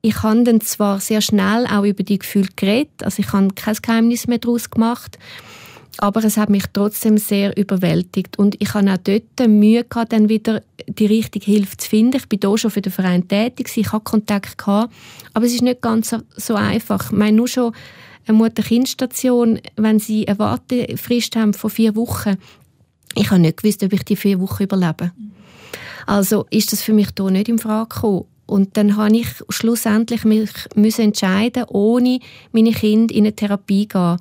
ich 0.02 0.21
habe 0.25 0.42
dann 0.42 0.61
zwar 0.61 0.99
sehr 0.99 1.21
schnell 1.21 1.66
auch 1.66 1.85
über 1.85 2.02
die 2.02 2.19
Gefühle 2.19 2.49
geredet, 2.57 3.04
also 3.04 3.21
ich 3.21 3.33
habe 3.33 3.49
kein 3.54 3.76
Geheimnis 3.76 4.26
mehr 4.26 4.38
daraus 4.38 4.71
gemacht, 4.71 5.19
aber 6.00 6.25
es 6.25 6.37
hat 6.37 6.50
mich 6.50 6.64
trotzdem 6.73 7.19
sehr 7.19 7.57
überwältigt 7.57 8.38
und 8.38 8.57
ich 8.61 8.75
habe 8.75 8.92
auch 8.92 8.99
dort 8.99 9.49
Mühe 9.49 9.85
gehabt, 9.85 10.12
dann 10.12 10.28
wieder 10.28 10.62
die 10.87 11.07
richtige 11.07 11.45
Hilfe 11.45 11.76
zu 11.76 11.88
finden. 11.88 12.16
Ich 12.16 12.28
bin 12.28 12.40
hier 12.42 12.59
schon 12.59 12.71
für 12.71 12.80
den 12.80 12.92
Verein 12.92 13.28
tätig, 13.28 13.71
ich 13.76 13.92
habe 13.92 14.02
Kontakt 14.02 14.59
gehabt, 14.59 14.92
aber 15.35 15.47
es 15.47 15.54
ist 15.54 15.62
nicht 15.62 15.83
ganz 15.83 16.14
so 16.37 16.54
einfach. 16.54 17.07
Ich 17.07 17.16
meine, 17.16 17.37
nur 17.37 17.49
schon 17.49 17.73
eine 18.26 18.37
Mutter-Kind-Station, 18.37 19.61
wenn 19.76 19.99
sie 19.99 20.26
eine 20.26 20.38
Wartefrist 20.38 21.37
haben 21.37 21.54
von 21.54 21.71
vier 21.71 21.95
Wochen, 21.97 22.37
ich 23.14 23.30
habe 23.30 23.40
nicht 23.40 23.59
gewusst, 23.59 23.83
ob 23.83 23.92
ich 23.92 24.04
die 24.04 24.16
vier 24.16 24.40
Wochen 24.40 24.62
überlebe. 24.62 25.12
Also 26.07 26.47
ist 26.50 26.73
das 26.73 26.83
für 26.83 26.92
mich 26.92 27.09
hier 27.16 27.30
nicht 27.30 27.49
in 27.49 27.59
Frage 27.59 27.88
gekommen. 27.88 28.25
Und 28.47 28.76
dann 28.76 28.97
habe 28.97 29.16
ich 29.16 29.28
schlussendlich 29.49 30.25
mich 30.25 30.99
entscheiden, 30.99 31.64
ohne 31.69 32.19
meine 32.52 32.73
Kinder 32.73 33.14
in 33.14 33.25
eine 33.25 33.35
Therapie 33.35 33.87
zu 33.87 33.97
gehen. 33.97 34.16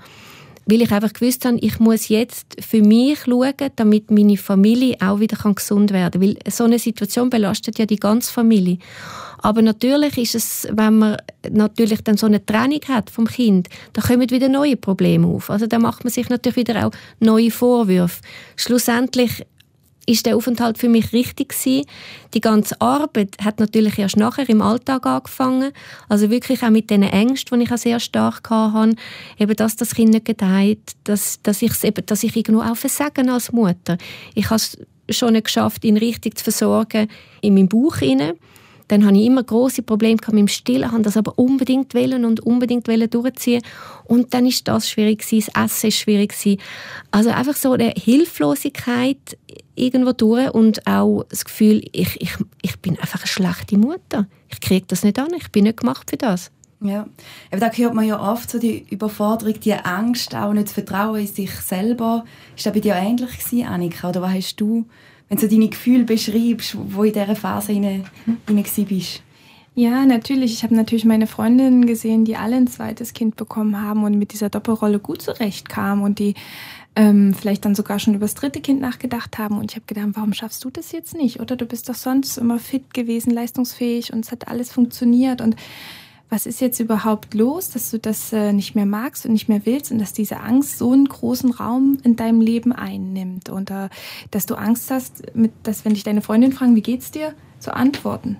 Weil 0.69 0.81
ich 0.83 0.91
einfach 0.91 1.13
gewusst 1.13 1.45
habe, 1.45 1.57
ich 1.57 1.79
muss 1.79 2.09
jetzt 2.09 2.57
für 2.59 2.81
mich 2.81 3.21
schauen, 3.21 3.53
damit 3.75 4.11
meine 4.11 4.37
Familie 4.37 4.97
auch 4.99 5.19
wieder 5.19 5.37
gesund 5.51 5.91
werden 5.91 6.21
kann. 6.21 6.29
Weil 6.29 6.51
so 6.51 6.65
eine 6.65 6.77
Situation 6.77 7.29
belastet 7.29 7.79
ja 7.79 7.85
die 7.85 7.95
ganze 7.95 8.31
Familie. 8.31 8.77
Aber 9.41 9.61
natürlich 9.61 10.17
ist 10.17 10.35
es, 10.35 10.67
wenn 10.71 10.99
man 10.99 11.17
natürlich 11.49 12.03
dann 12.03 12.17
so 12.17 12.27
eine 12.27 12.45
Trennung 12.45 12.81
hat 12.87 13.09
vom 13.09 13.25
Kind, 13.25 13.69
da 13.93 14.01
kommen 14.01 14.29
wieder 14.29 14.49
neue 14.49 14.75
Probleme 14.75 15.25
auf. 15.27 15.49
Also 15.49 15.65
da 15.65 15.79
macht 15.79 16.03
man 16.03 16.11
sich 16.11 16.29
natürlich 16.29 16.57
wieder 16.57 16.85
auch 16.85 16.91
neue 17.19 17.49
Vorwürfe. 17.49 18.21
Schlussendlich 18.55 19.45
ist 20.09 20.25
der 20.25 20.35
Aufenthalt 20.35 20.77
für 20.77 20.89
mich 20.89 21.13
richtig 21.13 21.49
gewesen. 21.49 21.85
Die 22.33 22.41
ganze 22.41 22.79
Arbeit 22.81 23.37
hat 23.43 23.59
natürlich 23.59 23.99
erst 23.99 24.17
nachher 24.17 24.49
im 24.49 24.61
Alltag 24.61 25.05
angefangen. 25.05 25.71
Also 26.07 26.29
wirklich 26.29 26.63
auch 26.63 26.69
mit 26.69 26.89
den 26.89 27.03
Ängsten, 27.03 27.59
die 27.59 27.65
ich 27.65 27.71
auch 27.71 27.77
sehr 27.77 27.99
stark 27.99 28.49
hatte. 28.49 28.95
Eben, 29.37 29.55
dass 29.55 29.75
das 29.75 29.93
Kind 29.93 30.11
nicht 30.11 30.25
gedeiht, 30.25 30.93
dass, 31.03 31.41
dass, 31.43 31.61
ich's 31.61 31.83
eben, 31.83 32.05
dass 32.05 32.23
ich 32.23 32.35
irgendwo 32.35 32.61
auch 32.61 32.75
versagen 32.75 33.29
als 33.29 33.51
Mutter. 33.51 33.97
Ich 34.33 34.45
habe 34.45 34.55
es 34.55 34.77
schon 35.09 35.33
nicht 35.33 35.45
geschafft, 35.45 35.85
ihn 35.85 35.97
richtig 35.97 36.37
zu 36.37 36.43
versorgen 36.43 37.07
in 37.41 37.53
meinem 37.53 37.69
Bauch 37.69 37.97
hinein. 37.97 38.33
Dann 38.89 39.05
hatte 39.05 39.17
ich 39.17 39.27
immer 39.27 39.43
große 39.43 39.83
Probleme 39.83 40.17
mit 40.31 40.39
dem 40.39 40.47
Stillen, 40.47 40.91
habe 40.91 41.03
das 41.03 41.15
aber 41.15 41.37
unbedingt 41.37 41.93
wollen 41.93 42.25
und 42.25 42.39
unbedingt 42.39 42.87
wollen 42.87 43.07
durchziehen. 43.07 43.61
Und 44.05 44.33
dann 44.33 44.47
ist 44.47 44.67
das 44.67 44.89
schwierig 44.89 45.19
das 45.19 45.47
Essen 45.49 45.87
ist 45.87 45.97
schwierig. 45.97 46.33
Also 47.11 47.29
einfach 47.29 47.55
so 47.55 47.73
eine 47.73 47.93
Hilflosigkeit 47.95 49.37
irgendwo 49.79 50.11
durch 50.11 50.53
und 50.53 50.85
auch 50.85 51.23
das 51.29 51.45
Gefühl, 51.45 51.83
ich, 51.91 52.21
ich, 52.21 52.37
ich 52.61 52.79
bin 52.79 52.99
einfach 52.99 53.21
eine 53.21 53.27
schlechte 53.27 53.77
Mutter. 53.77 54.27
Ich 54.49 54.61
kriege 54.61 54.85
das 54.87 55.03
nicht 55.03 55.19
an, 55.19 55.29
ich 55.35 55.51
bin 55.51 55.63
nicht 55.63 55.77
gemacht 55.77 56.09
für 56.09 56.17
das. 56.17 56.51
Ja, 56.81 57.07
aber 57.51 57.59
da 57.59 57.71
hört 57.71 57.93
man 57.93 58.05
ja 58.05 58.19
oft 58.19 58.49
so 58.49 58.57
die 58.57 58.85
Überforderung, 58.89 59.59
die 59.59 59.73
Angst, 59.73 60.33
auch 60.33 60.53
nicht 60.53 60.69
zu 60.69 60.75
vertrauen 60.75 61.19
in 61.19 61.27
sich 61.27 61.51
selber. 61.51 62.23
Ist 62.55 62.65
das 62.65 62.73
bei 62.73 62.79
dir 62.79 62.95
ähnlich 62.95 63.37
gewesen, 63.37 63.67
Annika? 63.67 64.09
Oder 64.09 64.21
was 64.21 64.33
hast 64.33 64.55
du 64.61 64.85
wenn 65.29 65.37
du 65.37 65.47
deine 65.47 65.69
Gefühle 65.69 66.03
beschreibst, 66.03 66.75
wo 66.75 67.03
in 67.03 67.13
dieser 67.13 67.35
Phase 67.35 67.71
hinein, 67.71 68.05
hinein 68.47 68.65
bist? 68.87 69.21
Ja, 69.75 70.05
natürlich. 70.05 70.53
Ich 70.53 70.63
habe 70.63 70.75
natürlich 70.75 71.05
meine 71.05 71.27
Freundinnen 71.27 71.85
gesehen, 71.85 72.25
die 72.25 72.35
alle 72.35 72.57
ein 72.57 72.67
zweites 72.67 73.13
Kind 73.13 73.37
bekommen 73.37 73.79
haben 73.81 74.03
und 74.03 74.17
mit 74.17 74.33
dieser 74.33 74.49
Doppelrolle 74.49 74.99
gut 74.99 75.21
zurechtkamen 75.21 76.03
und 76.03 76.19
die 76.19 76.33
ähm, 76.95 77.33
vielleicht 77.33 77.65
dann 77.65 77.75
sogar 77.75 77.99
schon 77.99 78.15
über 78.15 78.25
das 78.25 78.35
dritte 78.35 78.61
Kind 78.61 78.81
nachgedacht 78.81 79.37
haben. 79.37 79.57
Und 79.57 79.71
ich 79.71 79.75
habe 79.75 79.85
gedacht, 79.85 80.07
warum 80.13 80.33
schaffst 80.33 80.63
du 80.63 80.69
das 80.69 80.91
jetzt 80.91 81.15
nicht? 81.15 81.39
Oder 81.39 81.55
du 81.55 81.65
bist 81.65 81.89
doch 81.89 81.95
sonst 81.95 82.37
immer 82.37 82.59
fit 82.59 82.93
gewesen, 82.93 83.31
leistungsfähig 83.31 84.13
und 84.13 84.25
es 84.25 84.31
hat 84.31 84.47
alles 84.47 84.71
funktioniert. 84.71 85.41
Und 85.41 85.55
was 86.29 86.45
ist 86.45 86.61
jetzt 86.61 86.79
überhaupt 86.79 87.33
los, 87.33 87.71
dass 87.71 87.89
du 87.89 87.97
das 87.97 88.31
äh, 88.33 88.53
nicht 88.53 88.75
mehr 88.75 88.85
magst 88.85 89.25
und 89.25 89.33
nicht 89.33 89.49
mehr 89.49 89.65
willst 89.65 89.91
und 89.91 89.99
dass 89.99 90.13
diese 90.13 90.41
Angst 90.41 90.77
so 90.77 90.91
einen 90.91 91.05
großen 91.05 91.51
Raum 91.51 91.97
in 92.03 92.15
deinem 92.15 92.41
Leben 92.41 92.71
einnimmt 92.71 93.49
und 93.49 93.71
äh, 93.71 93.89
dass 94.29 94.45
du 94.45 94.55
Angst 94.55 94.91
hast, 94.91 95.35
mit, 95.35 95.51
dass 95.63 95.85
wenn 95.85 95.95
dich 95.95 96.03
deine 96.03 96.21
Freundin 96.21 96.53
fragen, 96.53 96.75
wie 96.75 96.81
geht's 96.81 97.11
dir, 97.11 97.33
zu 97.59 97.73
antworten. 97.75 98.37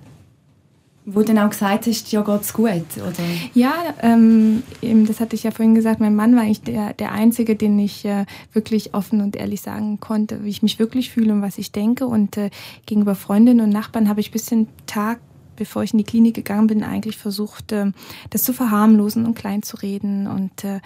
Wo 1.14 1.22
du 1.22 1.28
dann 1.28 1.40
auch 1.40 1.50
gesagt 1.50 1.88
hast, 1.88 2.12
ja, 2.12 2.22
geht's 2.22 2.54
gut, 2.54 2.86
oder? 2.98 3.14
Ja, 3.54 3.74
ähm, 4.02 4.64
das 4.82 5.20
hatte 5.20 5.36
ich 5.36 5.44
ja 5.44 5.52
vorhin 5.52 5.76
gesagt, 5.76 6.00
mein 6.00 6.16
Mann 6.16 6.36
war 6.36 6.44
eigentlich 6.44 6.62
der, 6.62 6.94
der 6.94 7.12
Einzige, 7.12 7.56
den 7.56 7.80
ich 7.80 8.06
äh, 8.06 8.26
wirklich 8.54 8.94
offen 8.94 9.22
und 9.22 9.36
ehrlich 9.36 9.62
sagen 9.62 10.00
konnte, 10.00 10.44
wie 10.44 10.50
ich 10.50 10.64
mich 10.64 10.80
wirklich 10.80 11.10
fühle 11.10 11.34
und 11.34 11.42
was 11.42 11.58
ich 11.58 11.72
denke. 11.72 12.08
Und 12.08 12.38
äh, 12.38 12.50
gegenüber 12.86 13.16
Freundinnen 13.16 13.62
und 13.62 13.70
Nachbarn 13.70 14.10
habe 14.10 14.20
ich 14.20 14.32
bis 14.32 14.46
den 14.46 14.68
Tag 14.86 15.20
bevor 15.60 15.84
ich 15.84 15.92
in 15.92 15.98
die 15.98 16.06
Klinik 16.06 16.36
gegangen 16.36 16.68
bin, 16.68 16.84
eigentlich 16.84 17.18
versucht, 17.18 17.74
ähm, 17.74 17.94
das 18.30 18.44
zu 18.44 18.54
verharmlosen 18.54 19.26
und 19.26 19.36
klein 19.36 19.62
zu 19.62 19.76
reden 19.76 20.26
und 20.26 20.64
äh, 20.64 20.80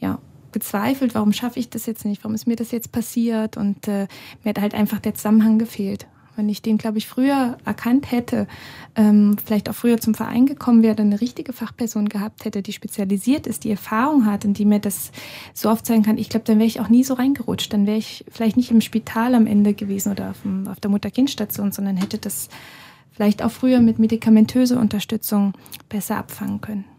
ja, 0.00 0.18
gezweifelt, 0.52 1.14
warum 1.14 1.34
schaffe 1.34 1.60
ich 1.60 1.68
das 1.68 1.84
jetzt 1.84 2.06
nicht, 2.06 2.24
warum 2.24 2.34
ist 2.34 2.46
mir 2.46 2.56
das 2.56 2.70
jetzt 2.70 2.90
passiert 2.90 3.58
und 3.58 3.86
äh, 3.88 4.08
mir 4.42 4.50
hat 4.50 4.60
halt 4.60 4.74
einfach 4.74 5.00
der 5.00 5.14
Zusammenhang 5.14 5.58
gefehlt. 5.58 6.06
Wenn 6.36 6.48
ich 6.48 6.62
den, 6.62 6.78
glaube 6.78 6.98
ich, 6.98 7.08
früher 7.08 7.56
erkannt 7.64 8.12
hätte, 8.12 8.46
ähm, 8.94 9.36
vielleicht 9.44 9.68
auch 9.68 9.74
früher 9.74 9.98
zum 9.98 10.14
Verein 10.14 10.46
gekommen 10.46 10.82
wäre, 10.82 11.00
eine 11.00 11.20
richtige 11.20 11.52
Fachperson 11.52 12.08
gehabt 12.08 12.44
hätte, 12.44 12.62
die 12.62 12.72
spezialisiert 12.72 13.46
ist, 13.46 13.64
die 13.64 13.70
Erfahrung 13.70 14.26
hat 14.26 14.44
und 14.44 14.58
die 14.58 14.64
mir 14.64 14.78
das 14.78 15.12
so 15.54 15.70
aufzeigen 15.70 16.02
kann, 16.02 16.18
ich 16.18 16.28
glaube, 16.28 16.44
dann 16.44 16.58
wäre 16.58 16.66
ich 16.66 16.80
auch 16.80 16.88
nie 16.88 17.04
so 17.04 17.14
reingerutscht. 17.14 17.72
Dann 17.72 17.86
wäre 17.86 17.98
ich 17.98 18.24
vielleicht 18.30 18.56
nicht 18.56 18.70
im 18.70 18.80
Spital 18.80 19.34
am 19.34 19.46
Ende 19.46 19.74
gewesen 19.74 20.12
oder 20.12 20.30
auf, 20.30 20.42
dem, 20.42 20.68
auf 20.68 20.80
der 20.80 20.90
Mutter-Kind-Station, 20.90 21.72
sondern 21.72 21.96
hätte 21.96 22.18
das 22.18 22.48
vielleicht 23.12 23.42
auch 23.42 23.50
früher 23.50 23.80
mit 23.80 23.98
medikamentöser 23.98 24.78
Unterstützung 24.78 25.54
besser 25.88 26.18
abfangen 26.18 26.60
können. 26.60 26.95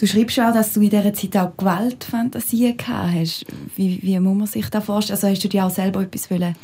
Du 0.00 0.06
schreibst 0.06 0.40
auch, 0.40 0.54
dass 0.54 0.72
du 0.72 0.80
in 0.80 0.88
dieser 0.88 1.12
Zeit 1.12 1.36
auch 1.36 1.54
Gewaltfantasien 1.58 2.74
gehabt 2.78 3.12
hast. 3.12 3.44
Wie, 3.76 4.00
wie 4.02 4.18
muss 4.18 4.34
man 4.34 4.46
sich 4.46 4.66
das 4.70 4.82
vorstellen? 4.82 5.16
Also 5.18 5.28
hast 5.28 5.44
du 5.44 5.48
dir 5.48 5.66
auch 5.66 5.70
selber 5.70 6.00
etwas 6.00 6.30
wollen 6.30 6.56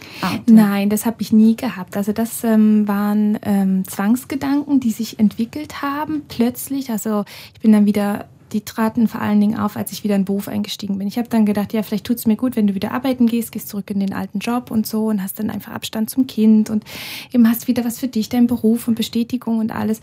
Nein, 0.46 0.88
das 0.88 1.04
habe 1.04 1.20
ich 1.20 1.34
nie 1.34 1.54
gehabt. 1.54 1.98
Also 1.98 2.12
das 2.12 2.44
ähm, 2.44 2.88
waren 2.88 3.38
ähm, 3.42 3.86
Zwangsgedanken, 3.86 4.80
die 4.80 4.90
sich 4.90 5.18
entwickelt 5.18 5.82
haben 5.82 6.22
plötzlich. 6.28 6.88
Also 6.90 7.26
ich 7.52 7.60
bin 7.60 7.72
dann 7.72 7.84
wieder 7.84 8.24
die 8.52 8.62
traten 8.62 9.06
vor 9.06 9.20
allen 9.20 9.40
Dingen 9.40 9.58
auf, 9.58 9.76
als 9.76 9.92
ich 9.92 10.02
wieder 10.02 10.14
in 10.14 10.22
den 10.22 10.26
Beruf 10.26 10.48
eingestiegen 10.48 10.96
bin. 10.96 11.06
Ich 11.06 11.18
habe 11.18 11.28
dann 11.28 11.44
gedacht, 11.44 11.74
ja, 11.74 11.82
vielleicht 11.82 12.06
tut 12.06 12.16
es 12.16 12.26
mir 12.26 12.36
gut, 12.36 12.56
wenn 12.56 12.66
du 12.66 12.74
wieder 12.74 12.92
arbeiten 12.92 13.26
gehst, 13.26 13.52
gehst 13.52 13.68
zurück 13.68 13.90
in 13.90 14.00
den 14.00 14.14
alten 14.14 14.38
Job 14.38 14.70
und 14.70 14.86
so 14.86 15.08
und 15.08 15.22
hast 15.22 15.40
dann 15.40 15.50
einfach 15.50 15.72
Abstand 15.72 16.08
zum 16.08 16.26
Kind 16.26 16.70
und 16.70 16.84
eben 17.34 17.46
hast 17.50 17.68
wieder 17.68 17.84
was 17.84 17.98
für 17.98 18.08
dich, 18.08 18.30
dein 18.30 18.46
Beruf 18.46 18.88
und 18.88 18.94
Bestätigung 18.94 19.58
und 19.58 19.72
alles. 19.72 20.00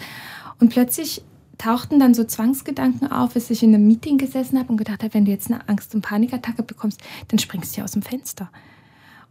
Und 0.59 0.69
plötzlich 0.69 1.23
tauchten 1.57 1.99
dann 1.99 2.13
so 2.13 2.23
Zwangsgedanken 2.23 3.11
auf, 3.11 3.35
als 3.35 3.49
ich 3.49 3.63
in 3.63 3.73
einem 3.73 3.87
Meeting 3.87 4.17
gesessen 4.17 4.57
habe 4.57 4.69
und 4.69 4.77
gedacht 4.77 5.03
habe, 5.03 5.13
wenn 5.13 5.25
du 5.25 5.31
jetzt 5.31 5.51
eine 5.51 5.67
Angst- 5.69 5.93
und 5.93 6.01
Panikattacke 6.01 6.63
bekommst, 6.63 7.01
dann 7.27 7.39
springst 7.39 7.75
du 7.75 7.79
ja 7.79 7.83
aus 7.83 7.91
dem 7.91 8.01
Fenster. 8.01 8.49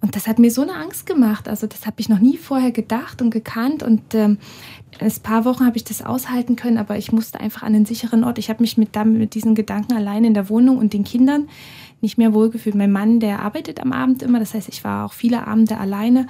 Und 0.02 0.16
das 0.16 0.26
hat 0.26 0.40
mir 0.40 0.50
so 0.50 0.62
eine 0.62 0.74
Angst 0.74 1.06
gemacht. 1.06 1.48
Also 1.48 1.68
das 1.68 1.86
habe 1.86 2.00
ich 2.00 2.08
noch 2.08 2.18
nie 2.18 2.36
vorher 2.36 2.72
gedacht 2.72 3.22
und 3.22 3.30
gekannt. 3.30 3.84
Und 3.84 4.14
ähm, 4.14 4.38
ein 4.98 5.12
paar 5.22 5.44
Wochen 5.44 5.64
habe 5.64 5.76
ich 5.76 5.84
das 5.84 6.02
aushalten 6.02 6.56
können, 6.56 6.76
aber 6.76 6.98
ich 6.98 7.12
musste 7.12 7.38
einfach 7.38 7.62
an 7.62 7.74
einen 7.74 7.86
sicheren 7.86 8.24
Ort. 8.24 8.38
Ich 8.38 8.50
habe 8.50 8.62
mich 8.62 8.76
mit, 8.76 8.96
mit 9.04 9.34
diesen 9.34 9.54
Gedanken 9.54 9.92
allein 9.92 10.24
in 10.24 10.34
der 10.34 10.48
Wohnung 10.48 10.78
und 10.78 10.92
den 10.92 11.04
Kindern 11.04 11.48
nicht 12.00 12.18
mehr 12.18 12.34
wohlgefühlt. 12.34 12.74
Mein 12.74 12.90
Mann, 12.90 13.20
der 13.20 13.42
arbeitet 13.42 13.80
am 13.80 13.92
Abend 13.92 14.24
immer. 14.24 14.40
Das 14.40 14.54
heißt, 14.54 14.68
ich 14.68 14.82
war 14.82 15.06
auch 15.06 15.12
viele 15.12 15.46
Abende 15.46 15.78
alleine. 15.78 16.26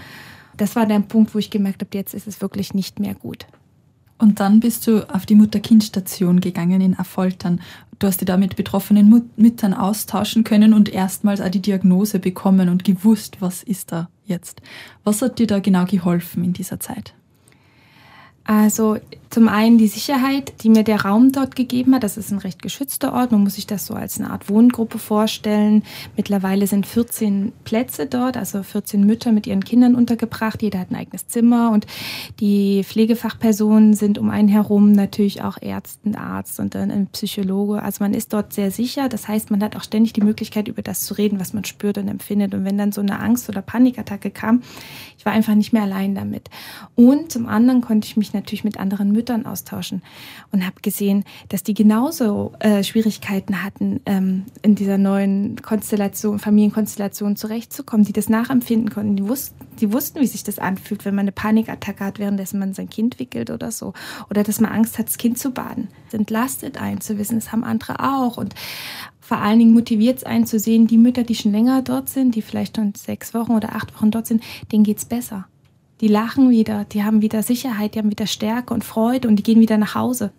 Das 0.58 0.76
war 0.76 0.84
der 0.84 1.00
Punkt, 1.00 1.34
wo 1.34 1.38
ich 1.38 1.48
gemerkt 1.48 1.80
habe, 1.80 1.96
jetzt 1.96 2.12
ist 2.12 2.26
es 2.26 2.42
wirklich 2.42 2.74
nicht 2.74 3.00
mehr 3.00 3.14
gut. 3.14 3.46
Und 4.22 4.38
dann 4.38 4.60
bist 4.60 4.86
du 4.86 5.12
auf 5.12 5.26
die 5.26 5.34
Mutter-Kind-Station 5.34 6.38
gegangen 6.38 6.80
in 6.80 6.96
Affoltern. 6.96 7.60
Du 7.98 8.06
hast 8.06 8.20
dich 8.20 8.26
da 8.26 8.36
mit 8.36 8.54
betroffenen 8.54 9.10
Mut 9.10 9.36
Müttern 9.36 9.74
austauschen 9.74 10.44
können 10.44 10.74
und 10.74 10.88
erstmals 10.88 11.40
auch 11.40 11.48
die 11.48 11.60
Diagnose 11.60 12.20
bekommen 12.20 12.68
und 12.68 12.84
gewusst, 12.84 13.38
was 13.40 13.64
ist 13.64 13.90
da 13.90 14.08
jetzt. 14.24 14.62
Was 15.02 15.22
hat 15.22 15.40
dir 15.40 15.48
da 15.48 15.58
genau 15.58 15.86
geholfen 15.86 16.44
in 16.44 16.52
dieser 16.52 16.78
Zeit? 16.78 17.14
Also 18.44 18.98
zum 19.32 19.48
einen 19.48 19.78
die 19.78 19.88
Sicherheit, 19.88 20.52
die 20.62 20.68
mir 20.68 20.82
der 20.82 21.06
Raum 21.06 21.32
dort 21.32 21.56
gegeben 21.56 21.94
hat. 21.94 22.02
Das 22.02 22.18
ist 22.18 22.30
ein 22.30 22.38
recht 22.38 22.60
geschützter 22.60 23.14
Ort. 23.14 23.32
Man 23.32 23.42
muss 23.42 23.54
sich 23.54 23.66
das 23.66 23.86
so 23.86 23.94
als 23.94 24.20
eine 24.20 24.28
Art 24.28 24.50
Wohngruppe 24.50 24.98
vorstellen. 24.98 25.84
Mittlerweile 26.18 26.66
sind 26.66 26.86
14 26.86 27.52
Plätze 27.64 28.04
dort, 28.04 28.36
also 28.36 28.62
14 28.62 29.06
Mütter 29.06 29.32
mit 29.32 29.46
ihren 29.46 29.64
Kindern 29.64 29.94
untergebracht. 29.94 30.60
Jeder 30.60 30.80
hat 30.80 30.90
ein 30.90 30.96
eigenes 30.96 31.28
Zimmer 31.28 31.70
und 31.70 31.86
die 32.40 32.84
Pflegefachpersonen 32.84 33.94
sind 33.94 34.18
um 34.18 34.28
einen 34.28 34.48
herum 34.48 34.92
natürlich 34.92 35.42
auch 35.42 35.56
Ärzte, 35.62 36.18
Arzt 36.18 36.60
und 36.60 36.74
dann 36.74 36.90
ein 36.90 37.06
Psychologe. 37.06 37.82
Also 37.82 38.04
man 38.04 38.12
ist 38.12 38.34
dort 38.34 38.52
sehr 38.52 38.70
sicher. 38.70 39.08
Das 39.08 39.28
heißt, 39.28 39.50
man 39.50 39.62
hat 39.62 39.76
auch 39.76 39.82
ständig 39.82 40.12
die 40.12 40.20
Möglichkeit, 40.20 40.68
über 40.68 40.82
das 40.82 41.06
zu 41.06 41.14
reden, 41.14 41.40
was 41.40 41.54
man 41.54 41.64
spürt 41.64 41.96
und 41.96 42.08
empfindet. 42.08 42.52
Und 42.52 42.66
wenn 42.66 42.76
dann 42.76 42.92
so 42.92 43.00
eine 43.00 43.18
Angst- 43.18 43.48
oder 43.48 43.62
Panikattacke 43.62 44.30
kam, 44.30 44.62
ich 45.16 45.24
war 45.24 45.32
einfach 45.32 45.54
nicht 45.54 45.72
mehr 45.72 45.84
allein 45.84 46.14
damit. 46.14 46.50
Und 46.96 47.32
zum 47.32 47.46
anderen 47.46 47.80
konnte 47.80 48.06
ich 48.06 48.18
mich 48.18 48.31
natürlich 48.34 48.64
mit 48.64 48.78
anderen 48.78 49.12
Müttern 49.12 49.46
austauschen 49.46 50.02
und 50.50 50.64
habe 50.64 50.76
gesehen, 50.82 51.24
dass 51.48 51.62
die 51.62 51.74
genauso 51.74 52.52
äh, 52.58 52.82
Schwierigkeiten 52.82 53.62
hatten, 53.62 54.00
ähm, 54.06 54.44
in 54.62 54.74
dieser 54.74 54.98
neuen 54.98 55.56
Konstellation, 55.62 56.38
Familienkonstellation 56.38 57.36
zurechtzukommen, 57.36 58.04
die 58.04 58.12
das 58.12 58.28
nachempfinden 58.28 58.90
konnten. 58.90 59.16
Die 59.16 59.28
wussten, 59.28 59.56
die 59.80 59.92
wussten, 59.92 60.20
wie 60.20 60.26
sich 60.26 60.44
das 60.44 60.58
anfühlt, 60.58 61.04
wenn 61.04 61.14
man 61.14 61.24
eine 61.24 61.32
Panikattacke 61.32 62.04
hat, 62.04 62.18
währenddessen 62.18 62.58
man 62.58 62.74
sein 62.74 62.88
Kind 62.88 63.18
wickelt 63.18 63.50
oder 63.50 63.70
so. 63.70 63.92
Oder 64.30 64.42
dass 64.42 64.60
man 64.60 64.72
Angst 64.72 64.98
hat, 64.98 65.06
das 65.06 65.18
Kind 65.18 65.38
zu 65.38 65.50
baden. 65.50 65.88
Es 66.08 66.14
entlastet 66.14 66.80
einen 66.80 67.00
zu 67.00 67.18
wissen, 67.18 67.36
das 67.36 67.52
haben 67.52 67.64
andere 67.64 68.00
auch. 68.00 68.36
Und 68.36 68.54
vor 69.20 69.38
allen 69.38 69.58
Dingen 69.58 69.72
motiviert 69.72 70.18
es 70.18 70.24
einen 70.24 70.46
zu 70.46 70.58
sehen, 70.58 70.86
die 70.86 70.98
Mütter, 70.98 71.22
die 71.22 71.34
schon 71.34 71.52
länger 71.52 71.82
dort 71.82 72.08
sind, 72.08 72.34
die 72.34 72.42
vielleicht 72.42 72.76
schon 72.76 72.94
sechs 72.94 73.34
Wochen 73.34 73.52
oder 73.52 73.74
acht 73.74 73.94
Wochen 73.94 74.10
dort 74.10 74.26
sind, 74.26 74.42
denen 74.70 74.84
geht 74.84 74.98
es 74.98 75.04
besser 75.04 75.46
die 76.02 76.08
lachen 76.08 76.50
wieder, 76.50 76.84
die 76.84 77.04
haben 77.04 77.22
wieder 77.22 77.42
Sicherheit, 77.42 77.94
die 77.94 78.00
haben 78.00 78.10
wieder 78.10 78.26
Stärke 78.26 78.74
und 78.74 78.84
Freude 78.84 79.28
und 79.28 79.36
die 79.36 79.42
gehen 79.42 79.60
wieder 79.60 79.78
nach 79.78 79.94
Hause. 79.94 80.32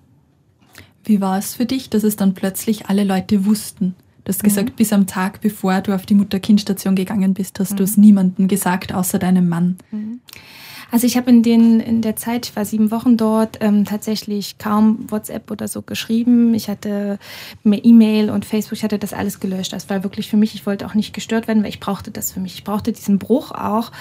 Wie 1.06 1.22
war 1.22 1.38
es 1.38 1.56
für 1.56 1.66
dich, 1.66 1.90
dass 1.90 2.04
es 2.04 2.18
dann 2.18 2.34
plötzlich 2.34 2.88
alle 2.88 3.06
Leute 3.06 3.46
wussten? 3.46 3.96
Du 4.26 4.30
hast 4.30 4.44
mhm. 4.44 4.48
gesagt, 4.48 4.76
bis 4.76 4.94
am 4.94 5.08
Tag, 5.08 5.42
bevor 5.42 5.82
du 5.82 5.96
auf 5.96 6.06
die 6.06 6.16
Mutter-Kind-Station 6.16 6.96
gegangen 6.96 7.34
bist, 7.34 7.60
hast 7.60 7.72
mhm. 7.72 7.78
du 7.78 7.84
es 7.84 7.98
niemandem 7.98 8.48
gesagt, 8.48 8.94
außer 8.94 9.20
deinem 9.20 9.48
Mann. 9.48 9.78
Mhm. 9.92 10.20
Also 10.94 11.08
ich 11.08 11.18
habe 11.18 11.32
in, 11.32 11.80
in 11.80 12.02
der 12.04 12.16
Zeit, 12.18 12.46
ich 12.46 12.56
war 12.56 12.66
sieben 12.66 12.92
Wochen 12.92 13.18
dort, 13.18 13.58
ähm, 13.62 13.84
tatsächlich 13.84 14.60
kaum 14.60 15.10
WhatsApp 15.10 15.50
oder 15.50 15.68
so 15.68 15.82
geschrieben. 15.82 16.54
Ich 16.54 16.70
hatte 16.70 17.18
E-Mail 17.66 18.30
und 18.30 18.46
Facebook, 18.46 18.74
ich 18.74 18.84
hatte 18.84 19.00
das 19.00 19.12
alles 19.12 19.40
gelöscht. 19.40 19.74
Das 19.74 19.90
war 19.90 20.04
wirklich 20.04 20.30
für 20.30 20.38
mich, 20.38 20.54
ich 20.54 20.68
wollte 20.68 20.86
auch 20.86 20.94
nicht 20.94 21.12
gestört 21.12 21.48
werden, 21.48 21.64
weil 21.64 21.72
ich 21.72 21.80
brauchte 21.80 22.12
das 22.12 22.32
für 22.32 22.40
mich. 22.40 22.54
Ich 22.54 22.64
brauchte 22.64 22.92
diesen 22.92 23.18
Bruch 23.18 23.50
auch 23.50 23.92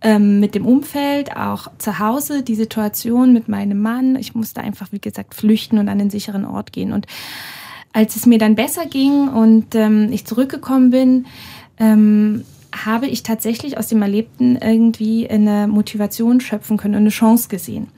ähm, 0.00 0.40
mit 0.40 0.56
dem 0.56 0.66
Umfeld, 0.66 1.36
auch 1.36 1.68
zu 1.78 2.00
Hause, 2.00 2.42
die 2.42 2.56
Situation 2.56 3.32
mit 3.32 3.46
meinem 3.46 3.80
Mann. 3.80 4.16
Ich 4.16 4.34
musste 4.34 4.60
einfach, 4.60 4.88
wie 4.90 5.00
gesagt, 5.00 5.36
flüchten 5.36 5.78
und 5.78 5.88
an 5.88 6.00
den 6.00 6.10
sicheren 6.10 6.44
Ort 6.44 6.72
gehen. 6.72 6.92
Und 6.92 7.06
als 7.92 8.16
es 8.16 8.26
mir 8.26 8.38
dann 8.38 8.56
besser 8.56 8.86
ging 8.86 9.28
und 9.28 9.76
ähm, 9.76 10.08
ich 10.10 10.26
zurückgekommen 10.26 10.90
bin, 10.90 11.26
ähm, 11.78 12.44
habe 12.72 13.06
ich 13.06 13.22
tatsächlich 13.22 13.78
aus 13.78 13.88
dem 13.88 14.02
Erlebten 14.02 14.56
irgendwie 14.56 15.28
eine 15.28 15.66
Motivation 15.66 16.40
schöpfen 16.40 16.76
können 16.76 16.94
und 16.94 17.00
eine 17.00 17.10
Chance 17.10 17.48
gesehen. 17.48 17.88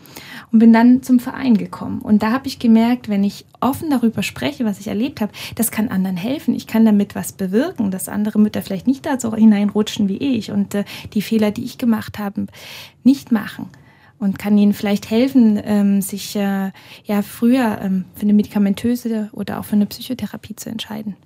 Und 0.51 0.59
bin 0.59 0.73
dann 0.73 1.03
zum 1.03 1.19
Verein 1.19 1.57
gekommen. 1.57 2.01
Und 2.01 2.23
da 2.23 2.31
habe 2.31 2.47
ich 2.47 2.59
gemerkt, 2.59 3.09
wenn 3.09 3.25
ich 3.25 3.47
offen 3.61 3.89
darüber 3.89 4.23
spreche, 4.23 4.65
was 4.65 4.81
ich 4.81 4.89
erlebt 4.89 5.21
habe, 5.21 5.33
das 5.55 5.71
kann 5.71 5.89
anderen 5.89 6.17
helfen. 6.17 6.55
Ich 6.55 6.67
kann 6.67 6.85
damit 6.85 7.15
was 7.15 7.33
bewirken, 7.33 7.91
dass 7.91 8.09
andere 8.09 8.39
Mütter 8.39 8.61
vielleicht 8.61 8.87
nicht 8.87 9.07
da 9.07 9.19
so 9.19 9.35
hineinrutschen 9.35 10.09
wie 10.09 10.19
ich 10.19 10.51
und 10.51 10.75
äh, 10.75 10.85
die 11.15 11.23
Fehler, 11.23 11.51
die 11.51 11.65
ich 11.65 11.79
gemacht 11.79 12.19
habe, 12.19 12.47
nicht 13.03 13.33
machen 13.33 13.71
und 14.23 14.39
kann 14.39 14.57
ihnen 14.57 14.73
vielleicht 14.73 15.11
helfen, 15.11 15.61
ähm, 15.65 16.01
sich 16.01 16.37
äh, 16.37 16.71
ja 17.05 17.23
früher 17.23 17.81
ähm, 17.83 18.05
für 18.15 18.23
eine 18.23 18.35
medikamentöse 18.35 19.31
oder 19.33 19.59
auch 19.59 19.65
für 19.65 19.77
eine 19.77 19.87
Psychotherapie 19.87 20.55
zu 20.55 20.71
entscheiden. 20.71 21.17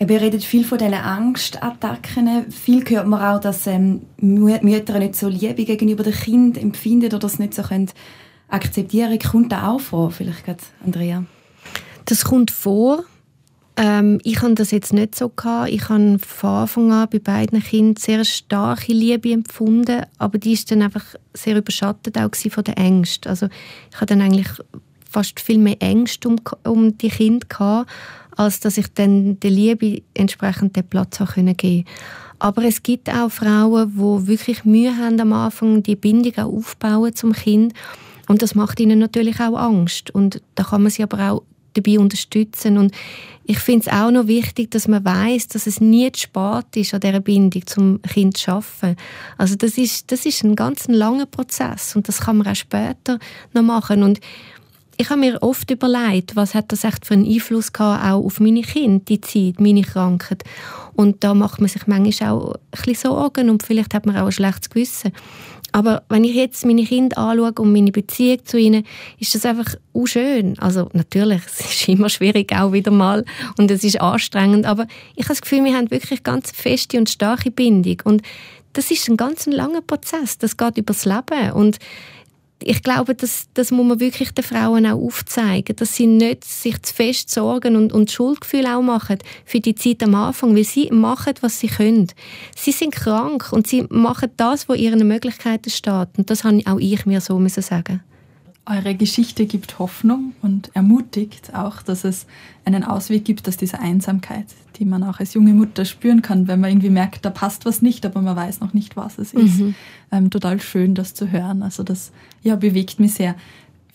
Wir 0.00 0.20
reden 0.20 0.40
viel 0.40 0.64
von 0.64 0.78
diesen 0.78 0.94
Angstattacken. 0.94 2.52
Viel 2.52 2.84
hört 2.88 3.08
man 3.08 3.20
auch, 3.20 3.40
dass 3.40 3.66
ähm, 3.66 4.02
Mütter 4.20 4.98
nicht 5.00 5.16
so 5.16 5.28
Liebe 5.28 5.64
gegenüber 5.64 6.04
dem 6.04 6.12
Kind 6.12 6.56
empfinden 6.56 7.06
oder 7.06 7.18
das 7.18 7.40
nicht 7.40 7.54
so 7.54 7.62
können 7.62 7.90
akzeptieren 8.46 9.18
Kommt 9.18 9.52
das 9.52 9.62
auch 9.62 9.80
vor, 9.80 10.10
vielleicht 10.10 10.44
gerade, 10.44 10.62
Andrea? 10.84 11.24
Das 12.04 12.24
kommt 12.24 12.52
vor. 12.52 13.04
Ähm, 13.76 14.20
ich 14.22 14.40
habe 14.40 14.54
das 14.54 14.70
jetzt 14.70 14.92
nicht 14.92 15.16
so 15.16 15.28
gehabt. 15.28 15.70
Ich 15.70 15.88
habe 15.88 16.18
von 16.18 16.50
Anfang 16.50 16.92
an 16.92 17.08
bei 17.10 17.18
beiden 17.18 17.62
Kindern 17.62 17.96
sehr 17.96 18.24
starke 18.24 18.92
Liebe 18.92 19.32
empfunden, 19.32 20.06
aber 20.16 20.38
die 20.38 20.52
ist 20.52 20.70
dann 20.70 20.82
einfach 20.82 21.04
sehr 21.34 21.56
überschattet 21.56 22.16
auch 22.18 22.30
von 22.34 22.64
der 22.64 22.78
Ängsten. 22.78 23.28
Also 23.28 23.48
ich 23.90 23.96
habe 23.96 24.06
dann 24.06 24.20
eigentlich 24.20 24.48
fast 25.08 25.40
viel 25.40 25.58
mehr 25.58 25.76
Ängste 25.80 26.28
um, 26.28 26.36
um 26.64 26.98
die 26.98 27.08
Kinder 27.08 27.46
gehabt, 27.48 27.90
als 28.38 28.60
dass 28.60 28.78
ich 28.78 28.86
dann 28.94 29.38
der 29.40 29.50
Liebe 29.50 30.02
entsprechend 30.14 30.76
den 30.76 30.88
Platz 30.88 31.20
habe 31.20 31.32
können 31.32 31.56
geben 31.56 31.84
aber 32.38 32.64
es 32.64 32.82
gibt 32.82 33.10
auch 33.10 33.30
Frauen, 33.30 33.92
die 33.94 34.28
wirklich 34.28 34.64
Mühe 34.64 34.96
haben 34.96 35.20
am 35.20 35.32
Anfang, 35.32 35.82
die 35.82 35.96
Bindung 35.96 36.32
auch 36.38 36.52
aufbauen 36.52 37.14
zum 37.14 37.32
Kind. 37.32 37.74
Und 38.28 38.42
das 38.42 38.54
macht 38.54 38.78
ihnen 38.78 38.98
natürlich 38.98 39.40
auch 39.40 39.58
Angst. 39.58 40.10
Und 40.10 40.40
da 40.54 40.62
kann 40.62 40.82
man 40.82 40.90
sie 40.90 41.02
aber 41.02 41.32
auch 41.32 41.42
dabei 41.74 41.98
unterstützen. 41.98 42.78
Und 42.78 42.92
ich 43.44 43.58
finde 43.58 43.86
es 43.88 43.92
auch 43.92 44.10
noch 44.10 44.26
wichtig, 44.26 44.70
dass 44.70 44.86
man 44.86 45.04
weiß, 45.04 45.48
dass 45.48 45.66
es 45.66 45.80
nie 45.80 46.12
zu 46.12 46.22
spät 46.22 46.76
ist, 46.76 46.94
an 46.94 47.00
dieser 47.00 47.20
Bindung 47.20 47.66
zum 47.66 48.02
Kind 48.02 48.36
zu 48.36 48.52
arbeiten. 48.52 48.96
Also 49.36 49.56
das 49.56 49.76
ist, 49.78 50.12
das 50.12 50.26
ist 50.26 50.44
ein 50.44 50.54
ganz 50.54 50.86
langer 50.86 51.26
Prozess 51.26 51.96
und 51.96 52.06
das 52.08 52.20
kann 52.20 52.38
man 52.38 52.46
auch 52.46 52.54
später 52.54 53.18
noch 53.52 53.62
machen. 53.62 54.02
Und 54.02 54.20
ich 55.00 55.10
habe 55.10 55.20
mir 55.20 55.42
oft 55.42 55.70
überlegt, 55.70 56.34
was 56.34 56.54
hat 56.54 56.72
das 56.72 56.82
echt 56.82 57.06
für 57.06 57.14
einen 57.14 57.24
Einfluss 57.24 57.72
gehabt, 57.72 58.04
auch 58.04 58.24
auf 58.24 58.40
meine 58.40 58.62
Kinder, 58.62 59.04
die 59.08 59.20
Zeit, 59.20 59.60
meine 59.60 59.82
Krankheit. 59.82 60.42
Und 60.94 61.22
da 61.22 61.34
macht 61.34 61.60
man 61.60 61.68
sich 61.68 61.86
manchmal 61.86 62.30
auch 62.30 62.54
ein 62.54 62.60
bisschen 62.72 63.12
Sorgen 63.12 63.48
und 63.48 63.62
vielleicht 63.62 63.94
hat 63.94 64.06
man 64.06 64.16
auch 64.16 64.26
ein 64.26 64.32
schlechtes 64.32 64.70
Gewissen. 64.70 65.12
Aber 65.70 66.02
wenn 66.08 66.24
ich 66.24 66.34
jetzt 66.34 66.66
meine 66.66 66.84
Kinder 66.84 67.18
anschaue 67.18 67.52
und 67.60 67.72
meine 67.72 67.92
Beziehung 67.92 68.44
zu 68.44 68.58
ihnen, 68.58 68.84
ist 69.20 69.34
das 69.34 69.44
einfach 69.44 69.74
auch 69.94 70.06
schön. 70.06 70.58
Also 70.58 70.88
natürlich, 70.92 71.42
es 71.46 71.60
ist 71.60 71.88
immer 71.88 72.08
schwierig 72.08 72.52
auch 72.52 72.72
wieder 72.72 72.90
mal 72.90 73.24
und 73.56 73.70
es 73.70 73.84
ist 73.84 74.00
anstrengend, 74.00 74.66
aber 74.66 74.88
ich 75.14 75.26
habe 75.26 75.34
das 75.34 75.42
Gefühl, 75.42 75.64
wir 75.64 75.76
haben 75.76 75.92
wirklich 75.92 76.24
ganz 76.24 76.50
feste 76.50 76.98
und 76.98 77.08
starke 77.08 77.52
Bindung 77.52 77.98
und 78.04 78.22
das 78.72 78.90
ist 78.90 79.08
ein 79.08 79.16
ganz 79.16 79.46
langer 79.46 79.80
Prozess, 79.80 80.38
das 80.38 80.56
geht 80.56 80.78
übers 80.78 81.04
Leben 81.04 81.52
und 81.52 81.78
ich 82.62 82.82
glaube, 82.82 83.14
das, 83.14 83.48
das 83.54 83.70
muss 83.70 83.86
man 83.86 84.00
wirklich 84.00 84.32
den 84.32 84.44
Frauen 84.44 84.86
auch 84.86 85.00
aufzeigen, 85.00 85.76
dass 85.76 85.94
sie 85.94 86.06
nicht 86.06 86.44
sich 86.44 86.80
zu 86.82 86.94
fest 86.94 87.30
sorgen 87.30 87.76
und, 87.76 87.92
und 87.92 88.10
Schuldgefühl 88.10 88.66
auch 88.66 88.82
machen 88.82 89.18
für 89.44 89.60
die 89.60 89.74
Zeit 89.74 90.02
am 90.02 90.14
Anfang, 90.14 90.56
weil 90.56 90.64
sie 90.64 90.90
machen, 90.90 91.34
was 91.40 91.60
sie 91.60 91.68
können. 91.68 92.08
Sie 92.56 92.72
sind 92.72 92.94
krank 92.94 93.52
und 93.52 93.66
sie 93.66 93.84
machen 93.90 94.30
das, 94.36 94.68
was 94.68 94.78
ihren 94.78 95.06
Möglichkeiten 95.06 95.70
steht. 95.70 96.08
Und 96.16 96.30
das 96.30 96.44
habe 96.44 96.62
auch 96.66 96.78
ich 96.78 97.06
mir 97.06 97.20
so 97.20 97.38
müssen 97.38 97.62
sagen. 97.62 98.02
Eure 98.70 98.94
Geschichte 98.94 99.46
gibt 99.46 99.78
Hoffnung 99.78 100.34
und 100.42 100.70
ermutigt 100.74 101.54
auch, 101.54 101.80
dass 101.80 102.04
es 102.04 102.26
einen 102.66 102.84
Ausweg 102.84 103.24
gibt 103.24 103.48
aus 103.48 103.56
dieser 103.56 103.80
Einsamkeit, 103.80 104.44
die 104.76 104.84
man 104.84 105.02
auch 105.04 105.20
als 105.20 105.32
junge 105.32 105.54
Mutter 105.54 105.86
spüren 105.86 106.20
kann, 106.20 106.48
wenn 106.48 106.60
man 106.60 106.70
irgendwie 106.70 106.90
merkt, 106.90 107.24
da 107.24 107.30
passt 107.30 107.64
was 107.64 107.80
nicht, 107.80 108.04
aber 108.04 108.20
man 108.20 108.36
weiß 108.36 108.60
noch 108.60 108.74
nicht, 108.74 108.94
was 108.94 109.18
es 109.18 109.32
ist. 109.32 109.58
Mhm. 109.58 109.74
Ähm, 110.12 110.30
total 110.30 110.60
schön, 110.60 110.94
das 110.94 111.14
zu 111.14 111.30
hören. 111.32 111.62
Also 111.62 111.82
das 111.82 112.12
ja, 112.42 112.56
bewegt 112.56 113.00
mich 113.00 113.14
sehr. 113.14 113.36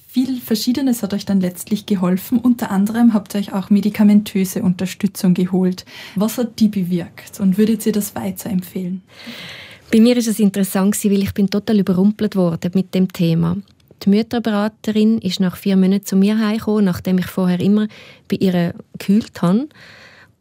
Viel 0.08 0.40
Verschiedenes 0.40 1.04
hat 1.04 1.14
euch 1.14 1.26
dann 1.26 1.40
letztlich 1.40 1.86
geholfen. 1.86 2.40
Unter 2.40 2.72
anderem 2.72 3.14
habt 3.14 3.36
ihr 3.36 3.42
euch 3.42 3.54
auch 3.54 3.70
medikamentöse 3.70 4.64
Unterstützung 4.64 5.36
geholt. 5.36 5.86
Was 6.16 6.40
hat 6.40 6.60
die 6.60 6.68
bewirkt 6.68 7.40
und 7.40 7.60
würdet 7.60 7.86
ihr 7.86 7.92
das 7.92 8.16
weiterempfehlen? 8.16 9.04
Bei 9.92 10.00
mir 10.00 10.18
ist 10.18 10.28
es 10.28 10.40
interessant, 10.40 10.98
weil 11.06 11.22
ich 11.22 11.34
bin 11.36 11.48
total 11.52 11.80
überrumpelt 11.80 12.36
worden 12.36 12.72
mit 12.74 12.96
dem 12.96 13.14
Thema. 13.14 13.58
Die 14.04 14.10
Mütterberaterin 14.10 15.20
ist 15.20 15.39
nach 15.39 15.56
vier 15.56 15.78
Monaten 15.78 16.06
zu 16.06 16.16
mir 16.16 16.38
heimgekommen, 16.38 16.86
nachdem 16.86 17.18
ich 17.20 17.26
vorher 17.26 17.60
immer 17.60 17.88
bei 18.30 18.38
ihr 18.38 18.74
gekühlt 18.98 19.42
habe. 19.42 19.70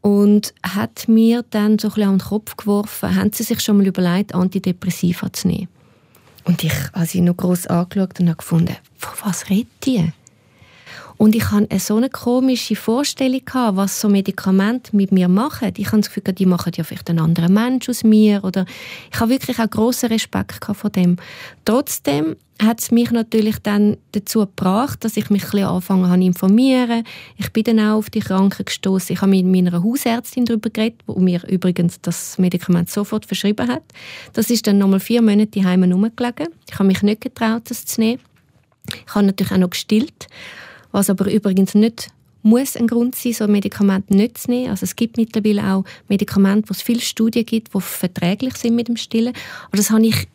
Und 0.00 0.52
hat 0.64 1.06
mir 1.06 1.44
dann 1.50 1.78
so 1.78 1.88
ein 1.88 1.94
bisschen 1.94 2.08
an 2.08 2.18
den 2.18 2.26
Kopf 2.26 2.56
geworfen, 2.56 3.14
haben 3.14 3.32
Sie 3.32 3.44
sich 3.44 3.60
schon 3.60 3.78
mal 3.78 3.86
überlegt, 3.86 4.34
Antidepressiva 4.34 5.32
zu 5.32 5.46
nehmen? 5.46 5.68
Und 6.44 6.64
ich 6.64 6.74
habe 6.92 7.06
sie 7.06 7.20
noch 7.20 7.36
gross 7.36 7.68
angeschaut 7.68 8.18
und 8.18 8.26
habe 8.26 8.38
gefunden, 8.38 8.76
von 8.96 9.12
was 9.24 9.48
redet 9.48 9.68
die? 9.84 10.12
Und 11.22 11.36
ich 11.36 11.52
hatte 11.52 11.78
so 11.78 11.94
eine 11.94 12.10
komische 12.10 12.74
Vorstellung, 12.74 13.42
was 13.52 14.00
so 14.00 14.08
Medikamente 14.08 14.96
mit 14.96 15.12
mir 15.12 15.28
machen. 15.28 15.72
Ich 15.76 15.86
habe 15.92 15.98
das 15.98 16.12
Gefühl, 16.12 16.34
die 16.34 16.46
machen 16.46 16.72
ja 16.74 16.82
vielleicht 16.82 17.08
einen 17.10 17.20
anderen 17.20 17.54
Mensch 17.54 17.88
aus 17.88 18.02
mir. 18.02 18.42
Oder 18.42 18.66
ich 19.12 19.20
habe 19.20 19.30
wirklich 19.30 19.60
auch 19.60 19.70
grossen 19.70 20.08
Respekt 20.08 20.64
vor 20.74 20.90
dem. 20.90 21.18
Trotzdem 21.64 22.34
hat 22.60 22.80
es 22.80 22.90
mich 22.90 23.12
natürlich 23.12 23.60
dann 23.62 23.98
dazu 24.10 24.40
gebracht, 24.40 25.04
dass 25.04 25.16
ich 25.16 25.30
mich 25.30 25.44
ein 25.44 25.50
bisschen 25.52 25.66
angefangen 25.68 26.08
habe 26.08 26.18
zu 26.18 26.26
informieren. 26.26 27.04
Ich 27.36 27.52
bin 27.52 27.62
dann 27.62 27.78
auch 27.78 27.98
auf 27.98 28.10
die 28.10 28.18
Kranken 28.18 28.64
gestoßen. 28.64 29.14
Ich 29.14 29.22
habe 29.22 29.30
mit 29.30 29.46
meiner 29.46 29.80
Hausärztin 29.80 30.44
darüber 30.44 30.70
geredet, 30.70 31.02
die 31.06 31.20
mir 31.20 31.48
übrigens 31.48 32.00
das 32.00 32.36
Medikament 32.38 32.90
sofort 32.90 33.26
verschrieben 33.26 33.68
hat. 33.68 33.84
Das 34.32 34.50
ist 34.50 34.66
dann 34.66 34.78
nochmal 34.78 34.98
vier 34.98 35.22
Monate 35.22 35.60
daheim 35.60 35.84
herumgelegen. 35.84 36.48
Ich 36.68 36.74
habe 36.80 36.88
mich 36.88 37.00
nicht 37.02 37.20
getraut, 37.20 37.62
das 37.66 37.86
zu 37.86 38.00
nehmen. 38.00 38.20
Ich 39.06 39.14
habe 39.14 39.26
natürlich 39.26 39.52
auch 39.52 39.58
noch 39.58 39.70
gestillt, 39.70 40.26
was 40.92 41.10
aber 41.10 41.30
übrigens 41.30 41.74
nicht 41.74 42.08
muss 42.42 42.76
ein 42.76 42.88
Grund 42.88 43.14
sein, 43.14 43.32
so 43.32 43.46
Medikamente 43.46 44.16
nicht 44.16 44.38
zu 44.38 44.50
nehmen. 44.50 44.70
Also 44.70 44.84
es 44.84 44.96
gibt 44.96 45.16
mittlerweile 45.16 45.74
auch 45.74 45.84
Medikamente, 46.08 46.68
wo 46.68 46.72
es 46.72 46.82
viele 46.82 47.00
Studien 47.00 47.46
gibt, 47.46 47.72
die 47.74 47.80
verträglich 47.80 48.56
sind 48.56 48.74
mit 48.74 48.88
dem 48.88 48.96
Stillen. 48.96 49.32
Aber 49.68 49.76
das 49.76 49.90
habe 49.90 50.04
ich 50.04 50.28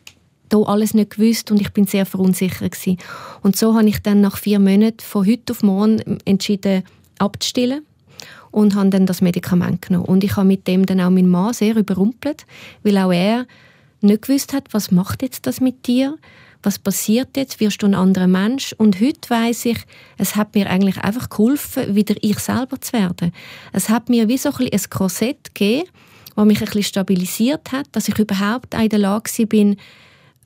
da 0.48 0.58
alles 0.62 0.94
nicht 0.94 1.10
gewusst 1.10 1.50
und 1.50 1.60
ich 1.60 1.70
bin 1.72 1.86
sehr 1.86 2.06
verunsichert 2.06 2.72
gewesen. 2.72 2.98
Und 3.42 3.56
so 3.56 3.74
habe 3.74 3.88
ich 3.88 4.00
dann 4.00 4.22
nach 4.22 4.38
vier 4.38 4.58
Monaten 4.58 5.00
von 5.00 5.26
heute 5.26 5.52
auf 5.52 5.62
morgen 5.62 6.18
entschieden, 6.24 6.82
abzustillen 7.18 7.84
und 8.50 8.74
habe 8.74 8.88
dann 8.88 9.04
das 9.06 9.20
Medikament 9.20 9.82
genommen. 9.82 10.06
Und 10.06 10.24
ich 10.24 10.36
habe 10.36 10.48
mit 10.48 10.66
dem 10.66 10.86
dann 10.86 11.00
auch 11.00 11.10
meinen 11.10 11.28
Mann 11.28 11.52
sehr 11.52 11.76
überrumpelt, 11.76 12.46
weil 12.82 12.96
auch 12.98 13.12
er 13.12 13.46
nicht 14.00 14.22
gewusst 14.22 14.52
hat, 14.52 14.72
was 14.72 14.90
macht 14.90 15.22
jetzt 15.22 15.46
das 15.46 15.60
mit 15.60 15.86
dir? 15.86 16.16
Was 16.62 16.78
passiert 16.78 17.36
jetzt? 17.36 17.60
Wirst 17.60 17.82
du 17.82 17.86
ein 17.86 17.94
anderer 17.94 18.26
Mensch? 18.26 18.74
Und 18.78 19.00
heute 19.00 19.30
weiß 19.30 19.66
ich, 19.66 19.78
es 20.16 20.34
hat 20.34 20.54
mir 20.54 20.68
eigentlich 20.68 20.98
einfach 20.98 21.28
geholfen, 21.28 21.94
wieder 21.94 22.16
ich 22.20 22.38
selber 22.40 22.80
zu 22.80 22.92
werden. 22.92 23.32
Es 23.72 23.88
hat 23.88 24.08
mir 24.08 24.28
wie 24.28 24.38
so 24.38 24.50
ein, 24.50 24.68
ein 24.72 24.90
Korsett 24.90 25.54
gegeben, 25.54 25.88
das 26.34 26.44
mich 26.44 26.58
ein 26.58 26.64
bisschen 26.66 26.82
stabilisiert 26.82 27.72
hat, 27.72 27.86
dass 27.92 28.08
ich 28.08 28.18
überhaupt 28.18 28.74
in 28.74 28.88
der 28.88 28.98
Lage 28.98 29.46
bin, 29.46 29.76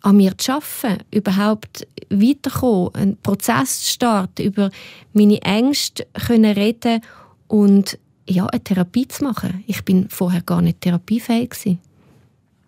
an 0.03 0.17
mir 0.17 0.37
zu 0.37 0.53
arbeiten, 0.53 1.05
überhaupt 1.13 1.87
weiterkommen, 2.11 2.95
einen 2.95 3.17
Prozess 3.19 3.81
zu 3.81 3.93
starten, 3.93 4.43
über 4.43 4.71
meine 5.13 5.41
Ängste 5.43 6.07
können 6.27 6.53
reden 6.53 7.01
und 7.49 7.99
ja, 8.29 8.47
eine 8.47 8.63
Therapie 8.63 9.09
zu 9.09 9.25
machen. 9.25 9.65
Ich 9.67 9.85
bin 9.85 10.09
vorher 10.09 10.43
gar 10.43 10.61
nicht 10.61 10.81
therapiefähig. 10.81 11.79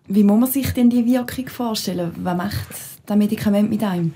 Wie 0.07 0.23
muss 0.23 0.39
man 0.39 0.51
sich 0.51 0.71
denn 0.71 0.89
die 0.89 1.05
Wirkung 1.05 1.47
vorstellen? 1.49 2.11
Was 2.17 2.37
macht 2.37 2.94
das 3.05 3.17
Medikament 3.17 3.69
mit 3.69 3.83
einem? 3.83 4.13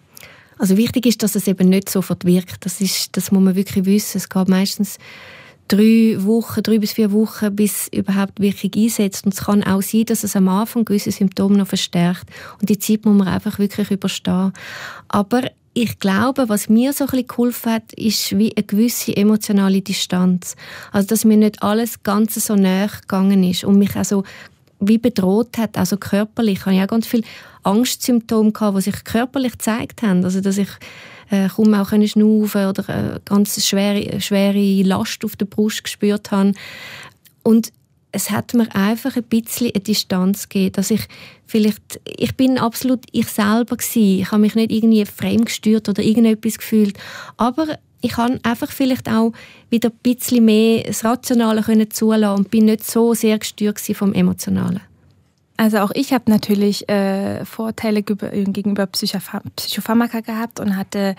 Also 0.58 0.76
wichtig 0.76 1.06
ist, 1.06 1.24
dass 1.24 1.36
es 1.36 1.48
eben 1.48 1.70
nicht 1.70 1.90
sofort 1.90 2.26
wirkt. 2.26 2.66
Das, 2.66 2.82
ist, 2.82 3.16
das 3.16 3.32
muss 3.32 3.42
man 3.42 3.56
wirklich 3.56 3.86
wissen. 3.86 4.18
Es 4.18 4.28
geht 4.28 4.50
meistens 4.50 4.98
drei 5.70 6.18
Wochen, 6.20 6.62
drei 6.64 6.80
bis 6.80 6.94
vier 6.94 7.12
Wochen, 7.14 7.56
bis 7.56 7.88
überhaupt 7.94 8.42
wirklich 8.42 8.76
einsetzt. 8.76 9.26
Und 9.26 9.34
es 9.34 9.46
kann 9.46 9.64
auch 9.64 9.82
sein, 9.82 10.06
dass 10.06 10.24
es 10.24 10.36
am 10.36 10.50
Anfang 10.50 10.84
gewisse 10.84 11.12
Symptome 11.12 11.58
noch 11.58 11.68
verstärkt. 11.68 12.26
Und 12.60 12.70
die 12.70 12.78
Zeit 12.78 13.06
muss 13.06 13.18
man 13.18 13.30
einfach 13.30 13.58
wirklich 13.58 13.90
überstehen. 13.90 14.52
Aber 15.08 15.44
ich 15.74 16.00
glaube, 16.00 16.50
was 16.50 16.68
mir 16.68 16.92
so 16.92 17.06
ein 17.06 17.26
geholfen 17.26 17.72
hat, 17.72 17.94
ist 17.94 18.38
wie 18.38 18.54
eine 18.56 18.66
gewisse 18.66 19.16
emotionale 19.16 19.82
Distanz. 19.82 20.58
Also, 20.92 21.08
dass 21.08 21.24
mir 21.24 21.38
nicht 21.38 21.64
alles 21.64 22.04
ganz 22.04 22.36
so 22.36 22.56
näher 22.56 22.90
gegangen 23.02 23.44
ist 23.44 23.64
und 23.64 23.78
mich 23.78 23.96
also 23.96 24.24
wie 24.80 24.98
bedroht 24.98 25.58
hat, 25.58 25.78
also 25.78 25.98
körperlich. 25.98 26.60
Ich 26.60 26.66
hatte 26.66 26.76
ja 26.76 26.86
ganz 26.86 27.08
viele 27.08 27.24
Angstsymptome, 27.64 28.52
gehabt, 28.52 28.78
die 28.78 28.82
sich 28.82 29.04
körperlich 29.04 29.54
gezeigt 29.54 30.02
haben. 30.02 30.24
Also, 30.24 30.42
dass 30.42 30.58
ich 30.58 30.70
äh, 31.30 31.48
kaum 31.50 31.74
auch 31.74 31.90
können 31.90 32.08
schnaufen 32.08 32.68
oder 32.68 32.90
äh, 32.90 33.20
ganz 33.26 33.66
schwere, 33.66 34.20
schwere 34.22 34.84
Last 34.84 35.24
auf 35.26 35.36
der 35.36 35.46
Brust 35.46 35.84
gespürt 35.84 36.32
habe. 36.32 36.54
Und 37.44 37.72
es 38.12 38.32
hat 38.32 38.54
mir 38.54 38.74
einfach 38.76 39.16
ein 39.16 39.24
bisschen 39.24 39.72
eine 39.72 39.84
Distanz 39.84 40.50
gegeben, 40.50 40.74
dass 40.74 40.90
ich 40.90 41.02
vielleicht, 41.46 42.00
ich 42.06 42.36
bin 42.36 42.58
absolut 42.58 43.02
ich 43.12 43.28
selber 43.28 43.78
gewesen. 43.78 44.22
Ich 44.22 44.32
habe 44.32 44.42
mich 44.42 44.56
nicht 44.56 44.72
irgendwie 44.72 45.06
fremdgestört 45.06 45.90
oder 45.90 46.02
irgendetwas 46.02 46.58
gefühlt, 46.58 46.98
aber 47.38 47.78
ich 48.02 48.18
habe 48.18 48.40
einfach 48.44 48.72
vielleicht 48.72 49.10
auch 49.10 49.34
wieder 49.70 49.90
ein 49.90 50.00
bisschen 50.02 50.46
mehr 50.46 50.84
das 50.84 51.04
Rationale 51.04 51.62
können 51.62 51.92
zulassen 51.92 52.38
und 52.38 52.52
bin 52.52 52.66
nicht 52.66 52.90
so 52.90 53.14
sehr 53.14 53.38
gestört 53.38 53.80
vom 53.80 54.14
Emotionalen. 54.14 54.82
Also 55.60 55.80
auch 55.80 55.92
ich 55.94 56.14
habe 56.14 56.32
natürlich 56.32 56.88
äh, 56.88 57.44
Vorteile 57.44 58.02
gegenüber 58.02 58.86
Psychopharmaka 58.86 60.22
gehabt 60.22 60.62
und 60.62 60.78
hatte, 60.78 61.16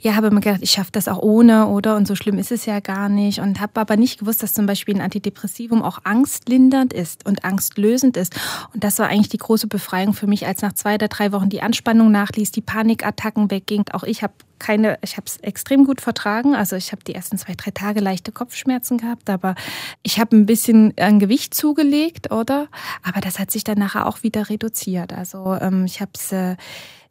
ja, 0.00 0.14
habe 0.14 0.30
mir 0.30 0.40
gedacht, 0.40 0.62
ich 0.62 0.70
schaffe 0.70 0.92
das 0.92 1.08
auch 1.08 1.18
ohne, 1.18 1.66
oder? 1.66 1.96
Und 1.96 2.08
so 2.08 2.14
schlimm 2.14 2.38
ist 2.38 2.50
es 2.50 2.64
ja 2.64 2.80
gar 2.80 3.10
nicht. 3.10 3.40
Und 3.40 3.60
habe 3.60 3.78
aber 3.78 3.98
nicht 3.98 4.20
gewusst, 4.20 4.42
dass 4.42 4.54
zum 4.54 4.64
Beispiel 4.64 4.94
ein 4.94 5.02
Antidepressivum 5.02 5.82
auch 5.82 5.98
angstlindernd 6.04 6.94
ist 6.94 7.26
und 7.26 7.44
angstlösend 7.44 8.16
ist. 8.16 8.34
Und 8.72 8.82
das 8.82 8.98
war 8.98 9.08
eigentlich 9.08 9.28
die 9.28 9.36
große 9.36 9.66
Befreiung 9.66 10.14
für 10.14 10.26
mich, 10.26 10.46
als 10.46 10.62
nach 10.62 10.72
zwei 10.72 10.94
oder 10.94 11.08
drei 11.08 11.30
Wochen 11.32 11.50
die 11.50 11.60
Anspannung 11.60 12.10
nachließ, 12.10 12.50
die 12.50 12.62
Panikattacken 12.62 13.50
wegging. 13.50 13.84
Auch 13.92 14.04
ich 14.04 14.22
habe 14.22 14.32
keine, 14.62 14.98
ich 15.02 15.16
habe 15.16 15.26
es 15.26 15.36
extrem 15.38 15.84
gut 15.84 16.00
vertragen. 16.00 16.54
Also 16.54 16.76
ich 16.76 16.92
habe 16.92 17.02
die 17.04 17.14
ersten 17.14 17.36
zwei, 17.36 17.54
drei 17.54 17.72
Tage 17.72 18.00
leichte 18.00 18.32
Kopfschmerzen 18.32 18.96
gehabt, 18.96 19.28
aber 19.28 19.54
ich 20.02 20.20
habe 20.20 20.36
ein 20.36 20.46
bisschen 20.46 20.94
an 20.98 21.18
Gewicht 21.18 21.52
zugelegt, 21.52 22.30
oder? 22.30 22.68
Aber 23.02 23.20
das 23.20 23.38
hat 23.38 23.50
sich 23.50 23.64
dann 23.64 23.78
nachher 23.78 24.06
auch 24.06 24.22
wieder 24.22 24.48
reduziert. 24.48 25.12
Also 25.12 25.56
ähm, 25.60 25.84
ich 25.84 26.00
habe 26.00 26.12
es 26.14 26.32
äh, 26.32 26.56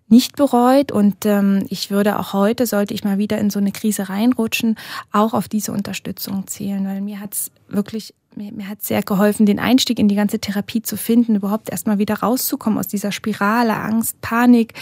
nicht 0.08 0.36
bereut 0.36 0.92
und 0.92 1.26
ähm, 1.26 1.66
ich 1.70 1.90
würde 1.92 2.20
auch 2.20 2.34
heute, 2.34 2.66
sollte 2.66 2.94
ich 2.94 3.04
mal 3.04 3.18
wieder 3.18 3.38
in 3.38 3.50
so 3.50 3.60
eine 3.60 3.72
Krise 3.72 4.10
reinrutschen, 4.10 4.78
auch 5.12 5.34
auf 5.34 5.48
diese 5.48 5.72
Unterstützung 5.72 6.48
zählen, 6.48 6.86
weil 6.86 7.02
mir 7.02 7.20
hat 7.20 7.34
es 7.34 7.52
wirklich 7.68 8.14
mir, 8.36 8.52
mir 8.54 8.68
hat 8.68 8.82
sehr 8.82 9.04
geholfen, 9.04 9.46
den 9.46 9.60
Einstieg 9.60 10.00
in 10.00 10.08
die 10.08 10.16
ganze 10.16 10.40
Therapie 10.40 10.82
zu 10.82 10.98
finden, 10.98 11.36
überhaupt 11.36 11.70
erstmal 11.70 11.98
wieder 11.98 12.16
rauszukommen 12.16 12.80
aus 12.80 12.88
dieser 12.88 13.12
Spirale, 13.12 13.76
Angst, 13.76 14.22
Panik, 14.22 14.74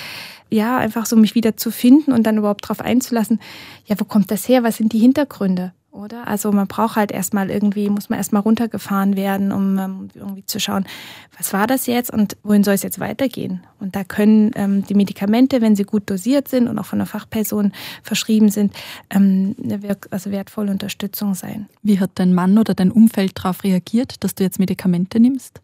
ja, 0.49 0.77
einfach 0.77 1.05
so 1.05 1.15
mich 1.15 1.35
wieder 1.35 1.57
zu 1.57 1.71
finden 1.71 2.11
und 2.11 2.23
dann 2.23 2.37
überhaupt 2.37 2.65
darauf 2.65 2.81
einzulassen, 2.81 3.39
ja, 3.85 3.99
wo 3.99 4.05
kommt 4.05 4.31
das 4.31 4.47
her? 4.47 4.63
Was 4.63 4.77
sind 4.77 4.93
die 4.93 4.99
Hintergründe? 4.99 5.73
Oder? 5.91 6.27
Also 6.27 6.51
man 6.51 6.67
braucht 6.67 6.95
halt 6.95 7.11
erstmal 7.11 7.49
irgendwie, 7.49 7.89
muss 7.89 8.09
man 8.09 8.17
erstmal 8.17 8.43
runtergefahren 8.43 9.15
werden, 9.15 9.51
um 9.51 9.77
ähm, 9.79 10.09
irgendwie 10.13 10.45
zu 10.45 10.59
schauen, 10.59 10.85
was 11.37 11.51
war 11.51 11.65
das 11.65 11.87
jetzt 11.87 12.11
und 12.11 12.37
wohin 12.43 12.63
soll 12.63 12.75
es 12.75 12.83
jetzt 12.83 12.99
weitergehen? 12.99 13.63
Und 13.79 13.95
da 13.95 14.03
können 14.03 14.51
ähm, 14.55 14.83
die 14.85 14.93
Medikamente, 14.93 15.61
wenn 15.61 15.75
sie 15.75 15.83
gut 15.83 16.09
dosiert 16.09 16.47
sind 16.47 16.67
und 16.67 16.77
auch 16.77 16.85
von 16.85 16.99
einer 16.99 17.07
Fachperson 17.07 17.71
verschrieben 18.03 18.49
sind, 18.49 18.73
ähm, 19.09 19.55
eine 19.63 19.79
also 20.11 20.29
wertvolle 20.31 20.71
Unterstützung 20.71 21.33
sein. 21.33 21.67
Wie 21.81 21.99
hat 21.99 22.11
dein 22.15 22.33
Mann 22.33 22.57
oder 22.59 22.75
dein 22.75 22.91
Umfeld 22.91 23.37
darauf 23.37 23.63
reagiert, 23.63 24.23
dass 24.23 24.35
du 24.35 24.43
jetzt 24.43 24.59
Medikamente 24.59 25.19
nimmst? 25.19 25.61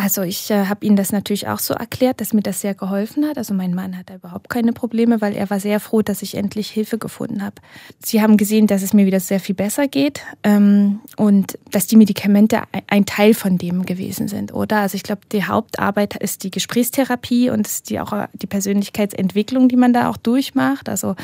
Also 0.00 0.22
ich 0.22 0.48
äh, 0.52 0.66
habe 0.66 0.86
Ihnen 0.86 0.94
das 0.94 1.10
natürlich 1.10 1.48
auch 1.48 1.58
so 1.58 1.74
erklärt, 1.74 2.20
dass 2.20 2.32
mir 2.32 2.42
das 2.42 2.60
sehr 2.60 2.72
geholfen 2.72 3.26
hat. 3.26 3.36
Also 3.36 3.52
mein 3.52 3.74
Mann 3.74 3.98
hatte 3.98 4.14
überhaupt 4.14 4.48
keine 4.48 4.72
Probleme, 4.72 5.20
weil 5.20 5.34
er 5.34 5.50
war 5.50 5.58
sehr 5.58 5.80
froh, 5.80 6.02
dass 6.02 6.22
ich 6.22 6.36
endlich 6.36 6.70
Hilfe 6.70 6.98
gefunden 6.98 7.42
habe. 7.42 7.56
Sie 8.00 8.22
haben 8.22 8.36
gesehen, 8.36 8.68
dass 8.68 8.82
es 8.82 8.94
mir 8.94 9.06
wieder 9.06 9.18
sehr 9.18 9.40
viel 9.40 9.56
besser 9.56 9.88
geht 9.88 10.22
ähm, 10.44 11.00
und 11.16 11.58
dass 11.72 11.88
die 11.88 11.96
Medikamente 11.96 12.62
ein 12.86 13.06
Teil 13.06 13.34
von 13.34 13.58
dem 13.58 13.84
gewesen 13.86 14.28
sind, 14.28 14.54
oder? 14.54 14.76
Also 14.76 14.94
ich 14.94 15.02
glaube, 15.02 15.22
die 15.32 15.42
Hauptarbeit 15.42 16.14
ist 16.14 16.44
die 16.44 16.52
Gesprächstherapie 16.52 17.50
und 17.50 17.66
ist 17.66 17.90
die 17.90 17.98
auch 17.98 18.12
die 18.34 18.46
Persönlichkeitsentwicklung, 18.46 19.68
die 19.68 19.74
man 19.74 19.92
da 19.92 20.10
auch 20.10 20.16
durchmacht. 20.16 20.88
Also 20.88 21.16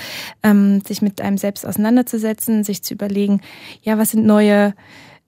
ähm, 0.43 0.81
sich 0.85 1.01
mit 1.01 1.21
einem 1.21 1.39
selbst 1.39 1.65
auseinanderzusetzen, 1.65 2.65
sich 2.65 2.83
zu 2.83 2.95
überlegen, 2.95 3.41
ja, 3.83 3.99
was 3.99 4.11
sind 4.11 4.27
neue 4.27 4.75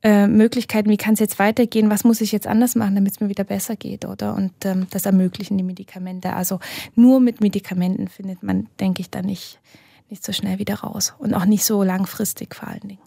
äh, 0.06 0.28
Möglichkeiten, 0.28 0.88
wie 0.88 0.96
kann 0.96 1.14
es 1.14 1.20
jetzt 1.20 1.40
weitergehen, 1.40 1.90
was 1.90 2.04
muss 2.04 2.20
ich 2.20 2.30
jetzt 2.30 2.46
anders 2.46 2.76
machen, 2.76 2.94
damit 2.94 3.14
es 3.14 3.20
mir 3.20 3.28
wieder 3.28 3.42
besser 3.42 3.74
geht, 3.74 4.04
oder? 4.04 4.36
Und 4.36 4.52
ähm, 4.64 4.86
das 4.90 5.04
ermöglichen 5.04 5.58
die 5.58 5.64
Medikamente. 5.64 6.34
Also 6.34 6.60
nur 6.94 7.18
mit 7.18 7.40
Medikamenten 7.40 8.06
findet 8.06 8.40
man, 8.44 8.68
denke 8.78 9.00
ich, 9.00 9.10
da 9.10 9.20
nicht, 9.20 9.58
nicht 10.08 10.24
so 10.24 10.32
schnell 10.32 10.60
wieder 10.60 10.76
raus 10.76 11.14
und 11.18 11.34
auch 11.34 11.44
nicht 11.44 11.64
so 11.64 11.82
langfristig 11.82 12.54
vor 12.54 12.68
allen 12.68 12.86
Dingen. 12.86 13.00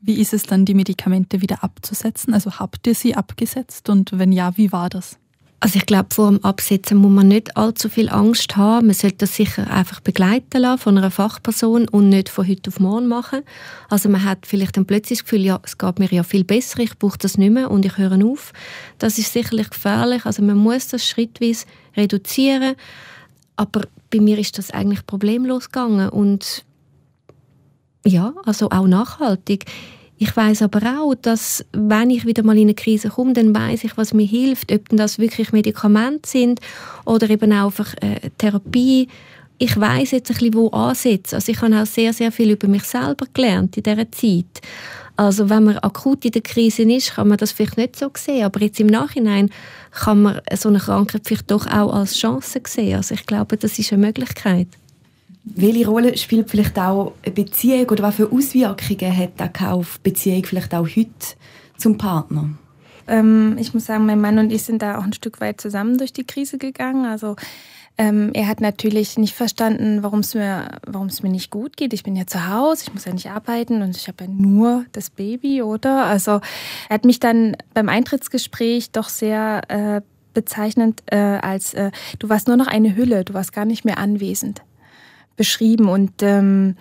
Wie 0.00 0.20
ist 0.20 0.32
es 0.32 0.42
dann, 0.42 0.64
die 0.64 0.74
Medikamente 0.74 1.40
wieder 1.40 1.62
abzusetzen? 1.62 2.34
Also 2.34 2.58
habt 2.58 2.84
ihr 2.88 2.96
sie 2.96 3.14
abgesetzt 3.14 3.88
und 3.88 4.18
wenn 4.18 4.32
ja, 4.32 4.56
wie 4.56 4.72
war 4.72 4.88
das? 4.88 5.19
Also 5.62 5.78
ich 5.78 5.84
glaube, 5.84 6.14
vor 6.14 6.30
dem 6.30 6.42
Absetzen 6.42 6.96
muss 6.96 7.12
man 7.12 7.28
nicht 7.28 7.54
allzu 7.58 7.90
viel 7.90 8.08
Angst 8.08 8.56
haben. 8.56 8.86
Man 8.86 8.94
sollte 8.94 9.18
das 9.18 9.36
sicher 9.36 9.70
einfach 9.70 10.00
begleiten 10.00 10.62
lassen 10.62 10.80
von 10.80 10.96
einer 10.96 11.10
Fachperson 11.10 11.86
und 11.86 12.08
nicht 12.08 12.30
von 12.30 12.48
heute 12.48 12.70
auf 12.70 12.80
morgen 12.80 13.08
machen. 13.08 13.42
Also 13.90 14.08
man 14.08 14.24
hat 14.24 14.46
vielleicht 14.46 14.78
dann 14.78 14.86
plötzlich 14.86 15.18
das 15.18 15.24
Gefühl, 15.24 15.44
ja, 15.44 15.60
es 15.62 15.76
geht 15.76 15.98
mir 15.98 16.08
ja 16.10 16.22
viel 16.22 16.44
besser, 16.44 16.80
ich 16.80 16.98
brauche 16.98 17.18
das 17.18 17.36
nicht 17.36 17.52
mehr 17.52 17.70
und 17.70 17.84
ich 17.84 17.98
höre 17.98 18.24
auf. 18.24 18.54
Das 18.96 19.18
ist 19.18 19.34
sicherlich 19.34 19.68
gefährlich. 19.68 20.24
Also 20.24 20.42
man 20.42 20.56
muss 20.56 20.88
das 20.88 21.06
schrittweise 21.06 21.66
reduzieren. 21.94 22.74
Aber 23.56 23.82
bei 24.10 24.18
mir 24.18 24.38
ist 24.38 24.56
das 24.56 24.70
eigentlich 24.70 25.04
problemlos 25.04 25.66
gegangen 25.66 26.08
und 26.08 26.64
ja, 28.06 28.32
also 28.46 28.70
auch 28.70 28.86
nachhaltig. 28.86 29.66
Ich 30.22 30.36
weiß 30.36 30.60
aber 30.60 31.00
auch, 31.00 31.14
dass 31.14 31.64
wenn 31.72 32.10
ich 32.10 32.26
wieder 32.26 32.42
mal 32.42 32.58
in 32.58 32.64
eine 32.64 32.74
Krise 32.74 33.08
komme, 33.08 33.32
dann 33.32 33.54
weiß 33.54 33.84
ich, 33.84 33.96
was 33.96 34.12
mir 34.12 34.26
hilft, 34.26 34.70
ob 34.70 34.82
das 34.90 35.18
wirklich 35.18 35.50
Medikamente 35.50 36.28
sind 36.28 36.60
oder 37.06 37.30
eben 37.30 37.50
auch 37.54 37.68
einfach 37.68 37.94
äh, 38.02 38.28
Therapie. 38.36 39.08
Ich 39.56 39.80
weiß 39.80 40.10
jetzt 40.10 40.30
ein 40.30 40.34
bisschen, 40.34 40.52
wo 40.52 40.68
ansetzen. 40.68 41.36
Also 41.36 41.50
ich 41.50 41.62
habe 41.62 41.74
auch 41.74 41.86
sehr, 41.86 42.12
sehr 42.12 42.30
viel 42.32 42.50
über 42.50 42.68
mich 42.68 42.82
selber 42.82 43.24
gelernt 43.32 43.78
in 43.78 43.82
dieser 43.82 44.12
Zeit. 44.12 44.60
Also 45.16 45.48
wenn 45.48 45.64
man 45.64 45.78
akut 45.78 46.26
in 46.26 46.32
der 46.32 46.42
Krise 46.42 46.82
ist, 46.82 47.14
kann 47.14 47.28
man 47.28 47.38
das 47.38 47.52
vielleicht 47.52 47.78
nicht 47.78 47.96
so 47.96 48.10
sehen, 48.14 48.44
aber 48.44 48.60
jetzt 48.60 48.78
im 48.78 48.88
Nachhinein 48.88 49.48
kann 49.90 50.20
man 50.20 50.42
so 50.54 50.68
eine 50.68 50.80
Krankheit 50.80 51.22
vielleicht 51.24 51.50
doch 51.50 51.66
auch 51.66 51.94
als 51.94 52.18
Chance 52.18 52.60
sehen. 52.66 52.96
Also 52.96 53.14
ich 53.14 53.24
glaube, 53.24 53.56
das 53.56 53.78
ist 53.78 53.90
eine 53.90 54.06
Möglichkeit. 54.06 54.68
Welche 55.44 55.86
Rolle 55.86 56.16
spielt 56.16 56.50
vielleicht 56.50 56.78
auch 56.78 57.12
eine 57.24 57.34
Beziehung 57.34 57.88
oder 57.88 58.04
was 58.04 58.16
für 58.16 58.30
Auswirkungen 58.30 59.16
hat 59.16 59.32
das 59.38 59.62
auf 59.62 60.00
Beziehung 60.00 60.44
vielleicht 60.44 60.74
auch 60.74 60.86
heute 60.86 61.10
zum 61.76 61.96
Partner? 61.96 62.50
Ähm, 63.08 63.56
ich 63.58 63.72
muss 63.72 63.86
sagen, 63.86 64.06
mein 64.06 64.20
Mann 64.20 64.38
und 64.38 64.52
ich 64.52 64.62
sind 64.62 64.82
da 64.82 64.98
auch 64.98 65.02
ein 65.02 65.12
Stück 65.12 65.40
weit 65.40 65.60
zusammen 65.60 65.98
durch 65.98 66.12
die 66.12 66.24
Krise 66.24 66.58
gegangen. 66.58 67.06
Also 67.06 67.36
Ähm, 67.98 68.30
er 68.32 68.46
hat 68.46 68.62
natürlich 68.62 69.18
nicht 69.18 69.34
verstanden, 69.34 70.02
warum 70.02 70.20
es 70.20 70.34
mir, 70.34 70.78
warum 70.86 71.08
es 71.08 71.22
mir 71.22 71.28
nicht 71.28 71.50
gut 71.50 71.76
geht. 71.76 71.92
Ich 71.92 72.02
bin 72.02 72.16
ja 72.16 72.26
zu 72.26 72.48
Hause, 72.48 72.84
ich 72.86 72.94
muss 72.94 73.04
ja 73.04 73.12
nicht 73.12 73.28
arbeiten 73.28 73.82
und 73.82 73.94
ich 73.94 74.08
habe 74.08 74.24
ja 74.24 74.30
nur 74.30 74.86
das 74.92 75.10
Baby, 75.10 75.60
oder? 75.60 76.06
Also 76.06 76.40
er 76.88 76.94
hat 76.94 77.04
mich 77.04 77.20
dann 77.20 77.56
beim 77.74 77.90
Eintrittsgespräch 77.90 78.92
doch 78.92 79.10
sehr 79.10 79.62
äh, 79.68 80.00
bezeichnend 80.32 81.02
äh, 81.06 81.16
als 81.16 81.74
äh, 81.74 81.90
du 82.18 82.30
warst 82.30 82.48
nur 82.48 82.56
noch 82.56 82.68
eine 82.68 82.96
Hülle, 82.96 83.22
du 83.24 83.34
warst 83.34 83.52
gar 83.52 83.66
nicht 83.66 83.84
mehr 83.84 83.98
anwesend 83.98 84.62
beschrieben. 85.36 85.88
Und 85.88 86.22
ähm, 86.22 86.76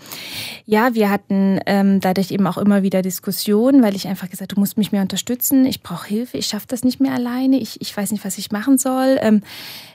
ja, 0.66 0.94
wir 0.94 1.10
hatten 1.10 1.60
ähm, 1.66 2.00
dadurch 2.00 2.32
eben 2.32 2.46
auch 2.48 2.58
immer 2.58 2.84
wieder 2.84 3.02
Diskussionen, 3.02 3.82
weil 3.82 3.96
ich 3.96 4.08
einfach 4.08 4.30
gesagt, 4.30 4.54
du 4.54 4.60
musst 4.60 4.78
mich 4.78 4.92
mehr 4.92 5.02
unterstützen, 5.02 5.66
ich 5.66 5.82
brauche 5.82 6.08
Hilfe, 6.08 6.38
ich 6.38 6.48
schaffe 6.48 6.68
das 6.68 6.84
nicht 6.84 7.00
mehr 7.00 7.14
alleine, 7.14 7.58
ich, 7.58 7.82
ich 7.82 7.96
weiß 7.96 8.12
nicht, 8.12 8.26
was 8.26 8.38
ich 8.38 8.52
machen 8.52 8.78
soll. 8.78 9.18
Ähm, 9.22 9.42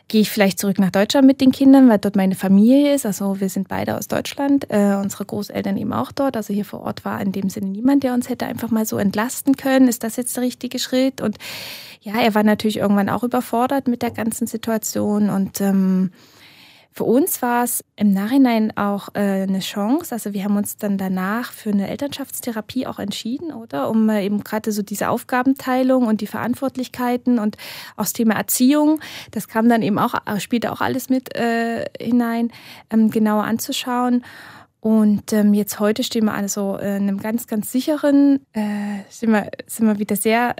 Gehe 0.06 0.20
ich 0.20 0.30
vielleicht 0.30 0.58
zurück 0.58 0.78
nach 0.78 0.90
Deutschland 0.90 1.26
mit 1.26 1.40
den 1.40 1.50
Kindern, 1.50 1.88
weil 1.88 1.98
dort 1.98 2.14
meine 2.14 2.34
Familie 2.34 2.94
ist. 2.94 3.06
Also 3.06 3.40
wir 3.40 3.48
sind 3.48 3.68
beide 3.68 3.96
aus 3.96 4.06
Deutschland, 4.06 4.66
äh, 4.68 4.96
unsere 4.96 5.24
Großeltern 5.24 5.78
eben 5.78 5.94
auch 5.94 6.12
dort. 6.12 6.36
Also 6.36 6.52
hier 6.52 6.66
vor 6.66 6.82
Ort 6.82 7.06
war 7.06 7.22
in 7.22 7.32
dem 7.32 7.48
Sinne 7.48 7.68
niemand, 7.68 8.02
der 8.02 8.12
uns 8.12 8.28
hätte 8.28 8.44
einfach 8.44 8.70
mal 8.70 8.84
so 8.84 8.98
entlasten 8.98 9.56
können. 9.56 9.88
Ist 9.88 10.04
das 10.04 10.16
jetzt 10.16 10.36
der 10.36 10.42
richtige 10.42 10.78
Schritt? 10.78 11.22
Und 11.22 11.38
ja, 12.02 12.20
er 12.20 12.34
war 12.34 12.42
natürlich 12.42 12.76
irgendwann 12.76 13.08
auch 13.08 13.22
überfordert 13.22 13.88
mit 13.88 14.02
der 14.02 14.10
ganzen 14.10 14.46
Situation 14.46 15.30
und 15.30 15.62
ähm, 15.62 16.10
für 16.96 17.02
uns 17.02 17.42
war 17.42 17.64
es 17.64 17.84
im 17.96 18.12
Nachhinein 18.12 18.76
auch 18.76 19.08
äh, 19.14 19.42
eine 19.42 19.58
Chance. 19.58 20.14
Also 20.14 20.32
wir 20.32 20.44
haben 20.44 20.56
uns 20.56 20.76
dann 20.76 20.96
danach 20.96 21.50
für 21.50 21.70
eine 21.70 21.90
Elternschaftstherapie 21.90 22.86
auch 22.86 23.00
entschieden, 23.00 23.52
oder? 23.52 23.90
Um 23.90 24.08
äh, 24.08 24.24
eben 24.24 24.44
gerade 24.44 24.70
so 24.70 24.80
diese 24.80 25.08
Aufgabenteilung 25.08 26.06
und 26.06 26.20
die 26.20 26.28
Verantwortlichkeiten 26.28 27.40
und 27.40 27.56
auch 27.96 28.04
das 28.04 28.12
Thema 28.12 28.34
Erziehung, 28.34 29.00
das 29.32 29.48
kam 29.48 29.68
dann 29.68 29.82
eben 29.82 29.98
auch, 29.98 30.14
äh, 30.24 30.38
spielte 30.38 30.70
auch 30.70 30.80
alles 30.80 31.08
mit 31.08 31.34
äh, 31.34 31.84
hinein, 32.00 32.52
ähm, 32.90 33.10
genauer 33.10 33.42
anzuschauen. 33.42 34.24
Und 34.78 35.32
ähm, 35.32 35.52
jetzt 35.52 35.80
heute 35.80 36.04
stehen 36.04 36.26
wir 36.26 36.34
also 36.34 36.76
in 36.76 36.86
einem 36.86 37.18
ganz, 37.18 37.48
ganz 37.48 37.72
sicheren, 37.72 38.46
äh, 38.52 39.00
sind, 39.08 39.32
wir, 39.32 39.50
sind 39.66 39.88
wir 39.88 39.98
wieder 39.98 40.14
sehr 40.14 40.54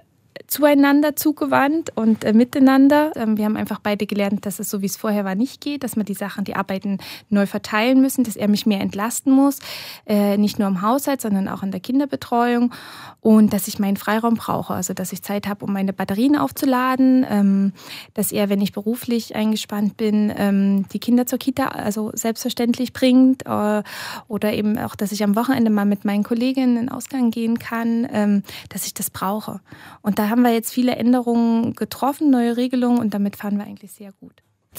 zueinander 0.55 1.17
zugewandt 1.17 1.91
und 1.97 2.23
äh, 2.23 2.33
miteinander. 2.33 3.11
Ähm, 3.17 3.37
wir 3.37 3.45
haben 3.45 3.57
einfach 3.57 3.81
beide 3.81 4.07
gelernt, 4.07 4.47
dass 4.47 4.61
es 4.61 4.71
so 4.71 4.83
wie 4.83 4.87
es 4.87 4.97
vorher 4.97 5.25
war 5.25 5.35
nicht 5.35 5.61
geht, 5.61 5.83
dass 5.83 5.97
wir 5.97 6.05
die 6.05 6.15
Sachen, 6.15 6.45
die 6.45 6.55
Arbeiten 6.55 6.99
neu 7.29 7.47
verteilen 7.47 8.01
müssen, 8.01 8.23
dass 8.23 8.37
er 8.37 8.47
mich 8.47 8.65
mehr 8.65 8.81
entlasten 8.81 9.33
muss, 9.33 9.59
äh, 10.07 10.37
nicht 10.37 10.61
nur 10.61 10.69
im 10.69 10.81
Haushalt, 10.81 11.21
sondern 11.21 11.49
auch 11.49 11.65
in 11.65 11.73
der 11.73 11.81
Kinderbetreuung 11.81 12.73
und 13.21 13.53
dass 13.53 13.67
ich 13.67 13.81
meinen 13.81 13.97
Freiraum 13.97 14.35
brauche, 14.35 14.75
also 14.75 14.95
dass 14.95 15.13
ich 15.13 15.25
Zeit 15.25 15.49
habe, 15.49 15.65
um 15.65 15.73
meine 15.73 15.93
Batterien 15.93 16.37
aufzuladen, 16.37 17.27
ähm, 17.29 17.73
dass 18.13 18.31
er, 18.31 18.49
wenn 18.49 18.61
ich 18.61 18.71
beruflich 18.71 19.35
eingespannt 19.35 19.97
bin, 19.97 20.33
ähm, 20.37 20.87
die 20.93 21.01
Kinder 21.01 21.27
zur 21.27 21.41
Kita 21.41 21.67
also 21.67 22.13
selbstverständlich 22.15 22.93
bringt 22.93 23.45
äh, 23.45 23.83
oder 24.29 24.53
eben 24.53 24.79
auch, 24.79 24.95
dass 24.95 25.11
ich 25.11 25.25
am 25.25 25.35
Wochenende 25.35 25.71
mal 25.71 25.85
mit 25.85 26.05
meinen 26.05 26.23
Kolleginnen 26.23 26.77
in 26.77 26.87
den 26.87 26.89
Ausgang 26.91 27.33
gehen 27.33 27.59
kann, 27.59 28.07
ähm, 28.13 28.45
dass 28.69 28.87
ich 28.87 28.95
das 28.95 29.11
brauche. 29.11 29.61
Und 30.03 30.21
da 30.21 30.29
haben 30.29 30.44
wir 30.45 30.53
jetzt 30.53 30.73
viele 30.73 30.97
Änderungen 30.97 31.75
getroffen, 31.75 32.31
neue 32.31 32.57
Regelungen 32.57 32.99
und 32.99 33.13
damit 33.13 33.37
fahren 33.37 33.59
wir 33.59 33.65
eigentlich 33.65 33.93
sehr 33.93 34.13
gut. 34.21 34.33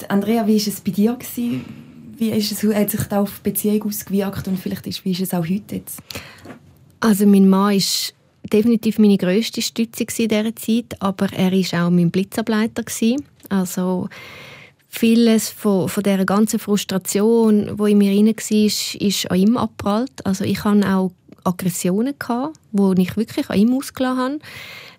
Andrea, 0.08 0.46
wie 0.46 0.58
war 0.58 0.66
es 0.68 0.80
bei 0.80 0.90
dir? 0.90 1.14
Gewesen? 1.14 1.64
Wie 2.18 2.30
ist 2.30 2.50
es, 2.50 2.62
hat 2.74 2.90
sich 2.90 3.02
da 3.04 3.20
auf 3.20 3.40
die 3.44 3.50
Beziehung 3.50 3.84
ausgewirkt 3.84 4.48
und 4.48 4.58
vielleicht 4.58 4.86
ist, 4.86 5.04
wie 5.04 5.12
ist 5.12 5.20
es 5.20 5.34
auch 5.34 5.44
heute 5.44 5.76
jetzt? 5.76 6.00
Also 7.00 7.26
mein 7.26 7.48
Mann 7.48 7.76
ist 7.76 8.14
definitiv 8.52 8.98
meine 8.98 9.18
grösste 9.18 9.60
Stütze 9.60 10.04
in 10.04 10.28
dieser 10.28 10.56
Zeit, 10.56 10.96
aber 11.00 11.32
er 11.32 11.52
war 11.52 11.86
auch 11.86 11.90
mein 11.90 12.10
Blitzableiter. 12.10 12.84
Also 13.48 14.08
vieles 14.88 15.50
von, 15.50 15.88
von 15.88 16.02
dieser 16.02 16.24
ganzen 16.24 16.58
Frustration, 16.58 17.76
die 17.76 17.90
in 17.92 17.98
mir 17.98 18.12
rein 18.12 18.26
war, 18.26 19.06
ist 19.06 19.30
an 19.30 19.38
ihm 19.38 19.56
abprallt. 19.56 20.24
Also 20.24 20.44
ich 20.44 20.64
hatte 20.64 20.88
auch 20.88 21.12
Aggressionen, 21.46 22.14
gehabt, 22.18 22.58
die 22.72 23.02
ich 23.02 23.16
wirklich 23.16 23.48
an 23.50 23.58
ihm 23.58 23.74
ausgelassen 23.74 24.18
habe. 24.18 24.38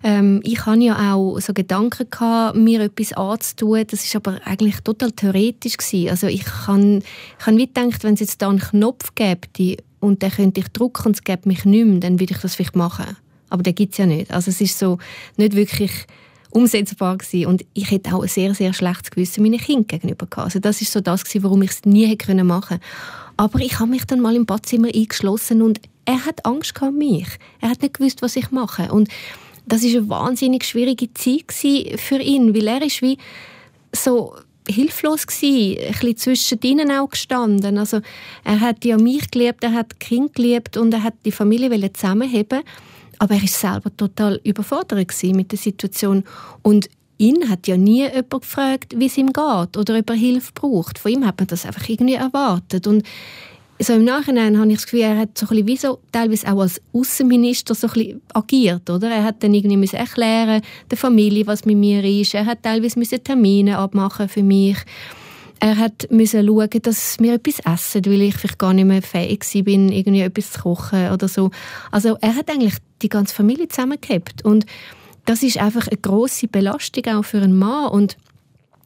Ähm, 0.02 0.40
ich 0.44 0.64
hatte 0.66 0.80
ja 0.80 1.14
auch 1.14 1.38
so 1.40 1.52
Gedanken, 1.52 2.08
gehabt, 2.10 2.56
mir 2.56 2.80
etwas 2.82 3.12
anzutun. 3.12 3.84
Das 3.86 4.14
war 4.14 4.22
aber 4.22 4.46
eigentlich 4.46 4.80
total 4.80 5.12
theoretisch. 5.12 5.76
Gewesen. 5.76 6.10
Also 6.10 6.26
ich 6.26 6.46
habe 6.66 6.98
ich 6.98 7.46
wie 7.46 7.66
gedacht, 7.66 8.04
wenn 8.04 8.14
es 8.14 8.20
jetzt 8.20 8.42
da 8.42 8.48
einen 8.48 8.60
Knopf 8.60 9.14
gäbe 9.14 9.76
und 10.00 10.22
den 10.22 10.30
könnte 10.30 10.60
ich 10.60 10.68
drücken 10.68 11.06
und 11.06 11.16
es 11.16 11.24
gäbe 11.24 11.48
mich 11.48 11.64
nicht 11.64 11.86
mehr, 11.86 12.00
dann 12.00 12.20
würde 12.20 12.34
ich 12.34 12.40
das 12.40 12.54
vielleicht 12.54 12.76
machen. 12.76 13.16
Aber 13.50 13.62
den 13.62 13.74
gibt 13.74 13.92
es 13.92 13.98
ja 13.98 14.06
nicht. 14.06 14.30
Also 14.30 14.50
es 14.50 14.60
ist 14.60 14.78
so 14.78 14.98
nicht 15.36 15.56
wirklich 15.56 16.06
umsetzbar 16.50 17.18
gewesen. 17.18 17.46
und 17.46 17.64
ich 17.74 17.90
hätte 17.90 18.14
auch 18.14 18.22
ein 18.22 18.28
sehr, 18.28 18.54
sehr 18.54 18.72
schlechtes 18.72 19.10
Gewissen 19.10 19.42
meinen 19.42 19.58
Kindern 19.58 19.86
gegenüber 19.86 20.26
gehabt. 20.26 20.46
Also 20.46 20.58
das 20.60 20.80
ist 20.80 20.92
so 20.92 21.00
das 21.00 21.24
gewesen, 21.24 21.42
warum 21.42 21.62
ich 21.62 21.70
es 21.70 21.84
nie 21.84 22.06
hätte 22.06 22.44
machen 22.44 22.78
können. 22.78 22.80
Aber 23.36 23.60
ich 23.60 23.78
habe 23.78 23.90
mich 23.90 24.04
dann 24.04 24.20
mal 24.20 24.34
im 24.34 24.46
Badzimmer 24.46 24.88
eingeschlossen 24.92 25.62
und 25.62 25.80
er 26.08 26.24
hat 26.24 26.46
Angst 26.46 26.74
gehabt 26.74 26.96
mich. 26.96 27.28
Er 27.60 27.68
hat 27.68 27.82
nicht 27.82 27.98
gewusst, 27.98 28.22
was 28.22 28.34
ich 28.34 28.50
mache. 28.50 28.90
Und 28.90 29.10
das 29.66 29.84
ist 29.84 29.94
eine 29.94 30.08
wahnsinnig 30.08 30.64
schwierige 30.64 31.12
Zeit 31.12 31.52
für 32.00 32.18
ihn, 32.18 32.54
weil 32.54 32.66
er 32.66 32.80
ist 32.80 33.02
wie 33.02 33.18
so 33.94 34.34
hilflos 34.66 35.26
gsi, 35.26 35.78
ein 35.78 35.92
bisschen 35.92 36.16
zwischen 36.16 36.60
ihnen 36.62 36.90
auch 36.92 37.10
gestanden. 37.10 37.76
Also 37.76 38.00
er 38.42 38.60
hat 38.60 38.86
ja 38.86 38.96
mich 38.96 39.30
geliebt, 39.30 39.62
er 39.62 39.74
hat 39.74 40.00
Kind 40.00 40.34
geliebt 40.34 40.78
und 40.78 40.94
er 40.94 41.02
hat 41.02 41.12
die 41.26 41.32
Familie 41.32 41.92
zusammenheben. 41.92 42.62
Aber 43.18 43.34
er 43.34 43.44
ist 43.44 43.60
selber 43.60 43.94
total 43.94 44.40
überfordert 44.44 45.12
mit 45.24 45.52
der 45.52 45.58
Situation 45.58 46.24
und 46.62 46.88
ihn 47.18 47.50
hat 47.50 47.66
ja 47.66 47.76
nie 47.76 48.04
jemand 48.04 48.30
gefragt, 48.30 48.94
wie 48.96 49.06
es 49.06 49.18
ihm 49.18 49.34
geht 49.34 49.76
oder 49.76 49.98
ob 49.98 50.08
er 50.08 50.16
Hilfe 50.16 50.52
braucht. 50.54 50.98
Von 50.98 51.12
ihm 51.12 51.26
hat 51.26 51.38
man 51.38 51.48
das 51.48 51.66
einfach 51.66 51.86
irgendwie 51.86 52.14
erwartet 52.14 52.86
und 52.86 53.02
so 53.80 53.92
im 53.92 54.04
Nachhinein 54.04 54.58
habe 54.58 54.68
ich 54.68 54.76
das 54.76 54.84
Gefühl, 54.84 55.00
er 55.00 55.18
hat 55.18 55.38
so 55.38 55.46
ein 55.46 55.50
bisschen 55.50 55.66
wie 55.66 55.76
so, 55.76 55.98
teilweise 56.10 56.52
auch 56.52 56.60
als 56.60 56.80
Außenminister 56.92 57.74
so 57.74 57.86
ein 57.86 57.92
bisschen 57.92 58.22
agiert, 58.34 58.90
oder? 58.90 59.10
Er 59.10 59.24
hat 59.24 59.42
dann 59.42 59.54
irgendwie 59.54 59.96
erklären 59.96 60.62
der 60.90 60.98
Familie, 60.98 61.46
was 61.46 61.64
mit 61.64 61.76
mir 61.76 62.02
ist. 62.04 62.34
Er 62.34 62.46
hat 62.46 62.62
teilweise 62.62 63.00
Termine 63.22 63.78
abmachen 63.78 64.28
für 64.28 64.42
mich. 64.42 64.76
Er 65.60 65.76
hat 65.76 66.08
müssen 66.10 66.46
schauen, 66.46 66.82
dass 66.82 67.18
wir 67.18 67.34
etwas 67.34 67.58
essen, 67.60 68.06
weil 68.06 68.22
ich 68.22 68.36
vielleicht 68.36 68.58
gar 68.58 68.72
nicht 68.72 68.84
mehr 68.84 69.02
fähig 69.02 69.44
bin, 69.64 69.90
irgendwie 69.90 70.20
etwas 70.20 70.52
zu 70.52 70.60
kochen 70.60 71.10
oder 71.10 71.26
so. 71.26 71.50
Also 71.90 72.16
er 72.20 72.36
hat 72.36 72.50
eigentlich 72.50 72.74
die 73.02 73.08
ganze 73.08 73.34
Familie 73.34 73.68
zusammengehabt 73.68 74.44
und 74.44 74.66
das 75.24 75.42
ist 75.42 75.58
einfach 75.58 75.88
eine 75.88 75.98
große 75.98 76.48
Belastung 76.48 77.06
auch 77.06 77.24
für 77.24 77.42
einen 77.42 77.56
Mann 77.56 77.90
und 77.90 78.16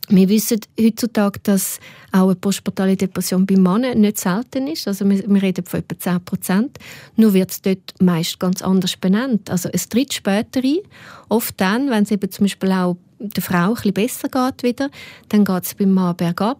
wir 0.09 0.29
wissen 0.29 0.61
heutzutage, 0.81 1.41
dass 1.43 1.79
auch 2.11 2.25
eine 2.27 2.35
postpartale 2.35 2.97
Depression 2.97 3.47
bei 3.47 3.57
Männern 3.57 4.01
nicht 4.01 4.19
selten 4.19 4.67
ist. 4.67 4.87
Also 4.89 5.09
wir, 5.09 5.23
wir 5.27 5.43
reden 5.43 5.65
von 5.65 5.81
etwa 5.81 5.99
10 5.99 6.25
Prozent. 6.25 6.79
Nur 7.17 7.33
wird 7.35 7.51
es 7.51 7.63
dort 7.63 7.95
meist 8.01 8.39
ganz 8.41 8.63
anders 8.63 8.97
benannt. 8.97 9.49
Also 9.49 9.69
es 9.73 9.89
tritt 9.89 10.13
später 10.13 10.61
ein. 10.63 10.79
Oft 11.29 11.61
dann, 11.61 11.89
wenn 11.89 12.03
es 12.03 12.11
eben 12.11 12.31
zum 12.31 12.45
Beispiel 12.45 12.73
auch 12.73 12.97
der 13.23 13.43
Frau 13.43 13.69
ein 13.69 13.75
bisschen 13.75 13.95
besser 13.95 14.29
geht 14.29 14.63
wieder, 14.63 14.91
dann 15.29 15.45
geht 15.45 15.65
es 15.65 15.75
beim 15.75 15.93
Mann 15.93 16.17
bergab. 16.17 16.59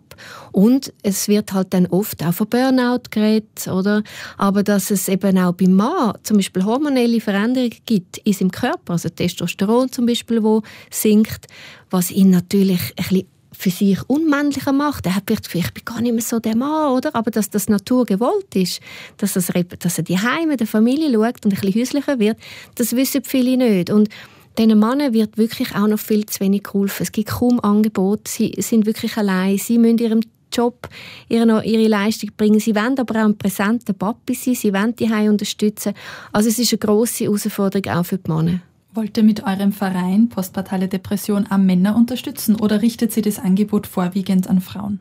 Und 0.53 0.93
es 1.03 1.27
wird 1.29 1.53
halt 1.53 1.75
dann 1.75 1.87
oft 1.87 2.23
auch 2.25 2.33
von 2.33 2.49
Burnout 2.49 3.03
geredet, 3.11 3.67
oder? 3.67 4.03
Aber 4.39 4.63
dass 4.63 4.91
es 4.91 5.09
eben 5.09 5.39
auch 5.39 5.53
beim 5.53 5.73
Mann 5.73 6.15
zum 6.23 6.37
Beispiel 6.37 6.65
hormonelle 6.65 7.21
Veränderungen 7.21 7.75
gibt 7.87 8.19
in 8.19 8.33
seinem 8.33 8.51
Körper, 8.51 8.93
also 8.93 9.09
Testosteron 9.09 9.91
zum 9.91 10.07
Beispiel, 10.07 10.43
wo 10.43 10.63
sinkt, 10.91 11.47
was 11.93 12.11
ihn 12.11 12.31
natürlich 12.31 12.81
ein 12.97 13.05
bisschen 13.09 13.27
für 13.53 13.71
sich 13.71 13.99
unmännlicher 14.09 14.73
macht. 14.73 15.07
Er 15.07 15.15
hat 15.15 15.25
vielleicht, 15.27 15.47
vielleicht 15.47 15.75
bin 15.75 15.85
gar 15.85 16.01
nicht 16.01 16.13
mehr 16.13 16.23
so 16.23 16.41
der 16.41 16.57
Mann, 16.57 16.93
oder? 16.93 17.15
Aber 17.15 17.31
dass 17.31 17.51
das 17.51 17.69
Natur 17.69 18.05
gewollt 18.07 18.57
ist, 18.57 18.81
dass, 19.19 19.35
das, 19.35 19.53
dass 19.79 19.99
er 19.99 20.05
die 20.05 20.19
Heime 20.19 20.57
der 20.57 20.67
Familie 20.67 21.13
schaut 21.13 21.45
und 21.45 21.53
ein 21.53 21.61
bisschen 21.61 21.81
häuslicher 21.81 22.19
wird, 22.19 22.39
das 22.75 22.97
wissen 22.97 23.23
viele 23.25 23.57
nicht. 23.57 23.91
Und 23.91 24.09
diesen 24.59 24.79
Männern 24.79 25.13
wird 25.13 25.39
wirklich 25.39 25.75
auch 25.75 25.87
noch 25.87 25.99
viel 25.99 26.27
zu 26.27 26.41
wenig 26.41 26.65
geholfen. 26.65 27.03
Es 27.05 27.13
gibt 27.13 27.31
kaum 27.31 27.61
Angebote. 27.61 28.31
Sie 28.31 28.55
sind 28.59 28.85
wirklich 28.85 29.17
allein. 29.17 29.59
Sie 29.59 29.79
müssen 29.79 29.99
ihrem 29.99 30.21
Job 30.53 30.89
ihre, 31.29 31.65
ihre 31.65 31.89
Leistung 31.89 32.31
bringen. 32.37 32.61
Sie 32.61 32.75
wollen 32.75 32.99
aber 32.99 33.21
auch 33.21 33.27
ein 33.27 33.39
präsenter 33.39 33.95
Papi 33.95 34.35
sein. 34.35 34.55
Sie 34.55 34.73
wollen 34.73 34.95
die 34.97 35.09
Heim 35.09 35.31
unterstützen. 35.31 35.95
Also 36.33 36.49
es 36.49 36.59
ist 36.59 36.73
eine 36.73 36.79
grosse 36.79 37.25
Herausforderung 37.25 37.97
auch 37.97 38.05
für 38.05 38.19
die 38.19 38.31
Männer. 38.31 38.61
Wollt 38.95 39.17
ihr 39.17 39.23
mit 39.23 39.43
eurem 39.45 39.73
Verein 39.73 40.29
Postpartale 40.29 40.87
Depression 40.87 41.47
auch 41.51 41.57
Männer 41.57 41.97
unterstützen 41.97 42.57
oder 42.57 42.83
richtet 42.83 43.11
sie 43.11 43.23
das 43.23 43.39
Angebot 43.39 43.87
vorwiegend 43.87 44.51
an 44.51 44.61
Frauen? 44.61 45.01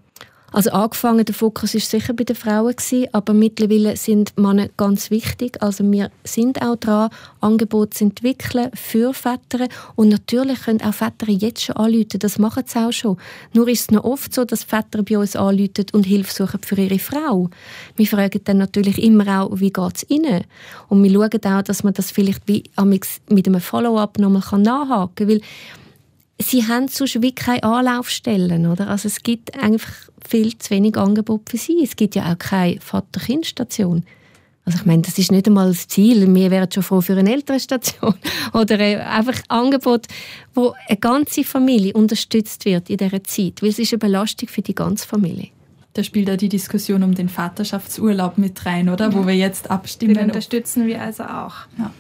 Also 0.54 0.72
angefangen, 0.72 1.24
der 1.24 1.34
Fokus 1.34 1.76
ist 1.76 1.90
sicher 1.90 2.14
bei 2.14 2.26
den 2.26 2.36
Frauen 2.36 2.76
gewesen, 2.76 3.08
aber 3.14 3.34
mittlerweile 3.34 3.96
sind 3.96 4.38
Männer 4.38 4.68
ganz 4.76 5.10
wichtig. 5.10 5.62
Also 5.62 5.90
wir 5.90 6.12
sind 6.26 6.62
auch 6.62 6.76
dran, 6.76 7.10
Angebote 7.40 7.92
zu 7.92 8.04
entwickeln 8.04 8.70
für 8.74 9.14
Väter 9.14 9.70
und 9.96 10.10
natürlich 10.10 10.64
können 10.64 10.82
auch 10.82 10.94
Väter 10.94 11.30
jetzt 11.30 11.64
schon 11.64 11.78
anrufen, 11.78 12.20
das 12.20 12.38
machen 12.38 12.64
sie 12.66 12.80
auch 12.80 12.92
schon. 12.92 13.18
Nur 13.54 13.70
ist 13.70 13.82
es 13.82 13.92
noch 13.92 14.04
oft 14.04 14.34
so, 14.34 14.44
dass 14.44 14.66
Väter 14.66 15.04
bei 15.04 15.18
uns 15.18 15.38
anrufen 15.38 15.86
und 15.94 16.06
Hilfe 16.06 16.34
suchen 16.34 16.60
für 16.66 16.76
ihre 16.76 17.00
Frau. 17.00 17.50
Wir 17.96 18.08
fragen 18.08 18.42
dann 18.44 18.58
natürlich 18.58 19.02
immer 19.02 19.42
auch, 19.44 19.60
wie 19.62 19.72
geht 19.72 19.96
es 19.96 20.10
ihnen? 20.10 20.44
Und 20.90 21.02
wir 21.02 21.12
schauen 21.12 21.54
auch, 21.54 21.62
dass 21.62 21.84
man 21.84 21.94
das 21.94 22.12
vielleicht 22.12 22.46
wie 22.48 22.64
mit 23.30 23.48
einem 23.48 23.62
Follow-up 23.62 24.20
nochmal 24.20 24.60
nachhaken 24.60 25.16
kann, 25.16 25.30
weil 25.30 25.42
sie 26.42 26.68
haben 26.68 26.90
sonst 26.90 27.22
wie 27.22 27.34
keine 27.34 27.64
Anlaufstellen, 27.64 28.66
oder? 28.66 28.90
Also 28.90 29.08
es 29.08 29.24
gibt 29.24 29.58
einfach 29.58 30.11
viel 30.28 30.58
zu 30.58 30.70
wenig 30.72 30.98
Angebot 30.98 31.50
für 31.50 31.58
sie. 31.58 31.84
Es 31.84 31.96
gibt 31.96 32.16
ja 32.16 32.32
auch 32.32 32.38
keine 32.38 32.80
Vater-Kind-Station. 32.80 34.04
Also 34.64 34.78
ich 34.80 34.86
meine, 34.86 35.02
das 35.02 35.18
ist 35.18 35.32
nicht 35.32 35.48
einmal 35.48 35.70
das 35.70 35.88
Ziel. 35.88 36.34
Wir 36.34 36.52
wären 36.52 36.72
schon 36.72 36.84
froh 36.84 37.02
für 37.02 37.18
eine 37.18 37.32
Elternstation 37.32 38.14
oder 38.54 38.80
einfach 38.80 39.42
ein 39.48 39.66
Angebot, 39.66 40.06
wo 40.54 40.74
eine 40.88 40.98
ganze 40.98 41.44
Familie 41.44 41.94
unterstützt 41.94 42.66
wird 42.66 42.90
in 42.90 42.98
dieser 42.98 43.24
Zeit, 43.24 43.62
weil 43.62 43.70
es 43.70 43.80
ist 43.80 43.92
eine 43.94 44.00
Belastung 44.00 44.50
für 44.50 44.62
die 44.62 44.76
ganze 44.76 45.08
Familie. 45.08 45.50
Da 45.94 46.04
spielt 46.04 46.30
auch 46.30 46.38
die 46.38 46.48
Diskussion 46.48 47.04
um 47.04 47.16
den 47.16 47.28
Vaterschaftsurlaub 47.28 48.38
mit 48.38 48.66
rein, 48.66 48.88
oder? 48.88 49.14
Wo 49.14 49.28
wir 49.28 49.36
jetzt 49.36 49.70
abstimmen. 49.70 50.14
Den 50.14 50.26
unterstützen 50.26 50.88
wir 50.88 51.02
also 51.02 51.24
auch. 51.24 51.56
Ja 51.78 51.92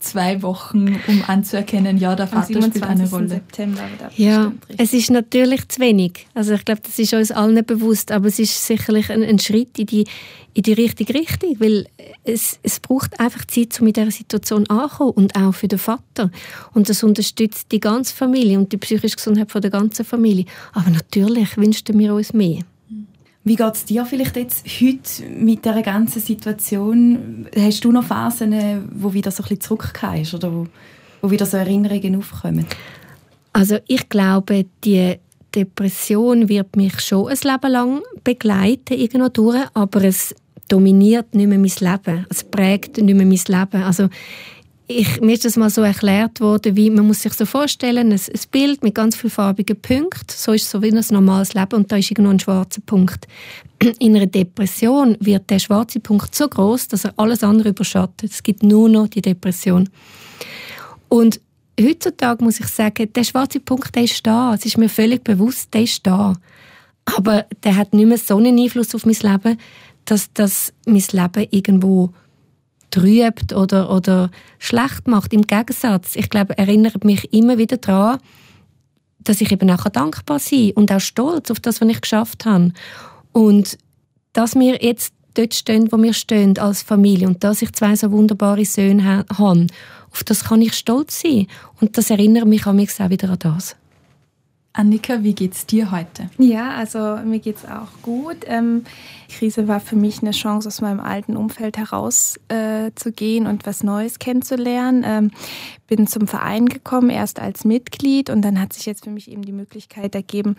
zwei 0.00 0.42
Wochen, 0.42 0.98
um 1.06 1.24
anzuerkennen, 1.26 1.98
ja, 1.98 2.16
der 2.16 2.26
Vater 2.26 2.60
spielt 2.62 2.82
eine 2.82 3.08
Rolle. 3.08 3.28
September 3.28 3.82
ja, 4.16 4.52
es 4.78 4.92
ist 4.92 5.10
natürlich 5.10 5.68
zu 5.68 5.80
wenig. 5.80 6.26
Also 6.34 6.54
ich 6.54 6.64
glaube, 6.64 6.80
das 6.82 6.98
ist 6.98 7.12
uns 7.12 7.30
allen 7.30 7.64
bewusst, 7.64 8.10
aber 8.10 8.26
es 8.26 8.38
ist 8.38 8.66
sicherlich 8.66 9.10
ein, 9.10 9.22
ein 9.22 9.38
Schritt 9.38 9.78
in 9.78 9.86
die, 9.86 10.06
in 10.54 10.62
die 10.62 10.72
richtige 10.72 11.14
Richtung, 11.14 11.56
weil 11.60 11.86
es, 12.24 12.58
es 12.62 12.80
braucht 12.80 13.20
einfach 13.20 13.44
Zeit, 13.44 13.78
um 13.80 13.86
in 13.86 13.92
dieser 13.92 14.10
Situation 14.10 14.66
anzukommen 14.68 15.12
und 15.12 15.36
auch 15.36 15.54
für 15.54 15.68
den 15.68 15.78
Vater. 15.78 16.30
Und 16.72 16.88
das 16.88 17.02
unterstützt 17.02 17.70
die 17.70 17.80
ganze 17.80 18.14
Familie 18.14 18.58
und 18.58 18.72
die 18.72 18.78
psychische 18.78 19.16
Gesundheit 19.16 19.52
von 19.52 19.60
der 19.60 19.70
ganzen 19.70 20.04
Familie. 20.04 20.46
Aber 20.72 20.90
natürlich 20.90 21.56
wünschten 21.56 21.98
wir 21.98 22.14
uns 22.14 22.32
mehr. 22.32 22.62
Wie 23.42 23.56
geht 23.56 23.74
es 23.74 23.84
dir 23.86 24.04
vielleicht 24.04 24.36
jetzt 24.36 24.66
heute 24.80 25.24
mit 25.30 25.64
der 25.64 25.80
ganzen 25.82 26.20
Situation? 26.20 27.46
Hast 27.56 27.84
du 27.84 27.90
noch 27.90 28.04
Phasen, 28.04 28.88
wo 28.92 29.14
wieder 29.14 29.30
so 29.30 29.42
ein 29.42 29.56
bisschen 29.56 30.34
oder 30.34 30.52
wo, 30.52 30.66
wo 31.22 31.30
wieder 31.30 31.46
so 31.46 31.56
Erinnerungen 31.56 32.16
aufkommen? 32.16 32.66
Also 33.52 33.78
ich 33.86 34.08
glaube, 34.08 34.66
die 34.84 35.16
Depression 35.54 36.48
wird 36.48 36.76
mich 36.76 37.00
schon 37.00 37.28
ein 37.28 37.38
Leben 37.42 37.72
lang 37.72 38.02
begleiten, 38.22 38.94
irgendwo 38.94 39.28
durch, 39.28 39.64
aber 39.74 40.04
es 40.04 40.34
dominiert 40.68 41.34
nicht 41.34 41.48
mehr 41.48 41.58
mein 41.58 41.72
Leben. 41.80 42.26
Es 42.28 42.44
prägt 42.44 42.98
nicht 42.98 43.16
mehr 43.16 43.26
mein 43.26 43.30
Leben. 43.30 43.82
Also 43.82 44.08
ich, 44.90 45.20
mir 45.20 45.34
ist 45.34 45.44
das 45.44 45.56
mal 45.56 45.70
so 45.70 45.82
erklärt 45.82 46.40
worden, 46.40 46.74
wie 46.74 46.90
man 46.90 47.06
muss 47.06 47.22
sich 47.22 47.32
so 47.34 47.46
vorstellen, 47.46 48.12
ein, 48.12 48.18
ein 48.18 48.40
Bild 48.50 48.82
mit 48.82 48.94
ganz 48.94 49.14
vielen 49.14 49.30
farbigen 49.30 49.80
Punkten, 49.80 50.34
so 50.34 50.52
ist 50.52 50.64
es 50.64 50.70
so 50.70 50.82
wie 50.82 50.92
ein 50.92 51.04
normales 51.10 51.54
Leben 51.54 51.76
und 51.76 51.92
da 51.92 51.96
ist 51.96 52.10
irgendwo 52.10 52.30
ein 52.30 52.40
schwarzer 52.40 52.80
Punkt. 52.84 53.28
In 54.00 54.16
einer 54.16 54.26
Depression 54.26 55.16
wird 55.20 55.48
der 55.48 55.60
schwarze 55.60 56.00
Punkt 56.00 56.34
so 56.34 56.48
groß, 56.48 56.88
dass 56.88 57.04
er 57.04 57.14
alles 57.16 57.44
andere 57.44 57.68
überschattet. 57.68 58.32
Es 58.32 58.42
gibt 58.42 58.64
nur 58.64 58.88
noch 58.88 59.06
die 59.06 59.22
Depression. 59.22 59.88
Und 61.08 61.40
heutzutage 61.80 62.42
muss 62.42 62.58
ich 62.58 62.66
sagen, 62.66 63.12
der 63.12 63.24
schwarze 63.24 63.60
Punkt, 63.60 63.94
der 63.94 64.04
ist 64.04 64.26
da. 64.26 64.54
Es 64.54 64.66
ist 64.66 64.76
mir 64.76 64.88
völlig 64.88 65.22
bewusst, 65.22 65.72
der 65.72 65.82
ist 65.82 66.04
da. 66.04 66.34
Aber 67.04 67.46
der 67.62 67.76
hat 67.76 67.94
nicht 67.94 68.06
mehr 68.06 68.18
so 68.18 68.36
einen 68.36 68.58
Einfluss 68.58 68.94
auf 68.94 69.06
mein 69.06 69.16
Leben, 69.20 69.58
dass 70.04 70.32
das 70.32 70.72
mein 70.84 71.04
Leben 71.12 71.46
irgendwo 71.50 72.10
trübt 72.90 73.52
oder, 73.52 73.90
oder 73.90 74.30
schlecht 74.58 75.06
macht. 75.06 75.32
Im 75.32 75.42
Gegensatz, 75.42 76.16
ich 76.16 76.30
glaube, 76.30 76.56
erinnert 76.58 77.04
mich 77.04 77.32
immer 77.32 77.58
wieder 77.58 77.76
daran, 77.76 78.18
dass 79.20 79.40
ich 79.40 79.52
eben 79.52 79.70
auch 79.70 79.84
dankbar 79.84 80.38
sein 80.38 80.72
und 80.74 80.90
auch 80.92 81.00
stolz 81.00 81.50
auf 81.50 81.60
das, 81.60 81.80
was 81.80 81.88
ich 81.88 82.00
geschafft 82.00 82.44
habe. 82.46 82.72
Und 83.32 83.78
dass 84.32 84.54
wir 84.54 84.82
jetzt 84.82 85.14
dort 85.34 85.54
stehen, 85.54 85.90
wo 85.92 86.02
wir 86.02 86.12
stehen 86.12 86.58
als 86.58 86.82
Familie 86.82 87.28
und 87.28 87.44
dass 87.44 87.62
ich 87.62 87.72
zwei 87.72 87.94
so 87.96 88.10
wunderbare 88.10 88.64
Söhne 88.64 89.24
habe, 89.36 89.66
auf 90.12 90.24
das 90.24 90.44
kann 90.44 90.62
ich 90.62 90.74
stolz 90.74 91.20
sein. 91.20 91.46
Und 91.80 91.96
das 91.96 92.10
erinnert 92.10 92.46
mich 92.46 92.66
an 92.66 92.76
mich 92.76 93.00
auch 93.00 93.10
wieder 93.10 93.30
an 93.30 93.38
das. 93.38 93.76
Annika, 94.72 95.24
wie 95.24 95.34
geht's 95.34 95.66
dir 95.66 95.90
heute? 95.90 96.30
Ja, 96.38 96.70
also 96.70 97.16
mir 97.24 97.40
geht's 97.40 97.64
auch 97.64 97.88
gut. 98.02 98.36
Ähm, 98.46 98.84
Krise 99.28 99.66
war 99.66 99.80
für 99.80 99.96
mich 99.96 100.22
eine 100.22 100.30
Chance, 100.30 100.68
aus 100.68 100.80
meinem 100.80 101.00
alten 101.00 101.36
Umfeld 101.36 101.76
herauszugehen 101.76 103.46
äh, 103.46 103.48
und 103.48 103.66
was 103.66 103.82
Neues 103.82 104.20
kennenzulernen. 104.20 105.02
Ähm, 105.04 105.30
bin 105.88 106.06
zum 106.06 106.28
Verein 106.28 106.66
gekommen, 106.66 107.10
erst 107.10 107.40
als 107.40 107.64
Mitglied 107.64 108.30
und 108.30 108.42
dann 108.42 108.60
hat 108.60 108.72
sich 108.72 108.86
jetzt 108.86 109.04
für 109.04 109.10
mich 109.10 109.28
eben 109.30 109.42
die 109.42 109.52
Möglichkeit 109.52 110.14
ergeben, 110.14 110.54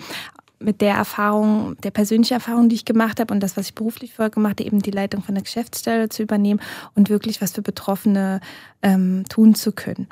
mit 0.62 0.82
der 0.82 0.95
Erfahrung, 0.95 1.76
der 1.82 1.91
persönlichen 1.91 2.34
Erfahrung, 2.34 2.70
die 2.70 2.76
ich 2.76 2.86
gemacht 2.86 3.20
habe 3.20 3.34
und 3.34 3.41
das, 3.41 3.57
was 3.57 3.68
ich 3.68 3.76
beruflich 3.76 4.14
vorher 4.14 4.30
gemacht 4.30 4.59
habe, 4.59 4.66
eben 4.66 4.82
die 4.82 4.91
Leitung 4.91 5.24
von 5.24 5.36
der 5.36 5.43
Geschäftsstelle 5.43 6.09
zu 6.09 6.22
übernehmen 6.22 6.59
und 6.95 7.09
wirklich 7.09 7.41
was 7.41 7.53
für 7.53 7.62
Betroffene 7.62 8.41
ähm, 8.82 9.24
tun 9.30 9.55
zu 9.55 9.72
können. 9.72 10.07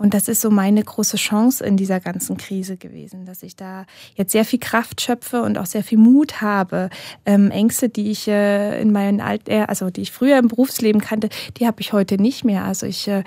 Und 0.00 0.14
das 0.14 0.28
ist 0.28 0.40
so 0.40 0.48
meine 0.48 0.82
große 0.82 1.18
Chance 1.18 1.62
in 1.62 1.76
dieser 1.76 2.00
ganzen 2.00 2.38
Krise 2.38 2.78
gewesen, 2.78 3.26
dass 3.26 3.42
ich 3.42 3.54
da 3.54 3.84
jetzt 4.14 4.32
sehr 4.32 4.46
viel 4.46 4.58
Kraft 4.58 5.02
schöpfe 5.02 5.42
und 5.42 5.58
auch 5.58 5.66
sehr 5.66 5.84
viel 5.84 5.98
Mut 5.98 6.40
habe. 6.40 6.88
Ähm, 7.26 7.50
Ängste, 7.50 7.90
die 7.90 8.10
ich 8.10 8.26
äh, 8.26 8.80
in 8.80 8.92
meinen 8.92 9.20
Alt, 9.20 9.50
äh, 9.50 9.66
also 9.68 9.90
die 9.90 10.00
ich 10.00 10.10
früher 10.10 10.38
im 10.38 10.48
Berufsleben 10.48 11.02
kannte, 11.02 11.28
die 11.58 11.66
habe 11.66 11.82
ich 11.82 11.92
heute 11.92 12.16
nicht 12.16 12.46
mehr. 12.46 12.64
Also 12.64 12.86
ich 12.86 13.08
äh, 13.08 13.24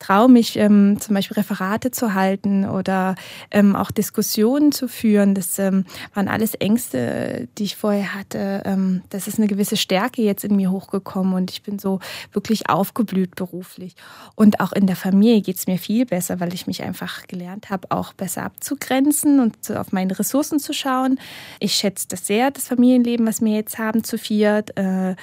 traue 0.00 0.28
mich 0.28 0.56
ähm, 0.56 0.98
zum 0.98 1.14
Beispiel 1.14 1.36
Referate 1.36 1.92
zu 1.92 2.14
halten 2.14 2.68
oder 2.68 3.14
ähm, 3.50 3.76
auch 3.76 3.90
Diskussionen 3.92 4.72
zu 4.72 4.88
führen. 4.88 5.34
Das 5.34 5.58
ähm, 5.58 5.84
waren 6.14 6.26
alles 6.26 6.54
Ängste, 6.54 7.48
die 7.58 7.64
ich 7.64 7.76
vorher 7.76 8.14
hatte. 8.14 8.62
Ähm, 8.64 9.02
das 9.10 9.28
ist 9.28 9.38
eine 9.38 9.46
gewisse 9.46 9.76
Stärke 9.76 10.22
jetzt 10.22 10.42
in 10.42 10.56
mir 10.56 10.72
hochgekommen 10.72 11.34
und 11.34 11.50
ich 11.50 11.62
bin 11.62 11.78
so 11.78 12.00
wirklich 12.32 12.68
aufgeblüht 12.68 13.36
beruflich. 13.36 13.94
Und 14.34 14.58
auch 14.60 14.72
in 14.72 14.86
der 14.86 14.96
Familie 14.96 15.42
geht 15.42 15.58
es 15.58 15.66
mir 15.66 15.78
viel 15.78 16.06
besser, 16.06 16.40
weil 16.40 16.54
ich 16.54 16.66
mich 16.66 16.82
einfach 16.82 17.26
gelernt 17.28 17.70
habe, 17.70 17.90
auch 17.90 18.14
besser 18.14 18.42
abzugrenzen 18.44 19.38
und 19.38 19.70
auf 19.76 19.92
meine 19.92 20.18
Ressourcen 20.18 20.58
zu 20.58 20.72
schauen. 20.72 21.20
Ich 21.60 21.74
schätze 21.74 22.08
das 22.08 22.26
sehr, 22.26 22.50
das 22.50 22.68
Familienleben, 22.68 23.26
was 23.26 23.42
wir 23.42 23.52
jetzt 23.52 23.78
haben 23.78 24.02
zu 24.02 24.16
viert. 24.16 24.76
Äh, 24.78 25.14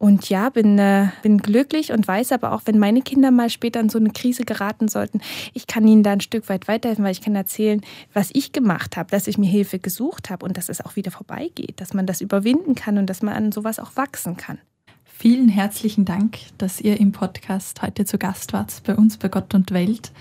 und 0.00 0.30
ja, 0.30 0.48
bin, 0.48 0.78
äh, 0.78 1.08
bin 1.22 1.36
glücklich 1.38 1.92
und 1.92 2.08
weiß 2.08 2.32
aber 2.32 2.52
auch, 2.52 2.62
wenn 2.64 2.78
meine 2.78 3.02
Kinder 3.02 3.30
mal 3.30 3.50
später 3.50 3.80
in 3.80 3.90
so 3.90 3.98
eine 3.98 4.10
Krise 4.10 4.44
geraten 4.44 4.88
sollten, 4.88 5.20
ich 5.52 5.66
kann 5.66 5.86
ihnen 5.86 6.02
da 6.02 6.12
ein 6.12 6.22
Stück 6.22 6.48
weit 6.48 6.68
weiterhelfen, 6.68 7.04
weil 7.04 7.12
ich 7.12 7.20
kann 7.20 7.36
erzählen, 7.36 7.82
was 8.14 8.30
ich 8.32 8.52
gemacht 8.52 8.96
habe, 8.96 9.10
dass 9.10 9.26
ich 9.26 9.36
mir 9.36 9.50
Hilfe 9.50 9.78
gesucht 9.78 10.30
habe 10.30 10.46
und 10.46 10.56
dass 10.56 10.70
es 10.70 10.82
auch 10.82 10.96
wieder 10.96 11.10
vorbeigeht, 11.10 11.82
dass 11.82 11.92
man 11.92 12.06
das 12.06 12.22
überwinden 12.22 12.74
kann 12.74 12.96
und 12.96 13.08
dass 13.08 13.20
man 13.20 13.34
an 13.34 13.52
sowas 13.52 13.78
auch 13.78 13.94
wachsen 13.94 14.38
kann. 14.38 14.58
Vielen 15.04 15.50
herzlichen 15.50 16.06
Dank, 16.06 16.38
dass 16.56 16.80
ihr 16.80 16.98
im 16.98 17.12
Podcast 17.12 17.82
heute 17.82 18.06
zu 18.06 18.16
Gast 18.16 18.54
wart 18.54 18.82
bei 18.86 18.96
uns 18.96 19.18
bei 19.18 19.28
Gott 19.28 19.52
und 19.52 19.70
Welt. 19.70 20.12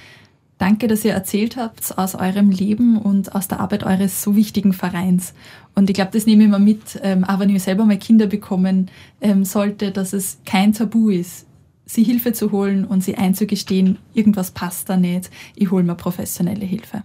Danke, 0.60 0.88
dass 0.89 1.05
ihr 1.05 1.14
erzählt 1.14 1.55
habt 1.55 1.97
aus 1.97 2.16
eurem 2.16 2.51
Leben 2.51 2.97
und 2.97 3.34
aus 3.34 3.47
der 3.47 3.62
Arbeit 3.62 3.86
eures 3.86 4.22
so 4.22 4.36
wichtigen 4.36 4.74
Vereins. 4.74 5.34
Und 5.74 5.89
ich 5.89 5.93
glaube, 5.93 6.12
das 6.12 6.26
nehme 6.26 6.43
ich 6.43 6.49
mal 6.49 6.60
mit, 6.60 6.99
ähm, 7.01 7.24
auch 7.24 7.39
wenn 7.39 7.49
ich 7.49 7.64
selber 7.64 7.86
mal 7.86 7.97
Kinder 7.97 8.28
bekommen 8.28 8.91
ähm, 9.22 9.45
sollte, 9.45 9.91
dass 9.91 10.12
es 10.12 10.39
kein 10.45 10.74
Tabu 10.74 11.10
ist, 11.10 11.47
sie 11.86 12.03
Hilfe 12.03 12.34
zu 12.34 12.51
holen 12.51 12.84
und 12.84 13.01
sie 13.01 13.16
einzugestehen, 13.16 13.99
irgendwas 14.14 14.51
passt 14.51 14.89
da 14.89 14.97
nicht, 14.97 15.32
ich 15.55 15.72
hole 15.72 15.84
mir 15.84 15.95
professionelle 15.95 16.66
Hilfe. 16.66 17.03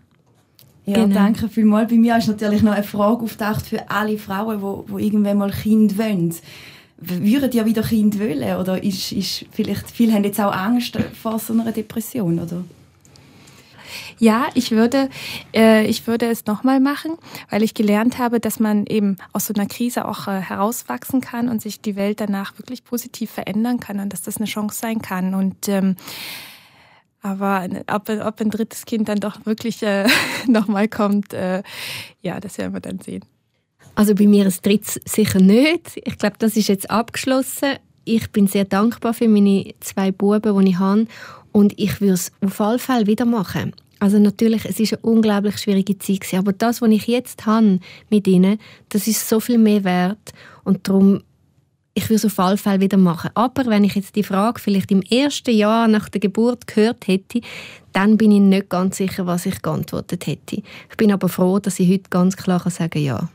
Ja, 0.84 1.04
genau. 1.04 1.14
danke 1.14 1.48
vielmals. 1.48 1.90
Bei 1.90 1.96
mir 1.96 2.18
ist 2.18 2.26
natürlich 2.26 2.62
noch 2.62 2.72
eine 2.72 2.82
Frage 2.82 3.22
auftaucht 3.22 3.66
für 3.66 3.88
alle 3.88 4.18
Frauen, 4.18 4.56
die 4.56 4.62
wo, 4.62 4.84
wo 4.88 4.98
irgendwann 4.98 5.38
mal 5.38 5.52
Kind 5.52 5.96
wollen. 5.96 6.34
Würden 6.98 7.50
die 7.50 7.56
ja 7.56 7.64
wieder 7.64 7.82
Kind 7.82 8.18
wollen? 8.18 8.56
Oder 8.58 8.82
ist, 8.82 9.12
ist 9.12 9.46
vielleicht, 9.52 9.92
viele 9.92 10.12
haben 10.12 10.24
jetzt 10.24 10.40
auch 10.40 10.52
Angst 10.52 10.98
vor 11.22 11.38
so 11.38 11.52
einer 11.52 11.70
Depression, 11.70 12.40
oder? 12.40 12.64
Ja, 14.18 14.48
ich 14.54 14.70
würde, 14.70 15.08
äh, 15.54 15.86
ich 15.86 16.06
würde 16.06 16.26
es 16.26 16.46
nochmal 16.46 16.80
machen, 16.80 17.12
weil 17.50 17.62
ich 17.62 17.74
gelernt 17.74 18.18
habe, 18.18 18.40
dass 18.40 18.60
man 18.60 18.86
eben 18.86 19.16
aus 19.32 19.46
so 19.46 19.54
einer 19.54 19.66
Krise 19.66 20.06
auch 20.06 20.28
äh, 20.28 20.40
herauswachsen 20.40 21.20
kann 21.20 21.48
und 21.48 21.62
sich 21.62 21.80
die 21.80 21.96
Welt 21.96 22.20
danach 22.20 22.58
wirklich 22.58 22.84
positiv 22.84 23.30
verändern 23.30 23.80
kann 23.80 24.00
und 24.00 24.12
dass 24.12 24.22
das 24.22 24.38
eine 24.38 24.46
Chance 24.46 24.78
sein 24.78 25.02
kann. 25.02 25.34
Und 25.34 25.68
ähm, 25.68 25.96
aber 27.24 27.66
ob, 27.90 28.10
ob 28.10 28.40
ein 28.40 28.50
drittes 28.50 28.84
Kind 28.84 29.08
dann 29.08 29.18
doch 29.18 29.46
wirklich 29.46 29.82
äh, 29.82 30.06
nochmal 30.46 30.88
kommt, 30.88 31.32
äh, 31.32 31.62
ja, 32.20 32.38
das 32.38 32.58
werden 32.58 32.74
wir 32.74 32.80
dann 32.80 33.00
sehen. 33.00 33.24
Also 33.94 34.14
bei 34.14 34.26
mir 34.26 34.46
ist 34.46 34.64
drittes 34.66 35.00
sicher 35.06 35.40
nicht. 35.40 35.92
Ich 36.04 36.18
glaube, 36.18 36.36
das 36.38 36.56
ist 36.56 36.68
jetzt 36.68 36.90
abgeschlossen. 36.90 37.76
Ich 38.04 38.30
bin 38.30 38.46
sehr 38.46 38.66
dankbar 38.66 39.14
für 39.14 39.28
meine 39.28 39.72
zwei 39.80 40.12
Buben, 40.12 40.64
die 40.64 40.72
ich 40.72 40.78
habe. 40.78 41.06
Und 41.56 41.78
ich 41.78 42.00
würde 42.00 42.14
es 42.14 42.32
auf 42.44 42.60
alle 42.60 42.80
Fälle 42.80 43.06
wieder 43.06 43.24
machen. 43.24 43.72
Also 44.00 44.18
natürlich, 44.18 44.64
es 44.64 44.80
ist 44.80 44.92
eine 44.92 45.02
unglaublich 45.02 45.56
schwierige 45.58 45.96
Zeit 45.98 46.22
gewesen, 46.22 46.38
aber 46.40 46.52
das, 46.52 46.82
was 46.82 46.90
ich 46.90 47.06
jetzt 47.06 47.46
habe 47.46 47.78
mit 48.10 48.26
ihnen, 48.26 48.58
das 48.88 49.06
ist 49.06 49.28
so 49.28 49.38
viel 49.38 49.58
mehr 49.58 49.84
wert 49.84 50.32
und 50.64 50.88
darum 50.88 51.22
ich 51.96 52.10
würde 52.10 52.16
es 52.16 52.24
auf 52.24 52.40
alle 52.40 52.56
Fälle 52.56 52.80
wieder 52.80 52.96
machen. 52.96 53.30
Aber 53.34 53.66
wenn 53.66 53.84
ich 53.84 53.94
jetzt 53.94 54.16
die 54.16 54.24
Frage 54.24 54.60
vielleicht 54.60 54.90
im 54.90 55.02
ersten 55.02 55.52
Jahr 55.54 55.86
nach 55.86 56.08
der 56.08 56.20
Geburt 56.20 56.66
gehört 56.66 57.06
hätte, 57.06 57.40
dann 57.92 58.16
bin 58.16 58.32
ich 58.32 58.40
nicht 58.40 58.68
ganz 58.68 58.96
sicher, 58.96 59.26
was 59.26 59.46
ich 59.46 59.62
geantwortet 59.62 60.26
hätte. 60.26 60.56
Ich 60.90 60.96
bin 60.96 61.12
aber 61.12 61.28
froh, 61.28 61.60
dass 61.60 61.78
ich 61.78 61.88
heute 61.88 62.10
ganz 62.10 62.36
klar 62.36 62.68
sagen 62.68 62.90
kann, 62.90 63.02
ja. 63.02 63.28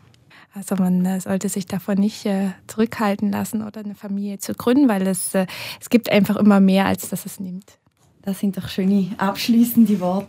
Also 0.54 0.76
man 0.76 1.06
äh, 1.06 1.22
sollte 1.22 1.48
sich 1.48 1.68
davon 1.68 2.00
nicht 2.00 2.26
äh, 2.26 2.50
zurückhalten 2.68 3.32
lassen 3.32 3.66
oder 3.66 3.80
eine 3.80 3.96
Familie 3.96 4.40
zu 4.40 4.54
gründen, 4.56 4.90
weil 4.90 5.08
es, 5.08 5.34
äh, 5.34 5.48
es 5.80 5.90
gibt 5.90 6.12
einfach 6.12 6.36
immer 6.36 6.60
mehr, 6.60 6.86
als 6.86 7.08
dass 7.08 7.26
es 7.26 7.40
nimmt. 7.40 7.80
Das 8.22 8.40
sind 8.40 8.58
doch 8.58 8.68
schöne 8.68 9.08
abschließende 9.18 10.00
Worte. 10.00 10.28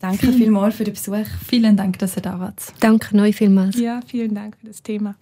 Danke 0.00 0.26
Vielen, 0.26 0.38
vielmals 0.38 0.74
für 0.74 0.84
den 0.84 0.94
Besuch. 0.94 1.26
Vielen 1.46 1.76
Dank, 1.76 1.98
dass 2.00 2.16
ihr 2.16 2.22
da 2.22 2.38
wart. 2.40 2.60
Danke 2.80 3.16
neu 3.16 3.32
vielmals. 3.32 3.78
Ja, 3.78 4.00
vielen 4.06 4.34
Dank 4.34 4.56
für 4.60 4.66
das 4.66 4.82
Thema. 4.82 5.14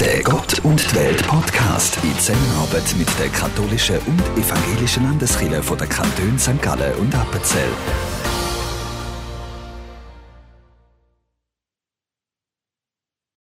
Der 0.00 0.22
Gott 0.22 0.58
und 0.64 0.80
die 0.90 0.96
Welt 0.96 1.26
Podcast 1.26 1.98
in 2.02 2.18
Zusammenarbeit 2.18 2.94
mit 2.98 3.08
der 3.18 3.28
katholischen 3.28 3.98
und 3.98 4.20
evangelischen 4.38 5.02
Landeskirche 5.02 5.62
von 5.62 5.76
der 5.76 5.86
Kantone 5.86 6.38
St. 6.38 6.62
Gallen 6.62 6.94
und 6.94 7.14
Appenzell. 7.14 7.68